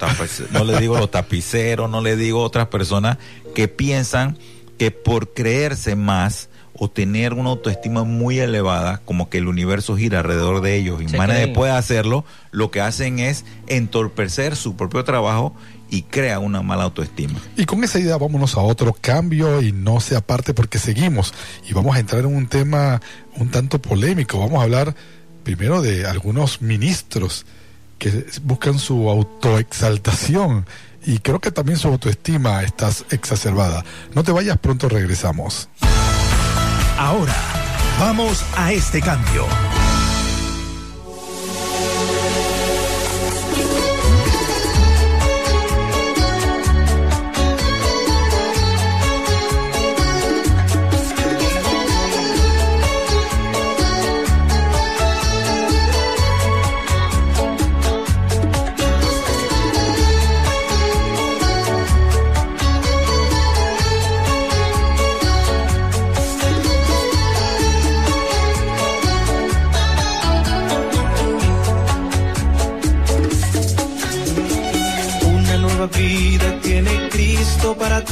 no 0.52 0.64
le 0.64 0.78
digo 0.78 0.98
los 0.98 1.10
tapiceros, 1.10 1.88
no 1.88 2.02
le 2.02 2.16
digo 2.16 2.42
otras 2.42 2.68
personas 2.68 3.16
que 3.54 3.66
piensan 3.66 4.36
que 4.76 4.90
por 4.90 5.32
creerse 5.32 5.96
más 5.96 6.50
o 6.74 6.90
tener 6.90 7.32
una 7.32 7.48
autoestima 7.48 8.04
muy 8.04 8.40
elevada, 8.40 9.00
como 9.06 9.30
que 9.30 9.38
el 9.38 9.48
universo 9.48 9.96
gira 9.96 10.18
alrededor 10.18 10.60
de 10.60 10.76
ellos 10.76 11.00
y 11.00 11.08
Se 11.08 11.16
nadie 11.16 11.48
puede 11.48 11.72
hacerlo, 11.72 12.26
lo 12.50 12.70
que 12.70 12.82
hacen 12.82 13.20
es 13.20 13.46
entorpecer 13.68 14.54
su 14.54 14.76
propio 14.76 15.02
trabajo 15.02 15.54
y 15.88 16.02
crea 16.02 16.40
una 16.40 16.60
mala 16.60 16.84
autoestima. 16.84 17.38
Y 17.56 17.64
con 17.64 17.84
esa 17.84 18.00
idea 18.00 18.18
vámonos 18.18 18.56
a 18.56 18.60
otro 18.60 18.94
cambio 19.00 19.62
y 19.62 19.72
no 19.72 20.00
se 20.00 20.14
aparte 20.14 20.52
porque 20.52 20.78
seguimos 20.78 21.32
y 21.66 21.72
vamos 21.72 21.96
a 21.96 22.00
entrar 22.00 22.22
en 22.22 22.34
un 22.34 22.48
tema 22.48 23.00
un 23.36 23.50
tanto 23.50 23.80
polémico. 23.80 24.38
Vamos 24.38 24.60
a 24.60 24.64
hablar 24.64 24.94
primero 25.42 25.82
de 25.82 26.06
algunos 26.06 26.62
ministros 26.62 27.44
que 27.98 28.26
buscan 28.42 28.78
su 28.78 29.08
autoexaltación 29.08 30.66
y 31.04 31.18
creo 31.18 31.40
que 31.40 31.50
también 31.50 31.78
su 31.78 31.88
autoestima 31.88 32.62
está 32.62 32.90
exacerbada. 33.10 33.84
No 34.14 34.22
te 34.22 34.32
vayas, 34.32 34.58
pronto 34.58 34.88
regresamos. 34.88 35.68
Ahora, 36.98 37.34
vamos 37.98 38.44
a 38.56 38.72
este 38.72 39.00
cambio. 39.00 39.46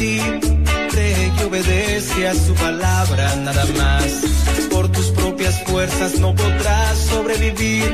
Ti. 0.00 0.18
Que 1.36 1.44
obedece 1.44 2.28
a 2.28 2.34
su 2.34 2.54
palabra 2.54 3.36
nada 3.36 3.64
más. 3.78 4.08
Por 4.70 4.88
tus 4.88 5.08
propias 5.20 5.62
fuerzas 5.64 6.18
no 6.18 6.34
podrás 6.34 6.98
sobrevivir. 7.12 7.88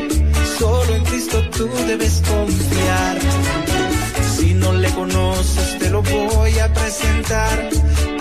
Solo 0.59 0.95
en 0.95 1.05
Cristo 1.05 1.39
tú 1.57 1.69
debes 1.87 2.23
confiar. 2.33 3.17
Si 4.37 4.55
no 4.55 4.73
le 4.73 4.91
conoces, 4.91 5.79
te 5.79 5.91
lo 5.91 6.03
voy 6.03 6.59
a 6.59 6.73
presentar. 6.73 7.57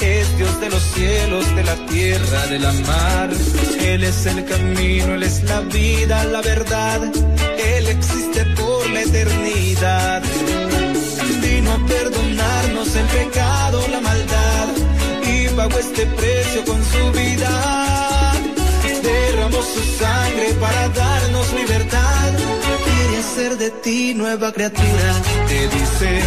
Es 0.01 0.37
Dios 0.37 0.61
de 0.61 0.69
los 0.69 0.83
cielos, 0.95 1.55
de 1.55 1.63
la 1.63 1.75
tierra, 1.87 2.47
de 2.47 2.59
la 2.59 2.73
mar. 2.89 3.29
Él 3.81 4.03
es 4.03 4.25
el 4.25 4.45
camino, 4.45 5.15
Él 5.15 5.23
es 5.23 5.43
la 5.43 5.61
vida, 5.61 6.23
la 6.25 6.41
verdad. 6.41 7.01
Él 7.73 7.87
existe 7.87 8.45
por 8.57 8.89
la 8.89 9.01
eternidad. 9.01 10.23
A 11.73 11.77
perdonarnos 11.87 12.95
el 12.95 13.05
pecado, 13.07 13.85
la 13.91 14.01
maldad. 14.01 14.67
Y 15.23 15.47
pagó 15.49 15.77
este 15.79 16.05
precio 16.05 16.65
con 16.65 16.83
su 16.83 17.11
vida. 17.11 17.51
Derramó 19.03 19.61
su 19.61 19.81
sangre 19.99 20.53
para 20.59 20.89
darnos 20.89 21.53
libertad. 21.53 22.31
Quiere 22.85 23.17
hacer 23.17 23.57
de 23.57 23.69
ti 23.83 24.13
nueva 24.15 24.51
criatura. 24.51 25.07
Te 25.47 25.67
dice, 25.67 26.21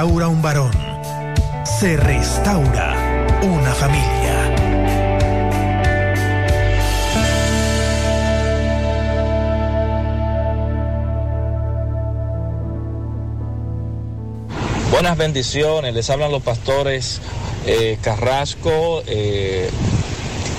restaura 0.00 0.28
un 0.28 0.40
varón, 0.40 0.70
se 1.78 1.94
restaura 1.98 2.94
una 3.42 3.70
familia. 3.74 4.54
Buenas 14.90 15.18
bendiciones, 15.18 15.92
les 15.92 16.08
hablan 16.08 16.32
los 16.32 16.42
pastores 16.42 17.20
eh, 17.66 17.98
Carrasco. 18.00 19.02
eh, 19.06 19.68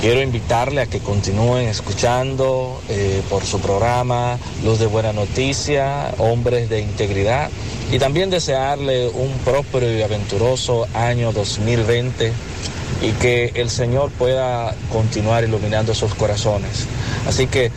quiero 0.01 0.21
invitarle 0.21 0.81
a 0.81 0.87
que 0.87 0.99
continúen 0.99 1.67
escuchando 1.67 2.81
eh, 2.89 3.21
por 3.29 3.43
su 3.43 3.59
programa 3.59 4.39
Luz 4.63 4.79
de 4.79 4.87
Buena 4.87 5.13
Noticia, 5.13 6.11
Hombres 6.17 6.69
de 6.69 6.81
Integridad, 6.81 7.51
y 7.91 7.99
también 7.99 8.29
desearle 8.29 9.09
un 9.09 9.31
próspero 9.39 9.91
y 9.91 10.01
aventuroso 10.01 10.87
año 10.93 11.33
2020 11.33 12.31
y 13.01 13.11
que 13.13 13.51
el 13.55 13.69
Señor 13.69 14.11
pueda 14.11 14.73
continuar 14.91 15.43
iluminando 15.43 15.93
sus 15.93 16.15
corazones. 16.15 16.87
Así 17.27 17.47
que 17.47 17.71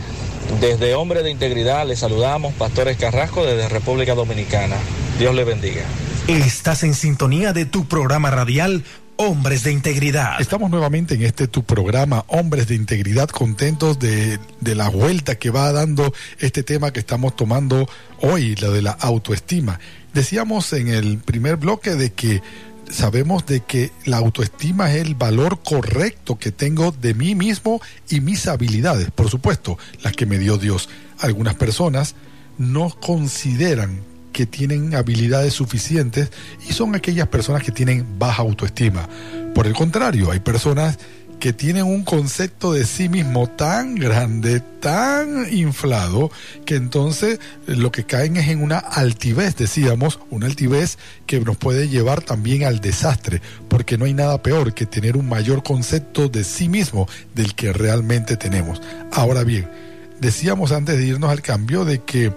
desde 0.61 0.95
Hombres 0.95 1.23
de 1.23 1.31
Integridad 1.31 1.85
les 1.85 1.99
saludamos, 1.99 2.53
Pastores 2.53 2.97
Carrasco 2.97 3.45
desde 3.45 3.67
República 3.67 4.15
Dominicana. 4.15 4.77
Dios 5.19 5.35
le 5.35 5.43
bendiga. 5.43 5.81
Estás 6.27 6.83
en 6.83 6.93
sintonía 6.93 7.53
de 7.53 7.65
tu 7.65 7.85
programa 7.85 8.31
radial 8.31 8.83
Hombres 9.17 9.63
de 9.63 9.71
Integridad. 9.71 10.41
Estamos 10.41 10.69
nuevamente 10.69 11.15
en 11.15 11.23
este 11.23 11.47
tu 11.47 11.63
programa 11.63 12.25
Hombres 12.27 12.67
de 12.67 12.75
Integridad, 12.75 13.29
contentos 13.29 13.97
de, 13.99 14.39
de 14.59 14.75
la 14.75 14.89
vuelta 14.89 15.35
que 15.35 15.49
va 15.49 15.71
dando 15.71 16.13
este 16.39 16.63
tema 16.63 16.91
que 16.91 16.99
estamos 16.99 17.35
tomando 17.35 17.87
hoy, 18.21 18.55
la 18.55 18.69
de 18.69 18.81
la 18.81 18.91
autoestima. 18.91 19.79
Decíamos 20.15 20.71
en 20.71 20.87
el 20.87 21.17
primer 21.17 21.57
bloque 21.57 21.95
de 21.95 22.13
que 22.13 22.41
sabemos 22.89 23.45
de 23.47 23.59
que 23.59 23.91
la 24.05 24.15
autoestima 24.15 24.89
es 24.93 25.05
el 25.05 25.13
valor 25.13 25.59
correcto 25.61 26.39
que 26.39 26.53
tengo 26.53 26.93
de 26.93 27.13
mí 27.13 27.35
mismo 27.35 27.81
y 28.09 28.21
mis 28.21 28.47
habilidades, 28.47 29.11
por 29.11 29.29
supuesto, 29.29 29.77
las 30.03 30.13
que 30.13 30.25
me 30.25 30.39
dio 30.39 30.57
Dios. 30.57 30.87
Algunas 31.19 31.55
personas 31.55 32.15
no 32.57 32.91
consideran 32.91 33.99
que 34.31 34.45
tienen 34.45 34.95
habilidades 34.95 35.53
suficientes 35.53 36.31
y 36.65 36.71
son 36.71 36.95
aquellas 36.95 37.27
personas 37.27 37.61
que 37.61 37.73
tienen 37.73 38.17
baja 38.17 38.41
autoestima. 38.41 39.09
Por 39.53 39.67
el 39.67 39.73
contrario, 39.73 40.31
hay 40.31 40.39
personas 40.39 40.97
que 41.45 41.53
tienen 41.53 41.83
un 41.83 42.03
concepto 42.03 42.73
de 42.73 42.87
sí 42.87 43.07
mismo 43.07 43.47
tan 43.47 43.93
grande, 43.93 44.61
tan 44.79 45.45
inflado, 45.53 46.31
que 46.65 46.73
entonces 46.73 47.39
eh, 47.67 47.75
lo 47.75 47.91
que 47.91 48.03
caen 48.03 48.35
es 48.37 48.47
en 48.47 48.63
una 48.63 48.79
altivez, 48.79 49.55
decíamos, 49.55 50.19
una 50.31 50.47
altivez 50.47 50.97
que 51.27 51.39
nos 51.39 51.55
puede 51.55 51.87
llevar 51.87 52.23
también 52.23 52.63
al 52.63 52.81
desastre, 52.81 53.43
porque 53.67 53.95
no 53.95 54.05
hay 54.05 54.15
nada 54.15 54.41
peor 54.41 54.73
que 54.73 54.87
tener 54.87 55.17
un 55.17 55.29
mayor 55.29 55.61
concepto 55.61 56.29
de 56.29 56.43
sí 56.43 56.67
mismo 56.67 57.07
del 57.35 57.53
que 57.53 57.71
realmente 57.71 58.37
tenemos. 58.37 58.81
Ahora 59.11 59.43
bien, 59.43 59.69
decíamos 60.19 60.71
antes 60.71 60.97
de 60.97 61.05
irnos 61.05 61.29
al 61.29 61.43
cambio 61.43 61.85
de 61.85 61.99
que, 61.99 62.33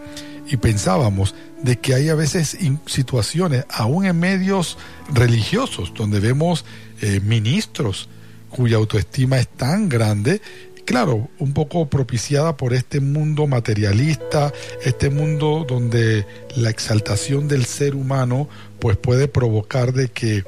y 0.50 0.58
pensábamos, 0.58 1.34
de 1.62 1.78
que 1.78 1.94
hay 1.94 2.10
a 2.10 2.14
veces 2.14 2.58
situaciones, 2.84 3.64
aún 3.70 4.04
en 4.04 4.18
medios 4.18 4.76
religiosos, 5.10 5.94
donde 5.94 6.20
vemos 6.20 6.66
eh, 7.00 7.20
ministros 7.20 8.10
cuya 8.50 8.76
autoestima 8.76 9.38
es 9.38 9.48
tan 9.48 9.88
grande, 9.88 10.40
claro, 10.84 11.28
un 11.38 11.52
poco 11.52 11.88
propiciada 11.88 12.56
por 12.56 12.72
este 12.72 13.00
mundo 13.00 13.46
materialista, 13.46 14.52
este 14.82 15.10
mundo 15.10 15.66
donde 15.68 16.26
la 16.56 16.70
exaltación 16.70 17.46
del 17.46 17.66
ser 17.66 17.94
humano 17.94 18.48
pues 18.78 18.96
puede 18.96 19.28
provocar 19.28 19.92
de 19.92 20.08
que 20.08 20.44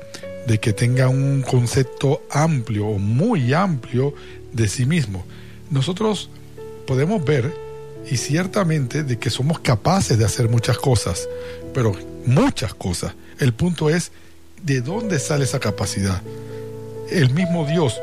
de 0.47 0.59
que 0.59 0.73
tenga 0.73 1.09
un 1.09 1.43
concepto 1.43 2.23
amplio 2.31 2.87
o 2.87 2.99
muy 2.99 3.53
amplio 3.53 4.15
de 4.53 4.67
sí 4.67 4.87
mismo. 4.87 5.25
Nosotros 5.71 6.31
podemos 6.87 7.25
ver 7.25 7.53
y 8.11 8.17
ciertamente 8.17 9.05
de 9.05 9.19
que 9.19 9.31
somos 9.31 9.61
capaces 9.61 10.19
de 10.19 10.25
hacer 10.25 10.49
muchas 10.49 10.79
cosas, 10.79 11.29
pero 11.75 11.95
muchas 12.27 12.75
cosas. 12.75 13.15
El 13.39 13.53
punto 13.53 13.91
es 13.91 14.11
de 14.63 14.81
dónde 14.81 15.19
sale 15.19 15.45
esa 15.45 15.61
capacidad. 15.61 16.23
El 17.11 17.31
mismo 17.31 17.67
Dios 17.67 18.01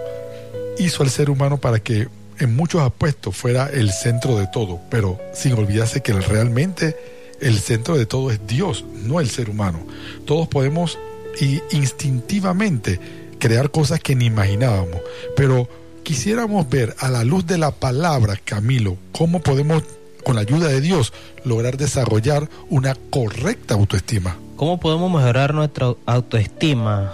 hizo 0.77 1.03
al 1.03 1.09
ser 1.09 1.29
humano 1.29 1.57
para 1.57 1.79
que 1.79 2.07
en 2.39 2.55
muchos 2.55 2.81
aspectos 2.81 3.35
fuera 3.35 3.69
el 3.71 3.91
centro 3.91 4.37
de 4.37 4.47
todo, 4.47 4.79
pero 4.89 5.19
sin 5.33 5.53
olvidarse 5.53 6.01
que 6.01 6.13
realmente 6.13 6.95
el 7.41 7.57
centro 7.59 7.97
de 7.97 8.05
todo 8.05 8.31
es 8.31 8.45
Dios, 8.47 8.85
no 8.93 9.19
el 9.19 9.29
ser 9.29 9.49
humano. 9.49 9.79
Todos 10.25 10.47
podemos 10.47 10.97
y 11.39 11.61
instintivamente 11.71 12.99
crear 13.39 13.71
cosas 13.71 13.99
que 13.99 14.15
ni 14.15 14.25
imaginábamos, 14.25 15.01
pero 15.35 15.69
quisiéramos 16.03 16.69
ver 16.69 16.95
a 16.99 17.09
la 17.09 17.23
luz 17.23 17.45
de 17.45 17.57
la 17.57 17.71
palabra, 17.71 18.37
Camilo, 18.43 18.97
cómo 19.11 19.41
podemos, 19.41 19.83
con 20.23 20.35
la 20.35 20.41
ayuda 20.41 20.67
de 20.67 20.81
Dios, 20.81 21.13
lograr 21.43 21.77
desarrollar 21.77 22.49
una 22.69 22.95
correcta 23.09 23.75
autoestima. 23.75 24.37
¿Cómo 24.55 24.79
podemos 24.79 25.11
mejorar 25.11 25.53
nuestra 25.53 25.93
autoestima? 26.05 27.13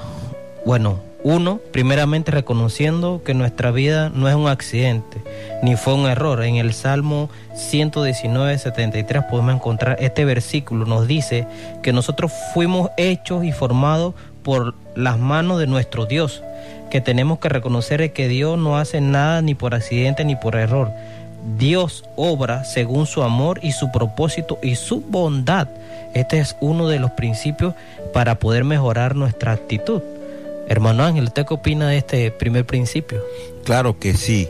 Bueno, 0.66 1.02
uno, 1.24 1.59
primeramente 1.71 2.32
reconociendo 2.32 3.21
que 3.24 3.34
nuestra 3.34 3.71
vida 3.71 4.09
no 4.09 4.28
es 4.28 4.36
un 4.36 4.47
accidente, 4.47 5.21
ni 5.61 5.76
fue 5.76 5.93
un 5.93 6.05
error. 6.05 6.43
En 6.43 6.57
el 6.57 6.74
Salmo 6.74 7.30
119, 7.55 8.57
73 8.57 9.24
podemos 9.30 9.55
encontrar 9.55 9.97
este 9.99 10.26
versículo. 10.26 10.86
Nos 10.86 11.07
dice 11.07 11.47
que 11.82 11.93
nosotros 11.93 12.32
fuimos 12.53 12.89
hechos 12.97 13.45
y 13.45 13.51
formados 13.53 14.13
por 14.43 14.76
las 14.95 15.17
manos 15.17 15.59
de 15.59 15.67
nuestro 15.67 16.05
Dios, 16.05 16.43
que 16.91 16.99
tenemos 16.99 17.39
que 17.39 17.49
reconocer 17.49 18.11
que 18.11 18.28
Dios 18.28 18.59
no 18.59 18.78
hace 18.78 18.99
nada 18.99 19.41
ni 19.41 19.55
por 19.55 19.74
accidente 19.74 20.26
ni 20.26 20.36
por 20.36 20.55
error. 20.55 20.91
Dios 21.57 22.03
obra 22.15 22.63
según 22.63 23.05
su 23.05 23.24
amor 23.24 23.59
y 23.63 23.71
su 23.71 23.91
propósito 23.91 24.59
y 24.61 24.76
su 24.76 25.01
bondad. 25.01 25.67
Este 26.13 26.39
es 26.39 26.55
uno 26.59 26.88
de 26.88 26.99
los 26.99 27.11
principios 27.11 27.74
para 28.13 28.36
poder 28.36 28.63
mejorar 28.63 29.15
nuestra 29.15 29.53
actitud. 29.53 30.01
Hermano 30.68 31.03
Ángel, 31.03 31.26
¿usted 31.26 31.45
qué 31.45 31.53
opina 31.53 31.88
de 31.88 31.97
este 31.97 32.32
primer 32.32 32.66
principio? 32.66 33.22
Claro 33.64 33.99
que 33.99 34.14
sí. 34.14 34.49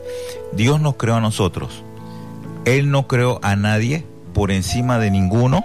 Dios 0.53 0.79
nos 0.79 0.95
creó 0.95 1.15
a 1.15 1.21
nosotros. 1.21 1.83
Él 2.65 2.91
no 2.91 3.07
creó 3.07 3.39
a 3.41 3.55
nadie 3.55 4.05
por 4.33 4.51
encima 4.51 4.99
de 4.99 5.11
ninguno, 5.11 5.63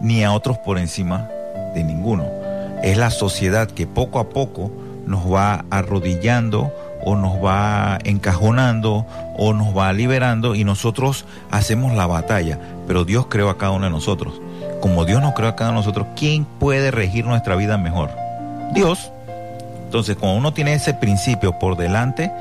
ni 0.00 0.24
a 0.24 0.32
otros 0.32 0.58
por 0.58 0.78
encima 0.78 1.28
de 1.74 1.84
ninguno. 1.84 2.26
Es 2.82 2.96
la 2.96 3.10
sociedad 3.10 3.70
que 3.70 3.86
poco 3.86 4.18
a 4.18 4.30
poco 4.30 4.70
nos 5.06 5.30
va 5.32 5.64
arrodillando 5.70 6.72
o 7.04 7.16
nos 7.16 7.44
va 7.44 7.98
encajonando 8.04 9.06
o 9.36 9.52
nos 9.52 9.76
va 9.76 9.92
liberando 9.92 10.54
y 10.54 10.64
nosotros 10.64 11.24
hacemos 11.50 11.94
la 11.94 12.06
batalla. 12.06 12.58
Pero 12.86 13.04
Dios 13.04 13.26
creó 13.28 13.50
a 13.50 13.58
cada 13.58 13.72
uno 13.72 13.86
de 13.86 13.90
nosotros. 13.90 14.40
Como 14.80 15.04
Dios 15.04 15.20
nos 15.20 15.34
creó 15.34 15.48
a 15.48 15.56
cada 15.56 15.70
uno 15.70 15.80
de 15.80 15.86
nosotros, 15.86 16.06
¿quién 16.16 16.44
puede 16.44 16.90
regir 16.90 17.24
nuestra 17.24 17.56
vida 17.56 17.78
mejor? 17.78 18.10
Dios. 18.72 19.12
Entonces, 19.92 20.16
cuando 20.16 20.38
uno 20.38 20.54
tiene 20.54 20.72
ese 20.72 20.94
principio 20.94 21.58
por 21.58 21.76
delante, 21.76 22.32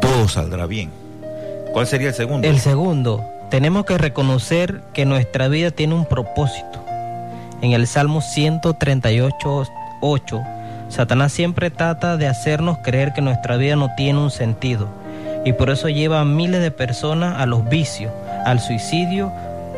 todo 0.00 0.28
saldrá 0.28 0.64
bien. 0.64 0.90
¿Cuál 1.74 1.86
sería 1.86 2.08
el 2.08 2.14
segundo? 2.14 2.48
El 2.48 2.58
segundo, 2.58 3.22
tenemos 3.50 3.84
que 3.84 3.98
reconocer 3.98 4.80
que 4.94 5.04
nuestra 5.04 5.48
vida 5.48 5.70
tiene 5.70 5.94
un 5.94 6.06
propósito. 6.06 6.82
En 7.60 7.72
el 7.72 7.86
Salmo 7.86 8.22
138, 8.22 9.64
8, 10.00 10.42
Satanás 10.88 11.34
siempre 11.34 11.68
trata 11.68 12.16
de 12.16 12.28
hacernos 12.28 12.78
creer 12.78 13.12
que 13.12 13.20
nuestra 13.20 13.58
vida 13.58 13.76
no 13.76 13.90
tiene 13.94 14.18
un 14.18 14.30
sentido 14.30 14.88
y 15.44 15.52
por 15.52 15.68
eso 15.68 15.90
lleva 15.90 16.22
a 16.22 16.24
miles 16.24 16.62
de 16.62 16.70
personas 16.70 17.38
a 17.38 17.44
los 17.44 17.68
vicios, 17.68 18.10
al 18.46 18.58
suicidio, 18.58 19.30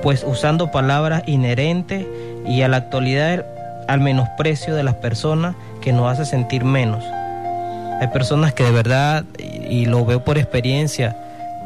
pues 0.05 0.23
usando 0.25 0.71
palabras 0.71 1.25
inherentes 1.27 2.07
y 2.47 2.63
a 2.63 2.69
la 2.69 2.77
actualidad 2.77 3.45
al 3.89 4.01
menosprecio 4.01 4.77
de 4.77 4.85
las 4.85 4.95
personas 4.95 5.57
que 5.89 5.93
nos 5.95 6.13
hace 6.13 6.27
sentir 6.27 6.65
menos. 6.65 7.03
Hay 7.99 8.09
personas 8.09 8.53
que 8.53 8.63
de 8.63 8.73
verdad, 8.73 9.25
y, 9.39 9.87
lo 9.87 10.05
veo 10.05 10.23
por 10.23 10.37
experiencia, 10.37 11.17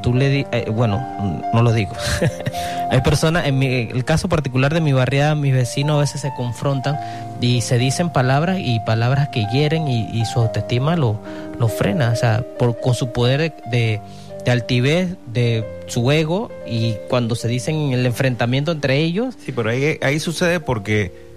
tú 0.01 0.15
le 0.15 0.29
di, 0.29 0.47
eh, 0.53 0.71
bueno, 0.71 1.05
no 1.53 1.61
lo 1.61 1.73
digo. 1.73 1.93
Hay 2.93 3.01
personas, 3.01 3.47
en 3.47 3.59
mi- 3.59 3.89
el 3.91 4.05
caso 4.05 4.29
particular 4.29 4.73
de 4.73 4.81
mi 4.81 4.93
barriada, 4.93 5.35
mis 5.35 5.53
vecinos 5.53 5.97
a 5.97 6.01
veces 6.01 6.21
se 6.21 6.33
confrontan 6.37 6.97
y 7.41 7.63
se 7.63 7.79
dicen 7.79 8.11
palabras 8.11 8.59
y 8.61 8.79
palabras 8.87 9.29
que 9.31 9.45
hieren 9.53 9.89
y, 9.89 10.25
su 10.27 10.39
autoestima 10.39 10.95
lo, 10.95 11.19
lo 11.59 11.67
frena, 11.67 12.11
o 12.11 12.17
sea, 12.17 12.45
por, 12.61 12.79
con 12.81 12.95
su 12.95 13.11
poder 13.11 13.53
de, 13.73 14.01
de, 14.45 14.51
altivez, 14.53 15.17
de 15.27 15.67
su 15.89 16.13
ego 16.13 16.49
y 16.65 16.95
cuando 17.09 17.35
se 17.35 17.49
dicen 17.49 17.75
en 17.75 17.93
el 17.95 18.07
enfrentamiento 18.07 18.71
entre 18.71 18.99
ellos, 18.99 19.35
Sí, 19.45 19.51
pero 19.51 19.71
ahí, 19.71 19.99
ahí 20.01 20.21
sucede 20.21 20.61
porque 20.61 21.32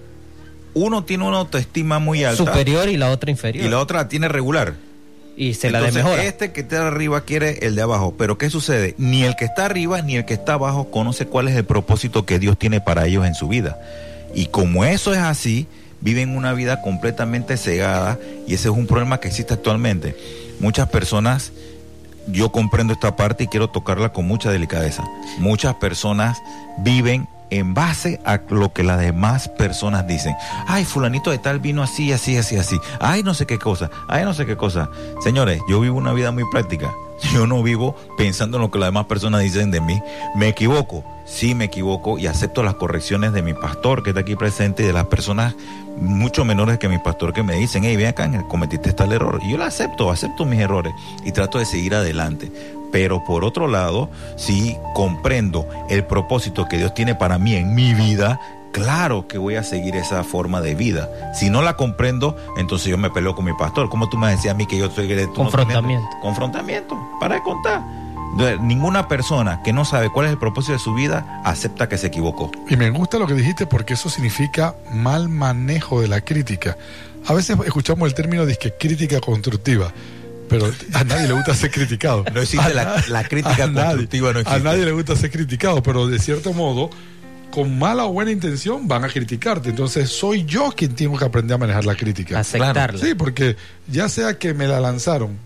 uno 0.76 1.03
tiene 1.03 1.23
una 1.23 1.38
autoestima 1.38 1.97
muy 1.99 2.23
alta 2.23 2.38
superior 2.38 2.89
y 2.89 2.97
la 2.97 3.09
otra 3.09 3.32
inferior. 3.32 3.65
y 3.65 3.69
la 3.69 3.80
otra 3.80 3.99
la 3.99 4.07
tiene 4.07 4.28
regular. 4.28 4.76
Y 5.38 5.55
se 5.55 5.69
la 5.69 5.80
Entonces, 5.80 6.03
desmejora. 6.03 6.23
Este 6.23 6.51
que 6.51 6.61
está 6.61 6.88
arriba 6.88 7.21
quiere 7.21 7.65
el 7.65 7.76
de 7.76 7.82
abajo. 7.82 8.13
Pero 8.17 8.38
¿qué 8.38 8.49
sucede? 8.49 8.93
Ni 8.97 9.23
el 9.23 9.36
que 9.36 9.45
está 9.45 9.65
arriba 9.65 10.01
ni 10.01 10.15
el 10.17 10.26
que 10.26 10.34
está 10.34 10.53
abajo 10.53 10.91
conoce 10.91 11.26
cuál 11.26 11.47
es 11.47 11.55
el 11.55 11.65
propósito 11.65 12.26
que 12.26 12.39
Dios 12.39 12.57
tiene 12.57 12.80
para 12.80 13.05
ellos 13.05 13.26
en 13.26 13.36
su 13.36 13.47
vida. 13.47 13.80
Y 14.34 14.47
como 14.47 14.86
eso 14.86 15.13
es 15.13 15.19
así, 15.19 15.67
viven 16.01 16.36
una 16.38 16.53
vida 16.53 16.82
completamente 16.82 17.57
cegada 17.57 18.19
y 18.47 18.53
ese 18.53 18.69
es 18.69 18.76
un 18.76 18.88
problema 18.88 19.19
que 19.19 19.28
existe 19.28 19.53
actualmente. 19.53 20.15
Muchas 20.59 20.89
personas, 20.89 21.51
yo 22.28 22.51
comprendo 22.51 22.93
esta 22.93 23.15
parte 23.15 23.45
y 23.45 23.47
quiero 23.47 23.69
tocarla 23.69 24.13
con 24.13 24.26
mucha 24.26 24.51
delicadeza. 24.51 25.03
Muchas 25.38 25.76
personas 25.76 26.38
viven 26.78 27.28
en 27.50 27.74
base 27.74 28.20
a 28.26 28.41
lo 28.50 28.74
que 28.74 28.84
las 28.84 29.00
demás 29.00 29.50
personas 29.50 30.08
dicen. 30.08 30.36
Ay, 30.68 30.86
fulanito 30.86 31.32
de 31.32 31.38
tal 31.38 31.60
vino 31.60 31.84
así, 31.84 32.12
así, 32.12 32.38
así, 32.38 32.58
así. 32.58 32.80
Ay, 33.00 33.24
no 33.24 33.34
sé 33.34 33.46
qué 33.46 33.60
cosa. 33.60 33.89
Ay, 34.08 34.24
no 34.24 34.34
sé 34.34 34.46
qué 34.46 34.58
cosa. 34.58 34.89
Señores, 35.22 35.62
yo 35.70 35.80
vivo 35.80 35.98
una 35.98 36.14
vida 36.14 36.32
muy 36.32 36.43
práctica. 36.52 36.93
Yo 37.34 37.48
no 37.48 37.64
vivo 37.64 37.96
pensando 38.18 38.58
en 38.58 38.64
lo 38.64 38.72
que 38.72 38.78
las 38.78 38.88
demás 38.88 39.06
personas 39.06 39.41
dicen 39.41 39.72
de 39.72 39.80
mí. 39.80 40.02
Me 40.36 40.50
equivoco, 40.50 41.04
sí 41.26 41.56
me 41.56 41.66
equivoco 41.66 42.18
y 42.18 42.28
acepto 42.28 42.62
las 42.62 42.76
correcciones 42.76 43.32
de 43.34 43.41
mi 43.41 43.54
pastor 43.54 44.04
que 44.04 44.10
está 44.10 44.22
aquí 44.22 44.36
presente 44.36 44.84
y 44.84 44.88
de 44.88 44.93
las 44.93 45.06
personas 45.06 45.56
mucho 45.98 46.43
menores 46.43 46.78
que 46.78 46.89
mi 46.89 47.00
pastor 47.00 47.34
que 47.34 47.41
me 47.41 47.56
dicen, 47.56 47.84
hey, 47.86 47.96
ven 47.96 48.08
acá, 48.08 48.30
cometiste 48.48 48.91
tal 48.93 49.14
error. 49.14 49.39
Y 49.43 49.52
yo 49.52 49.58
lo 49.58 49.64
acepto, 49.64 50.12
acepto 50.12 50.46
mis 50.46 50.60
errores 50.60 50.93
y 51.24 51.32
trato 51.32 51.58
de 51.58 51.66
seguir 51.66 51.96
adelante. 51.96 52.52
Pero 52.92 53.24
por 53.24 53.44
otro 53.44 53.68
lado, 53.68 54.10
si 54.36 54.78
comprendo 54.94 55.68
el 55.90 56.04
propósito 56.06 56.68
que 56.68 56.78
Dios 56.78 56.94
tiene 56.94 57.16
para 57.16 57.38
mí 57.38 57.56
en 57.56 57.76
mi 57.76 57.94
vida, 57.94 58.40
claro 58.72 59.28
que 59.28 59.38
voy 59.38 59.56
a 59.56 59.64
seguir 59.64 59.96
esa 59.96 60.24
forma 60.24 60.62
de 60.62 60.76
vida. 60.76 61.10
Si 61.34 61.50
no 61.50 61.62
la 61.62 61.76
comprendo, 61.76 62.36
entonces 62.58 62.88
yo 62.88 62.98
me 62.98 63.10
peleo 63.10 63.36
con 63.36 63.46
mi 63.46 63.54
pastor. 63.54 63.90
Como 63.90 64.10
tú 64.10 64.18
me 64.18 64.30
decías 64.30 64.54
a 64.54 64.58
mí 64.58 64.66
que 64.66 64.78
yo 64.78 64.90
soy 64.92 65.08
de 65.08 65.26
tú 65.28 65.30
no 65.30 65.36
Confrontamiento. 65.50 66.08
confrontamiento, 66.22 66.98
para 67.20 67.36
de 67.36 67.44
contar. 67.44 67.82
Entonces, 68.34 68.60
Ninguna 68.60 69.08
persona 69.08 69.62
que 69.64 69.72
no 69.72 69.86
sabe 69.86 70.10
cuál 70.10 70.26
es 70.26 70.34
el 70.34 70.38
propósito 70.38 70.74
de 70.74 70.80
su 70.80 70.94
vida 70.94 71.42
acepta 71.46 71.88
que 71.88 71.98
se 71.98 72.08
equivocó. 72.08 72.52
Y 72.70 72.76
me 72.76 72.90
gusta 72.90 73.18
lo 73.18 73.28
que 73.28 73.34
dijiste 73.34 73.66
porque 73.66 73.94
eso 73.94 74.10
significa 74.10 74.76
mal 74.92 75.30
manejo 75.30 76.02
de 76.02 76.10
la 76.10 76.20
crítica. 76.20 76.76
A 77.28 77.34
veces 77.34 77.58
escuchamos 77.66 78.08
el 78.10 78.14
término 78.14 78.46
de 78.46 78.56
que 78.58 78.74
crítica 78.74 79.22
constructiva, 79.22 79.94
pero 80.50 80.72
a 80.93 81.04
nadie 81.04 81.28
le 81.28 81.34
gusta 81.34 81.54
ser 81.54 81.72
criticado. 81.72 82.24
No 82.34 82.41
existe 82.41 82.74
la- 82.74 83.24
crítica 83.28 83.64
a 83.64 83.68
nadie- 83.68 83.86
constructiva, 84.08 84.34
no 84.34 84.39
A 84.46 84.60
nadie 84.60 84.86
le 84.86 84.91
gusta 84.91 85.16
ser 85.16 85.32
criticado, 85.32 85.82
pero 85.84 86.08
de 86.08 86.20
cierto 86.20 86.54
modo, 86.54 86.89
con 87.52 87.78
mala 87.80 88.06
o 88.06 88.12
buena 88.14 88.32
intención 88.32 88.88
van 88.88 89.04
a 89.06 89.08
criticarte. 89.10 89.70
Entonces 89.70 90.10
soy 90.10 90.46
yo 90.46 90.72
quien 90.76 90.93
tengo 90.96 91.18
que 91.18 91.26
aprender 91.26 91.56
a 91.56 91.58
manejar 91.58 91.86
la 91.86 91.96
crítica. 91.96 92.39
Aceptarla. 92.39 93.00
Sí, 93.00 93.14
porque 93.16 93.56
ya 93.88 94.10
sea 94.10 94.38
que 94.38 94.54
me 94.54 94.68
la 94.68 94.80
lanzaron 94.80 95.38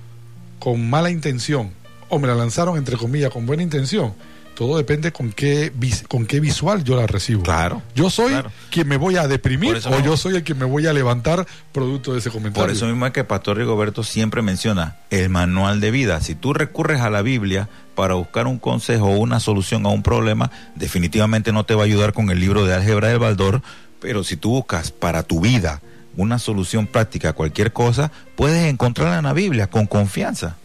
con 0.60 0.90
mala 0.90 1.10
intención 1.12 1.72
o 2.10 2.18
me 2.20 2.28
la 2.28 2.36
lanzaron 2.36 2.78
entre 2.78 2.98
comillas 2.98 3.30
con 3.32 3.46
buena 3.46 3.62
intención, 3.64 4.14
todo 4.60 4.76
depende 4.76 5.14
con 5.14 5.32
qué 5.32 5.72
con 6.10 6.26
qué 6.26 6.42
visual 6.42 6.84
yo 6.84 6.98
la 6.98 7.08
recibo. 7.08 7.44
Claro. 7.44 7.82
Yo 7.96 8.10
soy 8.10 8.32
Claro. 8.34 8.52
quien 8.70 8.90
me 8.90 8.98
voy 8.98 9.16
a 9.16 9.26
deprimir 9.26 9.72
o 9.72 9.76
mismo- 9.76 10.02
yo 10.04 10.18
soy 10.18 10.36
el 10.36 10.44
que 10.44 10.54
me 10.54 10.66
voy 10.66 10.86
a 10.86 10.92
levantar 10.92 11.48
producto 11.72 12.12
de 12.12 12.20
ese 12.20 12.30
comentario. 12.30 12.68
Por 12.68 12.76
eso 12.76 12.86
mismo 12.86 13.06
es 13.06 13.14
que 13.14 13.24
Pastor 13.24 13.56
Rigoberto 13.56 14.04
siempre 14.04 14.42
menciona 14.42 14.98
el 15.12 15.30
manual 15.30 15.80
de 15.80 15.92
vida. 15.92 16.20
Si 16.20 16.36
tú 16.36 16.52
recurres 16.54 17.00
a 17.00 17.10
la 17.10 17.22
Biblia 17.22 17.70
para 17.96 18.16
buscar 18.16 18.48
un 18.48 18.60
consejo 18.60 19.06
o 19.06 19.18
una 19.18 19.40
solución 19.40 19.86
a 19.86 19.90
un 19.90 20.04
problema, 20.04 20.52
definitivamente 20.76 21.54
no 21.54 21.64
te 21.64 21.74
va 21.74 21.84
a 21.84 21.86
ayudar 21.86 22.12
con 22.12 22.30
el 22.30 22.42
libro 22.42 22.66
de 22.66 22.74
álgebra 22.74 23.08
del 23.08 23.20
Baldor, 23.20 23.62
pero 24.02 24.26
si 24.26 24.36
tú 24.36 24.50
buscas 24.50 24.92
para 24.92 25.24
tu 25.24 25.40
vida 25.40 25.82
una 26.18 26.38
solución 26.38 26.86
práctica 26.86 27.30
a 27.30 27.34
cualquier 27.34 27.72
cosa, 27.72 28.12
puedes 28.36 28.66
encontrarla 28.70 29.20
en 29.20 29.24
la 29.24 29.32
Biblia 29.32 29.68
con 29.68 29.86
confianza. 29.86 30.58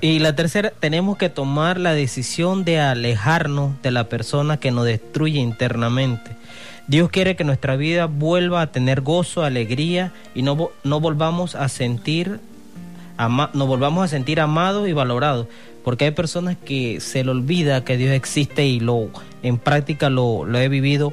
Y 0.00 0.18
la 0.20 0.34
tercera, 0.36 0.72
tenemos 0.78 1.16
que 1.16 1.28
tomar 1.28 1.78
la 1.78 1.92
decisión 1.92 2.64
de 2.64 2.80
alejarnos 2.80 3.80
de 3.82 3.90
la 3.90 4.08
persona 4.08 4.58
que 4.58 4.70
nos 4.70 4.84
destruye 4.84 5.38
internamente. 5.40 6.30
Dios 6.88 7.10
quiere 7.10 7.34
que 7.34 7.42
nuestra 7.44 7.74
vida 7.76 8.06
vuelva 8.06 8.62
a 8.62 8.70
tener 8.72 9.00
gozo, 9.00 9.42
alegría 9.42 10.12
y 10.34 10.42
no, 10.42 10.70
no 10.84 11.00
volvamos 11.00 11.54
a 11.56 11.68
sentir 11.68 12.38
ama- 13.16 13.50
volvamos 13.52 14.04
a 14.04 14.08
sentir 14.08 14.40
amados 14.40 14.88
y 14.88 14.92
valorados. 14.92 15.46
Porque 15.84 16.04
hay 16.06 16.10
personas 16.12 16.56
que 16.64 17.00
se 17.00 17.24
le 17.24 17.30
olvida 17.30 17.84
que 17.84 17.96
Dios 17.96 18.12
existe 18.12 18.66
y 18.66 18.80
lo 18.80 19.08
en 19.42 19.58
práctica 19.58 20.10
lo, 20.10 20.44
lo 20.44 20.58
he 20.58 20.68
vivido. 20.68 21.12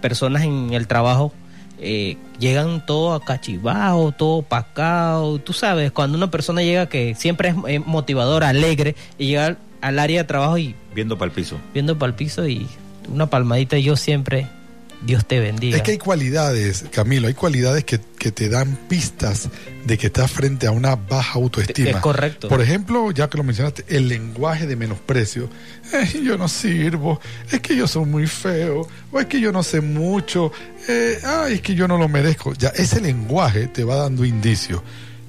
Personas 0.00 0.42
en 0.42 0.72
el 0.72 0.86
trabajo 0.86 1.32
eh, 1.78 2.16
llegan 2.42 2.84
todo 2.84 3.14
acachivados, 3.14 4.16
todo 4.16 4.42
pacado. 4.42 5.38
Tú 5.38 5.52
sabes, 5.52 5.92
cuando 5.92 6.18
una 6.18 6.30
persona 6.30 6.60
llega 6.62 6.88
que 6.88 7.14
siempre 7.14 7.54
es 7.68 7.86
motivadora, 7.86 8.48
alegre, 8.48 8.96
y 9.16 9.28
llega 9.28 9.56
al 9.80 9.98
área 9.98 10.22
de 10.22 10.28
trabajo 10.28 10.58
y 10.58 10.74
Viendo 10.94 11.16
para 11.16 11.30
el 11.30 11.34
piso. 11.34 11.56
viendo 11.72 11.98
para 11.98 12.10
el 12.10 12.16
piso 12.16 12.46
y 12.46 12.66
una 13.08 13.30
palmadita, 13.30 13.78
y 13.78 13.84
yo 13.84 13.96
siempre, 13.96 14.48
Dios 15.04 15.26
te 15.26 15.40
bendiga. 15.40 15.76
Es 15.76 15.82
que 15.82 15.92
hay 15.92 15.98
cualidades, 15.98 16.84
Camilo, 16.92 17.26
hay 17.26 17.34
cualidades 17.34 17.84
que, 17.84 18.00
que 18.18 18.30
te 18.30 18.48
dan 18.48 18.76
pistas 18.88 19.48
de 19.84 19.98
que 19.98 20.06
estás 20.06 20.30
frente 20.30 20.66
a 20.66 20.70
una 20.70 20.94
baja 20.94 21.38
autoestima. 21.38 21.90
Es 21.90 21.96
correcto. 21.96 22.48
Por 22.48 22.60
ejemplo, 22.60 23.10
ya 23.10 23.28
que 23.28 23.36
lo 23.36 23.44
mencionaste, 23.44 23.84
el 23.88 24.08
lenguaje 24.08 24.66
de 24.66 24.76
menosprecio. 24.76 25.48
Eh, 25.92 26.22
yo 26.24 26.38
no 26.38 26.48
sirvo, 26.48 27.20
es 27.50 27.60
que 27.60 27.76
yo 27.76 27.86
soy 27.88 28.06
muy 28.06 28.26
feo, 28.26 28.86
o 29.10 29.20
es 29.20 29.26
que 29.26 29.40
yo 29.40 29.52
no 29.52 29.62
sé 29.62 29.80
mucho, 29.80 30.52
eh, 30.88 31.18
ay, 31.24 31.54
es 31.54 31.60
que 31.60 31.74
yo 31.74 31.88
no 31.88 31.98
lo 31.98 32.08
merezco. 32.08 32.54
Ya 32.54 32.68
ese 32.68 33.00
lenguaje 33.00 33.66
te 33.66 33.84
va 33.84 33.96
dando 33.96 34.24
indicios. 34.24 34.80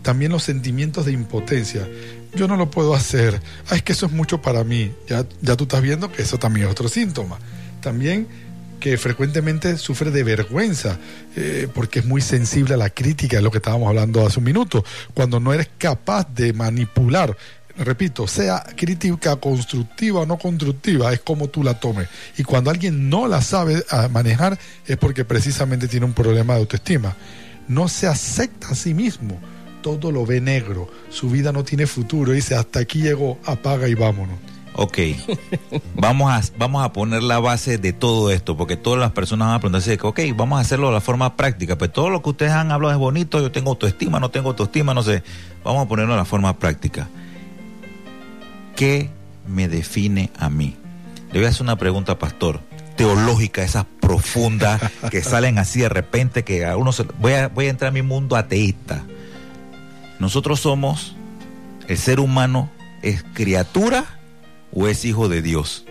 También 0.03 0.31
los 0.31 0.43
sentimientos 0.43 1.05
de 1.05 1.13
impotencia. 1.13 1.87
Yo 2.35 2.47
no 2.47 2.57
lo 2.57 2.69
puedo 2.69 2.93
hacer. 2.93 3.41
Ay, 3.69 3.77
es 3.77 3.83
que 3.83 3.93
eso 3.93 4.05
es 4.05 4.11
mucho 4.11 4.41
para 4.41 4.63
mí. 4.63 4.91
Ya, 5.07 5.25
ya 5.41 5.55
tú 5.55 5.63
estás 5.63 5.81
viendo 5.81 6.11
que 6.11 6.21
eso 6.21 6.37
también 6.37 6.67
es 6.67 6.71
otro 6.71 6.89
síntoma. 6.89 7.39
También 7.81 8.27
que 8.83 8.97
frecuentemente 8.97 9.77
sufre 9.77 10.11
de 10.11 10.25
vergüenza, 10.25 10.99
eh, 11.37 11.69
porque 11.73 11.99
es 11.99 12.05
muy 12.05 12.19
sensible 12.19 12.73
a 12.73 12.77
la 12.77 12.89
crítica, 12.89 13.37
es 13.37 13.43
lo 13.43 13.49
que 13.49 13.59
estábamos 13.59 13.87
hablando 13.87 14.27
hace 14.27 14.39
un 14.39 14.43
minuto, 14.43 14.83
cuando 15.13 15.39
no 15.39 15.53
eres 15.53 15.69
capaz 15.77 16.27
de 16.35 16.51
manipular, 16.51 17.33
repito, 17.77 18.27
sea 18.27 18.61
crítica 18.75 19.37
constructiva 19.37 20.19
o 20.19 20.25
no 20.25 20.37
constructiva, 20.37 21.13
es 21.13 21.21
como 21.21 21.47
tú 21.47 21.63
la 21.63 21.79
tomes. 21.79 22.09
Y 22.37 22.43
cuando 22.43 22.71
alguien 22.71 23.07
no 23.07 23.25
la 23.25 23.41
sabe 23.41 23.85
ah, 23.89 24.09
manejar, 24.11 24.59
es 24.85 24.97
porque 24.97 25.23
precisamente 25.23 25.87
tiene 25.87 26.05
un 26.05 26.13
problema 26.13 26.55
de 26.55 26.59
autoestima. 26.59 27.15
No 27.69 27.87
se 27.87 28.07
acepta 28.07 28.67
a 28.67 28.75
sí 28.75 28.93
mismo, 28.93 29.39
todo 29.81 30.11
lo 30.11 30.25
ve 30.25 30.41
negro, 30.41 30.91
su 31.07 31.29
vida 31.29 31.53
no 31.53 31.63
tiene 31.63 31.87
futuro, 31.87 32.33
dice, 32.33 32.53
hasta 32.55 32.79
aquí 32.79 33.01
llegó, 33.01 33.39
apaga 33.45 33.87
y 33.87 33.93
vámonos. 33.93 34.52
Ok, 34.75 34.97
vamos 35.95 36.31
a, 36.31 36.41
vamos 36.57 36.83
a 36.83 36.93
poner 36.93 37.21
la 37.21 37.39
base 37.39 37.77
de 37.77 37.93
todo 37.93 38.31
esto, 38.31 38.57
porque 38.57 38.75
todas 38.75 38.99
las 38.99 39.11
personas 39.11 39.47
van 39.47 39.55
a 39.55 39.59
preguntarse, 39.59 39.99
ok, 40.01 40.19
vamos 40.35 40.57
a 40.57 40.61
hacerlo 40.61 40.87
de 40.87 40.93
la 40.93 41.01
forma 41.01 41.35
práctica, 41.35 41.77
pues 41.77 41.93
todo 41.93 42.09
lo 42.09 42.23
que 42.23 42.31
ustedes 42.31 42.53
han 42.53 42.71
hablado 42.71 42.91
es 42.91 42.97
bonito, 42.97 43.39
yo 43.39 43.51
tengo 43.51 43.69
autoestima, 43.69 44.19
no 44.19 44.31
tengo 44.31 44.49
autoestima, 44.49 44.95
no 44.95 45.03
sé, 45.03 45.23
vamos 45.63 45.85
a 45.85 45.87
ponerlo 45.87 46.13
de 46.13 46.19
la 46.19 46.25
forma 46.25 46.57
práctica. 46.57 47.07
¿Qué 48.75 49.11
me 49.47 49.67
define 49.67 50.31
a 50.39 50.49
mí? 50.49 50.75
Le 51.31 51.39
voy 51.39 51.45
a 51.45 51.49
hacer 51.49 51.61
una 51.61 51.77
pregunta, 51.77 52.17
pastor, 52.17 52.59
teológica, 52.95 53.61
esas 53.61 53.85
profundas 53.99 54.81
que 55.11 55.21
salen 55.23 55.59
así 55.59 55.81
de 55.81 55.89
repente, 55.89 56.43
que 56.43 56.65
a 56.65 56.77
uno 56.77 56.91
se... 56.91 57.03
Voy 57.19 57.33
a, 57.33 57.49
voy 57.49 57.67
a 57.67 57.69
entrar 57.69 57.89
a 57.89 57.91
mi 57.91 58.01
mundo 58.01 58.35
ateísta. 58.35 59.03
Nosotros 60.17 60.59
somos, 60.59 61.15
el 61.87 61.97
ser 61.99 62.19
humano 62.19 62.71
es 63.03 63.23
criatura 63.33 64.05
o 64.73 64.87
es 64.87 65.05
hijo 65.05 65.29
de 65.29 65.41
Dios. 65.41 65.85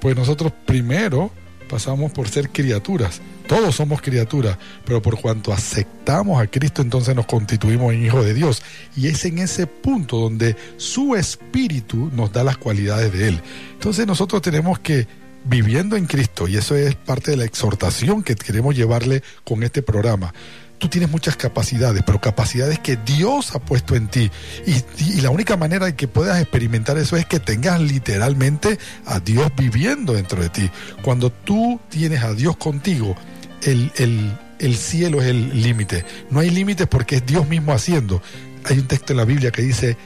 Pues 0.00 0.16
nosotros 0.16 0.52
primero 0.66 1.30
pasamos 1.68 2.12
por 2.12 2.28
ser 2.28 2.50
criaturas. 2.50 3.20
Todos 3.46 3.74
somos 3.76 4.00
criaturas, 4.02 4.58
pero 4.84 5.02
por 5.02 5.20
cuanto 5.20 5.52
aceptamos 5.52 6.40
a 6.40 6.46
Cristo, 6.46 6.82
entonces 6.82 7.14
nos 7.14 7.26
constituimos 7.26 7.92
en 7.92 8.04
hijos 8.04 8.24
de 8.24 8.34
Dios. 8.34 8.62
Y 8.96 9.08
es 9.08 9.24
en 9.24 9.38
ese 9.38 9.66
punto 9.66 10.18
donde 10.18 10.56
su 10.76 11.16
espíritu 11.16 12.10
nos 12.12 12.32
da 12.32 12.44
las 12.44 12.58
cualidades 12.58 13.12
de 13.12 13.28
Él. 13.28 13.40
Entonces 13.72 14.06
nosotros 14.06 14.42
tenemos 14.42 14.78
que, 14.78 15.06
viviendo 15.44 15.96
en 15.96 16.06
Cristo, 16.06 16.48
y 16.48 16.56
eso 16.56 16.76
es 16.76 16.94
parte 16.94 17.32
de 17.32 17.36
la 17.38 17.44
exhortación 17.44 18.22
que 18.22 18.36
queremos 18.36 18.76
llevarle 18.76 19.22
con 19.44 19.62
este 19.62 19.82
programa, 19.82 20.32
tú 20.80 20.88
tienes 20.88 21.10
muchas 21.10 21.36
capacidades, 21.36 22.02
pero 22.04 22.20
capacidades 22.20 22.80
que 22.80 22.96
Dios 22.96 23.54
ha 23.54 23.60
puesto 23.60 23.94
en 23.94 24.08
ti. 24.08 24.30
Y, 24.66 24.82
y 25.04 25.20
la 25.20 25.30
única 25.30 25.56
manera 25.56 25.86
de 25.86 25.94
que 25.94 26.08
puedas 26.08 26.40
experimentar 26.40 26.98
eso 26.98 27.16
es 27.16 27.26
que 27.26 27.38
tengas 27.38 27.80
literalmente 27.80 28.78
a 29.06 29.20
Dios 29.20 29.52
viviendo 29.56 30.14
dentro 30.14 30.42
de 30.42 30.48
ti. 30.48 30.70
Cuando 31.02 31.30
tú 31.30 31.78
tienes 31.90 32.24
a 32.24 32.34
Dios 32.34 32.56
contigo, 32.56 33.14
el, 33.62 33.92
el- 33.96 34.36
el 34.58 34.76
cielo 34.76 35.22
es 35.22 35.28
el 35.28 35.62
límite. 35.62 36.04
No 36.30 36.40
hay 36.40 36.50
límites 36.50 36.86
porque 36.86 37.16
es 37.16 37.24
Dios 37.26 37.48
mismo 37.48 37.72
haciendo. 37.72 38.20
Hay 38.64 38.78
un 38.78 38.86
texto 38.86 39.12
en 39.12 39.16
la 39.18 39.24
Biblia 39.24 39.50
que 39.50 39.62
dice, 39.62 39.96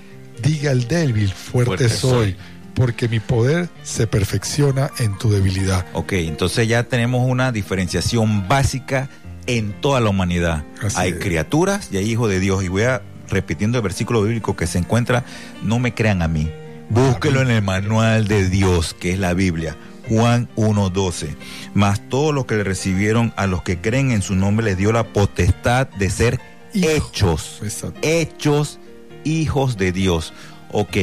diga 0.42 0.70
el 0.70 0.86
débil, 0.86 1.28
fuerte, 1.32 1.66
Fuerte 1.76 1.88
soy, 1.88 2.10
soy. 2.32 2.36
porque 2.74 3.08
mi 3.08 3.18
poder 3.18 3.68
se 3.82 4.06
perfecciona 4.06 4.90
en 5.00 5.18
tu 5.18 5.28
debilidad. 5.30 5.84
Ok, 5.92 6.12
entonces 6.12 6.68
ya 6.68 6.84
tenemos 6.84 7.28
una 7.28 7.50
diferenciación 7.50 8.46
básica 8.46 9.08
en 9.46 9.72
toda 9.80 10.00
la 10.00 10.10
humanidad. 10.10 10.64
Así 10.82 10.96
hay 10.98 11.10
es. 11.10 11.18
criaturas 11.18 11.88
y 11.92 11.96
hay 11.96 12.10
hijos 12.10 12.30
de 12.30 12.40
Dios. 12.40 12.64
Y 12.64 12.68
voy 12.68 12.82
a 12.82 13.02
repitiendo 13.28 13.78
el 13.78 13.82
versículo 13.82 14.22
bíblico 14.22 14.56
que 14.56 14.66
se 14.66 14.78
encuentra, 14.78 15.24
no 15.62 15.78
me 15.78 15.94
crean 15.94 16.22
a 16.22 16.28
mí. 16.28 16.50
Búsquelo 16.90 17.40
en 17.40 17.50
el 17.50 17.62
manual 17.62 18.28
de 18.28 18.48
Dios, 18.48 18.94
que 18.94 19.12
es 19.12 19.18
la 19.18 19.34
Biblia. 19.34 19.76
Juan 20.08 20.48
1.12. 20.56 21.34
Mas 21.72 22.08
todos 22.08 22.34
los 22.34 22.44
que 22.44 22.56
le 22.56 22.64
recibieron, 22.64 23.32
a 23.36 23.46
los 23.46 23.62
que 23.62 23.80
creen 23.80 24.10
en 24.10 24.22
su 24.22 24.34
nombre, 24.34 24.66
les 24.66 24.76
dio 24.76 24.92
la 24.92 25.04
potestad 25.04 25.88
de 25.88 26.10
ser 26.10 26.40
Hijo. 26.74 26.90
hechos. 26.90 27.60
Exacto. 27.62 28.00
Hechos 28.02 28.78
hijos 29.24 29.78
de 29.78 29.92
Dios. 29.92 30.32
Ok, 30.72 30.96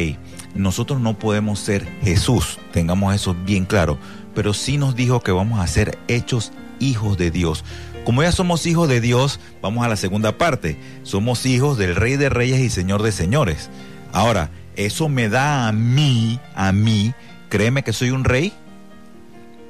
nosotros 0.53 0.99
no 0.99 1.17
podemos 1.17 1.59
ser 1.59 1.87
Jesús, 2.03 2.59
tengamos 2.73 3.15
eso 3.15 3.35
bien 3.45 3.65
claro, 3.65 3.97
pero 4.35 4.53
sí 4.53 4.77
nos 4.77 4.95
dijo 4.95 5.21
que 5.21 5.31
vamos 5.31 5.59
a 5.61 5.67
ser 5.67 5.97
hechos 6.07 6.51
hijos 6.79 7.17
de 7.17 7.31
Dios. 7.31 7.63
Como 8.03 8.23
ya 8.23 8.31
somos 8.31 8.65
hijos 8.65 8.89
de 8.89 8.99
Dios, 8.99 9.39
vamos 9.61 9.85
a 9.85 9.87
la 9.87 9.95
segunda 9.95 10.37
parte. 10.37 10.77
Somos 11.03 11.45
hijos 11.45 11.77
del 11.77 11.95
Rey 11.95 12.17
de 12.17 12.29
Reyes 12.29 12.59
y 12.59 12.69
Señor 12.69 13.03
de 13.03 13.11
Señores. 13.11 13.69
Ahora, 14.11 14.49
eso 14.75 15.07
me 15.07 15.29
da 15.29 15.67
a 15.67 15.71
mí, 15.71 16.39
a 16.55 16.71
mí, 16.71 17.13
créeme 17.49 17.83
que 17.83 17.93
soy 17.93 18.09
un 18.09 18.23
rey. 18.23 18.53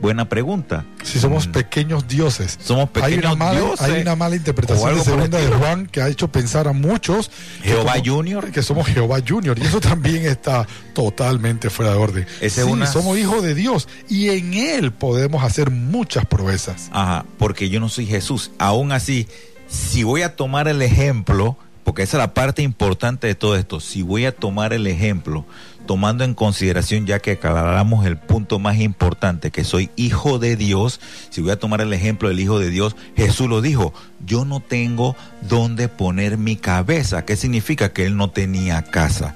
Buena 0.02 0.28
pregunta. 0.28 0.84
Si 1.04 1.20
somos 1.20 1.48
Mm, 1.48 1.52
pequeños 1.52 2.08
dioses. 2.08 2.58
Somos 2.64 2.90
hay, 2.96 3.02
pequeños 3.02 3.36
una 3.36 3.46
mala, 3.46 3.60
dioses. 3.60 3.82
hay 3.82 4.02
una 4.02 4.16
mala 4.16 4.36
interpretación 4.36 4.96
de 4.96 5.04
segunda 5.04 5.38
de. 5.40 5.48
Juan 5.48 5.86
que 5.86 6.02
ha 6.02 6.08
hecho 6.10 6.28
pensar 6.32 6.68
a 6.68 6.74
muchos 6.74 7.30
Jehová 7.64 7.94
como- 8.00 8.06
Junior. 8.16 8.52
que 8.52 8.64
somos 8.64 8.88
Jehová 8.88 9.20
Junior 9.28 9.58
y 9.60 9.62
eso 9.64 9.80
también 9.82 10.26
está 10.26 10.68
totalmente 10.94 11.70
fuera 11.70 11.92
de 11.92 11.98
orden. 12.00 12.28
Esa 12.42 12.62
es 12.62 12.66
sí, 12.68 12.72
una- 12.72 12.88
somos 12.88 13.18
hijos 13.18 13.44
de 13.44 13.54
Dios 13.56 13.88
y 14.10 14.30
en 14.30 14.54
él 14.56 14.92
podemos 14.92 15.44
hacer 15.44 15.70
muchas 15.70 16.26
proezas. 16.26 16.90
Ajá, 16.92 17.26
porque 17.38 17.70
yo 17.70 17.80
no 17.80 17.88
soy 17.90 18.06
Jesús. 18.08 18.52
Aún 18.58 18.92
así, 18.92 19.28
si 19.70 20.04
voy 20.04 20.24
a 20.24 20.36
tomar 20.36 20.68
el 20.68 20.82
ejemplo, 20.82 21.58
porque 21.92 22.04
esa 22.04 22.16
es 22.16 22.20
la 22.20 22.34
parte 22.34 22.62
importante 22.62 23.28
de 23.28 23.36
todo 23.36 23.58
esto, 23.58 23.82
si 23.82 24.02
voy 24.02 24.24
a 24.24 24.34
tomar 24.34 24.72
el 24.72 24.88
ejemplo, 24.88 25.46
tomando 25.86 26.24
en 26.24 26.34
consideración 26.34 27.06
ya 27.06 27.20
que 27.20 27.32
aclaramos 27.32 28.06
el 28.06 28.16
punto 28.16 28.60
más 28.60 28.80
importante, 28.80 29.52
que 29.52 29.66
soy 29.66 29.90
hijo 29.98 30.40
de 30.40 30.56
Dios, 30.56 31.02
si 31.32 31.42
voy 31.42 31.52
a 31.52 31.60
tomar 31.60 31.82
el 31.82 31.92
ejemplo 31.92 32.30
del 32.30 32.40
hijo 32.40 32.60
de 32.60 32.70
Dios, 32.70 32.96
Jesús 33.18 33.50
lo 33.50 33.60
dijo, 33.60 33.94
yo 34.26 34.46
no 34.46 34.62
tengo 34.62 35.18
dónde 35.42 35.90
poner 35.90 36.38
mi 36.38 36.56
cabeza. 36.56 37.26
¿Qué 37.26 37.36
significa? 37.36 37.92
Que 37.92 38.06
él 38.06 38.16
no 38.16 38.30
tenía 38.30 38.84
casa. 38.84 39.36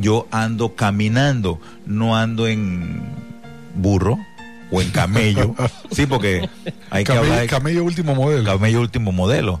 Yo 0.00 0.28
ando 0.30 0.76
caminando, 0.76 1.60
no 1.86 2.16
ando 2.16 2.46
en 2.46 3.02
burro 3.74 4.16
o 4.70 4.80
en 4.80 4.90
camello. 4.90 5.56
sí, 5.90 6.06
porque 6.06 6.48
hay 6.88 7.02
que 7.02 7.10
hablar 7.10 7.40
de 7.40 7.46
camello 7.48 7.82
último 7.82 8.14
modelo. 8.14 8.44
camello 8.44 8.80
último 8.80 9.10
modelo. 9.10 9.60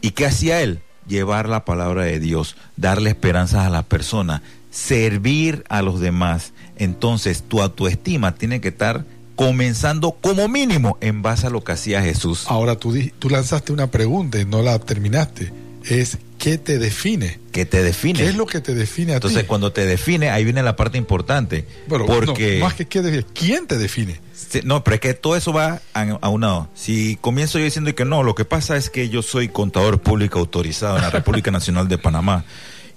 ¿Y 0.00 0.10
qué 0.10 0.26
hacía 0.26 0.62
él? 0.62 0.80
Llevar 1.08 1.48
la 1.48 1.64
palabra 1.64 2.04
de 2.04 2.18
Dios, 2.18 2.56
darle 2.76 3.10
esperanzas 3.10 3.66
a 3.66 3.70
las 3.70 3.84
personas, 3.84 4.42
servir 4.70 5.64
a 5.68 5.82
los 5.82 6.00
demás. 6.00 6.52
Entonces 6.76 7.44
tu 7.46 7.62
autoestima 7.62 8.34
tiene 8.34 8.60
que 8.60 8.68
estar 8.68 9.04
comenzando 9.36 10.12
como 10.12 10.48
mínimo 10.48 10.98
en 11.00 11.22
base 11.22 11.46
a 11.46 11.50
lo 11.50 11.62
que 11.62 11.72
hacía 11.72 12.02
Jesús. 12.02 12.44
Ahora 12.48 12.76
tú, 12.76 12.94
tú 13.18 13.30
lanzaste 13.30 13.72
una 13.72 13.90
pregunta 13.90 14.40
y 14.40 14.44
no 14.44 14.62
la 14.62 14.78
terminaste. 14.78 15.52
Es 15.84 16.18
¿qué 16.38 16.58
te 16.58 16.78
define? 16.78 17.38
que 17.52 17.64
te 17.64 17.82
define. 17.82 18.18
¿Qué 18.18 18.28
es 18.28 18.36
lo 18.36 18.44
que 18.44 18.60
te 18.60 18.74
define 18.74 19.12
a 19.12 19.14
Entonces 19.16 19.42
ti? 19.42 19.46
cuando 19.46 19.72
te 19.72 19.86
define, 19.86 20.28
ahí 20.28 20.44
viene 20.44 20.62
la 20.62 20.76
parte 20.76 20.98
importante. 20.98 21.64
Pero, 21.88 22.04
porque... 22.04 22.58
no, 22.58 22.66
más 22.66 22.74
que 22.74 22.86
qué 22.86 23.00
define, 23.00 23.24
¿quién 23.32 23.66
te 23.66 23.78
define? 23.78 24.20
Sí, 24.36 24.60
No, 24.64 24.84
pero 24.84 24.96
es 24.96 25.00
que 25.00 25.14
todo 25.14 25.34
eso 25.34 25.52
va 25.52 25.80
a, 25.94 26.02
a 26.20 26.28
una. 26.28 26.68
Si 26.74 27.16
comienzo 27.20 27.58
yo 27.58 27.64
diciendo 27.64 27.94
que 27.94 28.04
no, 28.04 28.22
lo 28.22 28.34
que 28.34 28.44
pasa 28.44 28.76
es 28.76 28.90
que 28.90 29.08
yo 29.08 29.22
soy 29.22 29.48
contador 29.48 30.00
público 30.00 30.38
autorizado 30.38 30.96
en 30.96 31.02
la 31.02 31.10
República 31.10 31.50
Nacional 31.50 31.88
de 31.88 31.98
Panamá. 31.98 32.44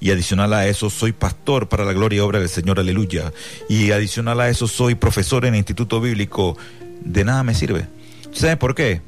Y 0.01 0.11
adicional 0.11 0.53
a 0.53 0.65
eso, 0.67 0.89
soy 0.89 1.11
pastor 1.11 1.67
para 1.67 1.83
la 1.83 1.91
gloria 1.93 2.17
y 2.17 2.19
obra 2.19 2.39
del 2.39 2.49
Señor, 2.49 2.79
aleluya. 2.79 3.33
Y 3.67 3.91
adicional 3.91 4.39
a 4.39 4.49
eso, 4.49 4.67
soy 4.67 4.95
profesor 4.95 5.45
en 5.45 5.53
el 5.53 5.59
Instituto 5.59 5.99
Bíblico. 5.99 6.57
De 7.03 7.23
nada 7.23 7.43
me 7.43 7.53
sirve. 7.53 7.87
¿Sabes 8.31 8.57
por 8.57 8.75
qué? 8.75 9.01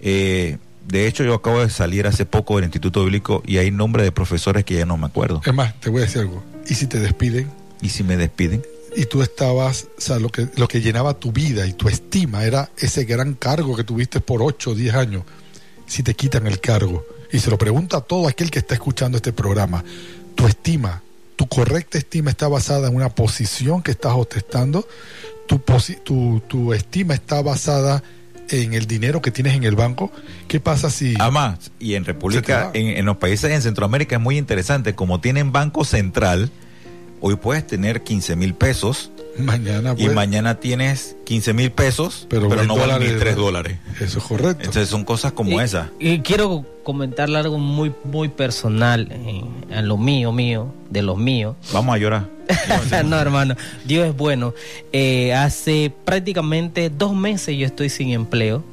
Eh, 0.00 0.58
de 0.86 1.06
hecho, 1.06 1.24
yo 1.24 1.34
acabo 1.34 1.60
de 1.60 1.70
salir 1.70 2.06
hace 2.06 2.26
poco 2.26 2.56
del 2.56 2.64
Instituto 2.64 3.02
Bíblico 3.04 3.42
y 3.46 3.58
hay 3.58 3.70
nombre 3.70 4.02
de 4.02 4.12
profesores 4.12 4.64
que 4.64 4.74
ya 4.74 4.86
no 4.86 4.96
me 4.96 5.06
acuerdo. 5.06 5.40
Es 5.44 5.54
más, 5.54 5.78
te 5.80 5.90
voy 5.90 6.02
a 6.02 6.04
decir 6.04 6.22
algo. 6.22 6.42
¿Y 6.68 6.74
si 6.74 6.86
te 6.86 6.98
despiden? 7.00 7.50
Y 7.80 7.88
si 7.90 8.02
me 8.04 8.16
despiden, 8.16 8.62
y 8.96 9.06
tú 9.06 9.22
estabas, 9.22 9.86
o 9.96 10.00
sea, 10.00 10.18
lo 10.18 10.28
que, 10.30 10.48
lo 10.56 10.66
que 10.68 10.80
llenaba 10.80 11.14
tu 11.14 11.32
vida 11.32 11.66
y 11.66 11.72
tu 11.72 11.88
estima 11.88 12.44
era 12.44 12.70
ese 12.78 13.04
gran 13.04 13.34
cargo 13.34 13.76
que 13.76 13.84
tuviste 13.84 14.20
por 14.20 14.42
8 14.42 14.70
o 14.70 14.74
10 14.74 14.94
años. 14.94 15.22
Si 15.86 16.02
te 16.02 16.14
quitan 16.14 16.46
el 16.46 16.60
cargo, 16.60 17.04
y 17.32 17.38
se 17.38 17.50
lo 17.50 17.58
pregunta 17.58 17.98
a 17.98 18.00
todo 18.00 18.26
aquel 18.28 18.50
que 18.50 18.58
está 18.60 18.74
escuchando 18.74 19.16
este 19.16 19.32
programa, 19.32 19.84
tu 20.34 20.46
estima, 20.46 21.02
tu 21.36 21.46
correcta 21.48 21.98
estima 21.98 22.30
está 22.30 22.48
basada 22.48 22.88
en 22.88 22.96
una 22.96 23.08
posición 23.10 23.82
que 23.82 23.90
estás 23.92 24.12
ostentando, 24.14 24.86
tu, 25.46 25.58
posi- 25.58 26.02
tu, 26.02 26.42
tu 26.48 26.72
estima 26.74 27.14
está 27.14 27.42
basada 27.42 28.02
en 28.50 28.74
el 28.74 28.86
dinero 28.86 29.22
que 29.22 29.30
tienes 29.30 29.54
en 29.54 29.62
el 29.64 29.76
banco. 29.76 30.10
¿Qué 30.48 30.58
pasa 30.60 30.90
si... 30.90 31.14
Además, 31.20 31.70
y 31.78 31.94
en 31.94 32.04
República, 32.04 32.70
en, 32.74 32.88
en 32.98 33.04
los 33.06 33.16
países 33.18 33.50
en 33.52 33.62
Centroamérica 33.62 34.16
es 34.16 34.22
muy 34.22 34.36
interesante, 34.38 34.94
como 34.96 35.20
tienen 35.20 35.52
banco 35.52 35.84
central, 35.84 36.50
hoy 37.20 37.36
puedes 37.36 37.66
tener 37.66 38.02
15 38.02 38.36
mil 38.36 38.54
pesos 38.54 39.10
Mañana, 39.38 39.94
y 39.96 40.04
pues, 40.04 40.14
mañana 40.14 40.56
tienes 40.56 41.16
15 41.24 41.52
mil 41.54 41.70
pesos, 41.70 42.26
Pero 42.28 42.48
no 42.64 42.76
valen 42.76 43.00
ni 43.00 43.18
3 43.18 43.36
¿no? 43.36 43.42
dólares. 43.44 43.78
Eso 44.00 44.18
es 44.18 44.24
correcto. 44.24 44.64
Entonces 44.64 44.88
son 44.88 45.04
cosas 45.04 45.32
como 45.32 45.60
y, 45.60 45.64
esa. 45.64 45.90
y 45.98 46.18
quiero 46.20 46.66
comentarle 46.82 47.38
algo 47.38 47.58
muy 47.58 47.92
muy 48.04 48.28
personal 48.28 49.08
eh, 49.10 49.42
a 49.74 49.82
lo 49.82 49.96
mío 49.96 50.32
mío 50.32 50.74
de 50.88 51.02
los 51.02 51.18
míos 51.18 51.54
Vamos 51.72 51.94
a 51.94 51.98
llorar. 51.98 52.26
no 53.04 53.16
hermano 53.20 53.54
Dios 53.84 54.08
es 54.08 54.16
bueno 54.16 54.54
Eh, 54.92 55.32
hace 55.34 55.92
prácticamente 56.04 56.90
dos 56.90 57.14
meses 57.14 57.56
yo 57.56 57.66
estoy 57.66 57.90
sin 57.90 58.10
empleo 58.10 58.64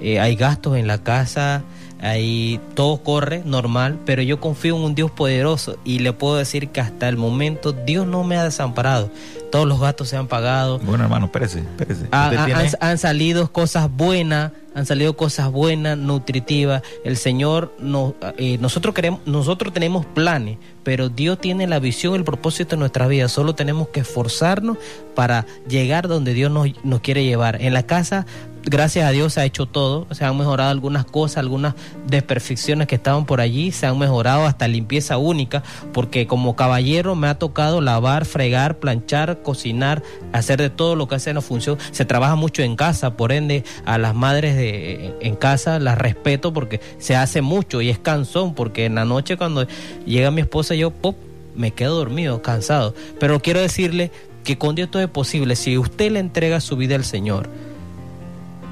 Eh, 0.00 0.18
hay 0.18 0.34
gastos 0.34 0.76
en 0.78 0.86
la 0.86 1.02
casa 1.04 1.62
ahí 2.02 2.60
todo 2.74 3.02
corre 3.02 3.42
normal 3.44 3.98
pero 4.06 4.22
yo 4.22 4.40
confío 4.40 4.76
en 4.76 4.82
un 4.82 4.94
Dios 4.94 5.10
poderoso 5.10 5.76
y 5.84 5.98
le 6.00 6.12
puedo 6.12 6.36
decir 6.36 6.68
que 6.70 6.80
hasta 6.80 7.08
el 7.08 7.16
momento 7.16 7.72
Dios 7.72 8.06
no 8.06 8.24
me 8.24 8.36
ha 8.36 8.44
desamparado 8.44 9.10
todos 9.50 9.66
los 9.66 9.80
gastos 9.80 10.08
se 10.08 10.16
han 10.16 10.28
pagado 10.28 10.78
Bueno, 10.78 11.02
hermano, 11.04 11.26
espérese, 11.26 11.58
espérese. 11.58 12.06
Ha- 12.12 12.28
ha- 12.28 12.44
han, 12.44 12.66
han 12.78 12.98
salido 12.98 13.50
cosas 13.52 13.90
buenas, 13.90 14.52
han 14.76 14.86
salido 14.86 15.16
cosas 15.16 15.50
buenas, 15.50 15.98
nutritivas. 15.98 16.82
El 17.04 17.16
Señor, 17.16 17.74
no, 17.80 18.14
eh, 18.38 18.58
nosotros 18.60 18.94
queremos, 18.94 19.18
nosotros 19.26 19.72
tenemos 19.74 20.06
planes, 20.06 20.58
pero 20.84 21.08
Dios 21.08 21.40
tiene 21.40 21.66
la 21.66 21.80
visión, 21.80 22.14
el 22.14 22.22
propósito 22.22 22.76
de 22.76 22.80
nuestra 22.80 23.08
vida. 23.08 23.26
Solo 23.26 23.56
tenemos 23.56 23.88
que 23.88 23.98
esforzarnos 24.00 24.78
para 25.16 25.46
llegar 25.68 26.06
donde 26.06 26.32
Dios 26.32 26.52
nos, 26.52 26.68
nos 26.84 27.00
quiere 27.00 27.24
llevar. 27.24 27.60
En 27.60 27.74
la 27.74 27.82
casa, 27.82 28.26
gracias 28.64 29.06
a 29.06 29.10
Dios 29.10 29.34
se 29.34 29.40
ha 29.40 29.44
hecho 29.44 29.66
todo. 29.66 30.06
Se 30.12 30.24
han 30.24 30.36
mejorado 30.36 30.70
algunas 30.70 31.04
cosas, 31.04 31.38
algunas 31.38 31.74
desperfecciones 32.06 32.86
que 32.86 32.96
estaban 32.96 33.26
por 33.26 33.40
allí, 33.40 33.72
se 33.72 33.86
han 33.86 33.98
mejorado 33.98 34.46
hasta 34.46 34.68
limpieza 34.68 35.18
única, 35.18 35.62
porque 35.92 36.26
como 36.26 36.56
caballero 36.56 37.14
me 37.14 37.28
ha 37.28 37.38
tocado 37.38 37.80
lavar, 37.80 38.24
fregar, 38.24 38.78
planchar, 38.78 39.42
cocinar, 39.42 40.02
hacer 40.32 40.60
de 40.60 40.70
todo 40.70 40.96
lo 40.96 41.08
que 41.08 41.16
hace 41.16 41.30
en 41.30 41.36
la 41.36 41.42
función. 41.42 41.78
Se 41.90 42.04
trabaja 42.04 42.36
mucho 42.36 42.62
en 42.62 42.76
casa, 42.76 43.16
por 43.16 43.32
ende 43.32 43.64
a 43.84 43.98
las 43.98 44.14
madres 44.14 44.56
de, 44.56 45.14
en 45.20 45.36
casa 45.36 45.78
las 45.78 45.98
respeto 45.98 46.52
porque 46.52 46.80
se 46.98 47.16
hace 47.16 47.42
mucho 47.42 47.80
y 47.80 47.90
es 47.90 47.98
cansón, 47.98 48.54
porque 48.54 48.84
en 48.84 48.94
la 48.94 49.04
noche 49.04 49.36
cuando 49.36 49.66
llega 50.06 50.30
mi 50.30 50.40
esposa 50.40 50.74
yo 50.74 50.90
pop, 50.90 51.16
me 51.56 51.72
quedo 51.72 51.96
dormido, 51.96 52.42
cansado. 52.42 52.94
Pero 53.18 53.40
quiero 53.40 53.60
decirle 53.60 54.10
que 54.44 54.56
con 54.56 54.74
Dios 54.74 54.90
todo 54.90 55.02
es 55.02 55.08
posible. 55.08 55.56
Si 55.56 55.76
usted 55.76 56.12
le 56.12 56.20
entrega 56.20 56.60
su 56.60 56.76
vida 56.76 56.94
al 56.94 57.04
Señor, 57.04 57.48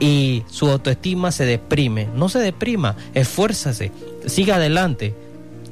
y 0.01 0.45
su 0.51 0.69
autoestima 0.69 1.33
se 1.33 1.45
deprime. 1.45 2.09
No 2.15 2.29
se 2.29 2.39
deprima, 2.39 2.97
esfuérzase, 3.15 3.93
siga 4.27 4.57
adelante. 4.57 5.15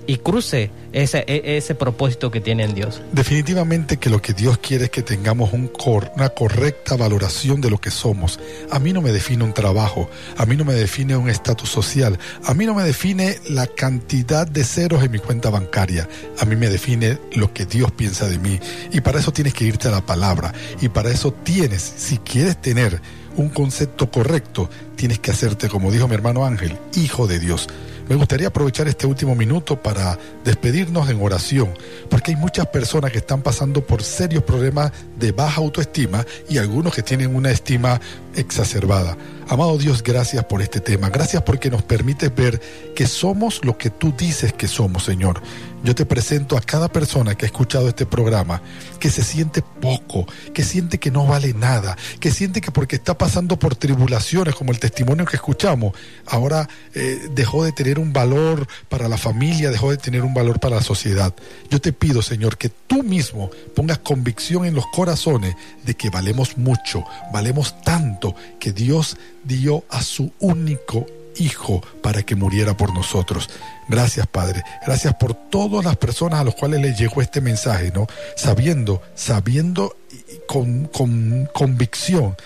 y 0.09 0.19
cruce 0.19 0.71
ese, 0.93 1.25
e- 1.27 1.57
ese 1.57 1.75
propósito 1.75 2.31
que 2.31 2.41
tiene 2.41 2.63
en 2.63 2.77
Dios. 2.77 3.03
Definitivamente 3.11 3.97
que 3.97 4.09
lo 4.09 4.23
que 4.23 4.35
Dios 4.35 4.57
quiere 4.59 4.85
es 4.85 4.91
que 4.91 5.03
tengamos 5.03 5.53
un 5.53 5.69
una 6.15 6.29
correcta 6.29 6.97
valoración 6.97 7.61
de 7.61 7.71
lo 7.71 7.79
que 7.79 7.91
somos. 7.91 8.39
A 8.71 8.79
mí 8.79 8.93
no 8.93 9.03
me 9.03 9.11
define 9.11 9.43
un 9.43 9.53
trabajo, 9.53 10.09
a 10.37 10.47
mí 10.47 10.57
no 10.57 10.65
me 10.65 10.75
define 10.75 11.17
un 11.17 11.29
estatus 11.29 11.69
social, 11.71 12.21
a 12.45 12.55
mí 12.55 12.67
no 12.67 12.75
me 12.75 12.85
define 12.85 13.39
la 13.49 13.67
cantidad 13.67 14.47
de 14.47 14.63
ceros 14.63 15.03
en 15.03 15.11
mi 15.11 15.19
cuenta 15.19 15.51
bancaria, 15.51 16.09
a 16.39 16.45
mí 16.45 16.55
me 16.55 16.69
define 16.69 17.19
lo 17.35 17.53
que 17.53 17.67
Dios 17.67 17.91
piensa 17.91 18.29
de 18.29 18.39
mí. 18.39 18.61
Y 18.93 19.01
para 19.01 19.19
eso 19.19 19.33
tienes 19.33 19.55
que 19.55 19.65
irte 19.65 19.89
a 19.89 19.91
la 19.91 20.07
palabra. 20.07 20.53
Y 20.81 20.89
para 20.89 21.11
eso 21.11 21.33
tienes, 21.33 21.83
si 21.83 22.19
quieres 22.19 22.61
tener 22.63 23.01
un 23.37 23.49
concepto 23.49 24.11
correcto, 24.11 24.69
tienes 24.97 25.19
que 25.19 25.31
hacerte, 25.31 25.69
como 25.69 25.91
dijo 25.91 26.09
mi 26.09 26.15
hermano 26.15 26.45
Ángel, 26.45 26.77
hijo 26.95 27.27
de 27.27 27.39
Dios. 27.39 27.69
Me 28.09 28.15
gustaría 28.15 28.49
aprovechar 28.49 28.87
este 28.87 29.07
último 29.07 29.35
minuto 29.35 29.83
para 29.83 30.17
despedirnos 30.45 31.11
en 31.11 31.21
oración, 31.21 31.71
porque 32.09 32.31
hay 32.31 32.37
muchas 32.37 32.69
personas 32.69 33.11
que 33.11 33.19
están 33.19 33.43
pasando 33.43 33.85
por 33.85 34.05
serios 34.05 34.45
problemas 34.45 34.93
de 35.19 35.33
baja 35.33 35.61
autoestima 35.61 36.25
y 36.49 36.59
algunos 36.59 36.95
que 36.95 37.03
tienen 37.03 37.35
una 37.35 37.51
estima 37.51 38.01
exacerbada. 38.37 39.17
Amado 39.49 39.77
Dios, 39.77 40.05
gracias 40.05 40.45
por 40.45 40.63
este 40.63 40.81
tema. 40.81 41.11
Gracias 41.11 41.43
porque 41.43 41.69
nos 41.69 41.83
permites 41.83 42.33
ver 42.33 42.61
que 42.95 43.09
somos 43.09 43.65
lo 43.65 43.77
que 43.77 43.91
tú 43.91 44.15
dices 44.17 44.53
que 44.53 44.69
somos, 44.69 45.03
Señor. 45.03 45.43
Yo 45.85 45.95
te 45.95 46.05
presento 46.05 46.57
a 46.57 46.61
cada 46.61 46.89
persona 46.89 47.35
que 47.37 47.45
ha 47.45 47.49
escuchado 47.49 47.89
este 47.89 48.07
programa, 48.07 48.61
que 48.99 49.11
se 49.11 49.23
siente 49.23 49.63
poco, 49.63 50.27
que 50.53 50.65
siente 50.65 50.99
que 50.99 51.11
no 51.11 51.27
vale 51.27 51.55
nada, 51.55 51.97
que 52.19 52.31
siente 52.31 52.61
que 52.61 52.71
porque 52.71 52.97
está 52.97 53.17
pasando 53.17 53.59
por 53.59 53.77
tribulaciones, 53.77 54.55
como 54.55 54.73
el 54.73 54.81
testimonio 54.81 55.27
que 55.27 55.37
escuchamos, 55.37 55.95
ahora 56.27 56.69
eh, 56.95 57.29
dejó 57.33 57.65
de 57.65 57.73
tener 57.73 57.99
un 57.99 58.13
valor 58.13 58.67
para 58.89 59.09
la 59.09 59.17
familia, 59.17 59.71
dejó 59.71 59.91
de 59.91 59.97
tener 59.97 60.23
un 60.23 60.35
valor 60.35 60.59
para 60.59 60.77
la 60.77 60.83
sociedad. 60.83 61.35
Yo 61.71 61.81
te 61.81 61.93
pido, 61.93 62.21
Señor, 62.23 62.57
que 62.59 62.69
tú 62.69 63.03
mismo 63.03 63.51
pongas 63.75 63.99
convicción 63.99 64.65
en 64.65 64.75
los 64.75 64.87
corazones 64.89 65.55
de 65.85 65.95
que 65.95 66.11
valemos 66.11 66.57
mucho, 66.59 67.05
valemos 67.33 67.81
tanto, 67.83 68.35
que 68.59 68.73
Dios 68.73 69.17
dio 69.45 69.85
a 69.91 70.03
su 70.03 70.33
único 70.41 71.07
Hijo 71.39 71.83
para 72.03 72.23
que 72.23 72.35
muriera 72.35 72.77
por 72.77 72.93
nosotros. 72.93 73.51
Gracias, 73.89 74.27
Padre. 74.27 74.63
Gracias 74.87 75.15
por 75.15 75.35
todas 75.35 75.85
las 75.85 75.97
personas 75.97 76.41
a 76.41 76.45
las 76.45 76.55
cuales 76.55 76.81
les 76.81 76.99
llegó 76.99 77.23
este 77.23 77.41
mensaje, 77.41 77.93
¿no? 77.95 78.07
Sabiendo, 78.37 79.03
sabiendo 79.15 79.97
y 80.11 80.41
con, 80.47 80.87
con 80.87 81.49
convicción 81.53 82.37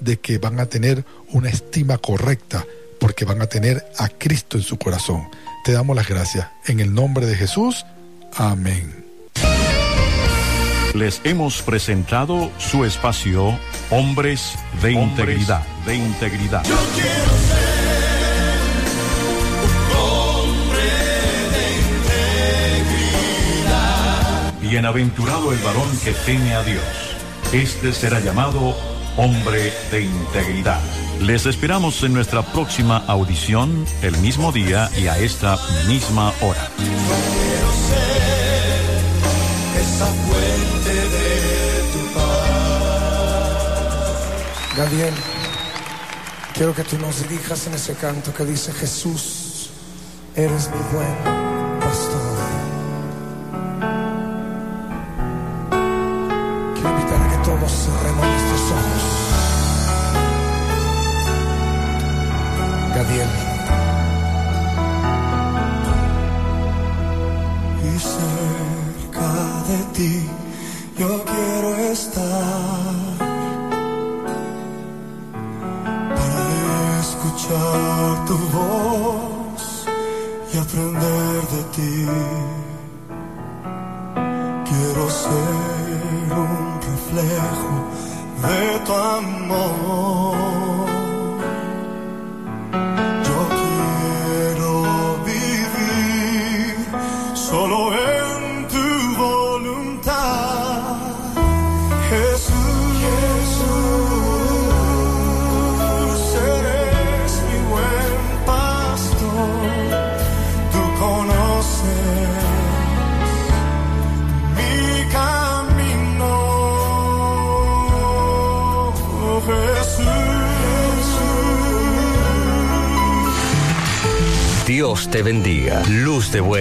de 0.00 0.18
que 0.18 0.38
van 0.38 0.60
a 0.60 0.66
tener 0.66 1.04
una 1.32 1.48
estima 1.48 1.98
correcta 1.98 2.64
porque 2.98 3.24
van 3.24 3.42
a 3.42 3.46
tener 3.46 3.86
a 3.98 4.08
Cristo 4.08 4.56
en 4.56 4.62
su 4.62 4.78
corazón. 4.78 5.28
Te 5.64 5.72
damos 5.72 5.94
las 5.94 6.08
gracias. 6.08 6.48
En 6.66 6.80
el 6.80 6.94
nombre 6.94 7.26
de 7.26 7.36
Jesús. 7.36 7.84
Amén. 8.34 9.04
Les 10.94 11.20
hemos 11.24 11.62
presentado 11.62 12.50
su 12.58 12.84
espacio 12.84 13.58
Hombres 13.90 14.54
de 14.82 14.92
Integridad. 14.92 15.62
De 15.84 15.94
Integridad. 15.94 16.64
Bienaventurado 24.68 25.50
el 25.50 25.58
varón 25.60 25.88
que 26.04 26.12
teme 26.12 26.54
a 26.54 26.62
Dios. 26.62 26.82
Este 27.54 27.90
será 27.90 28.20
llamado 28.20 28.76
hombre 29.16 29.72
de 29.90 30.02
integridad. 30.02 30.78
Les 31.22 31.46
esperamos 31.46 32.02
en 32.02 32.12
nuestra 32.12 32.42
próxima 32.42 32.98
audición, 33.06 33.86
el 34.02 34.18
mismo 34.18 34.52
día 34.52 34.90
y 34.98 35.06
a 35.06 35.16
esta 35.18 35.56
misma 35.86 36.34
hora. 36.42 36.68
paz. 42.14 42.36
Gabriel, 44.76 45.14
quiero 46.52 46.74
que 46.74 46.84
tú 46.84 46.98
nos 46.98 47.26
dirijas 47.26 47.66
en 47.68 47.74
ese 47.74 47.94
canto 47.94 48.34
que 48.34 48.44
dice 48.44 48.70
Jesús, 48.74 49.70
eres 50.36 50.68
mi 50.68 50.96
buen 50.96 51.47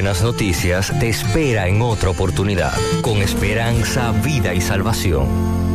Buenas 0.08 0.24
Noticias 0.24 1.00
te 1.02 1.10
espera 1.10 1.68
en 1.68 1.82
otra 1.82 2.12
oportunidad, 2.12 2.72
con 3.02 3.18
esperanza, 3.18 4.14
vida 4.14 4.54
y 4.54 4.62
salvación. 4.62 5.67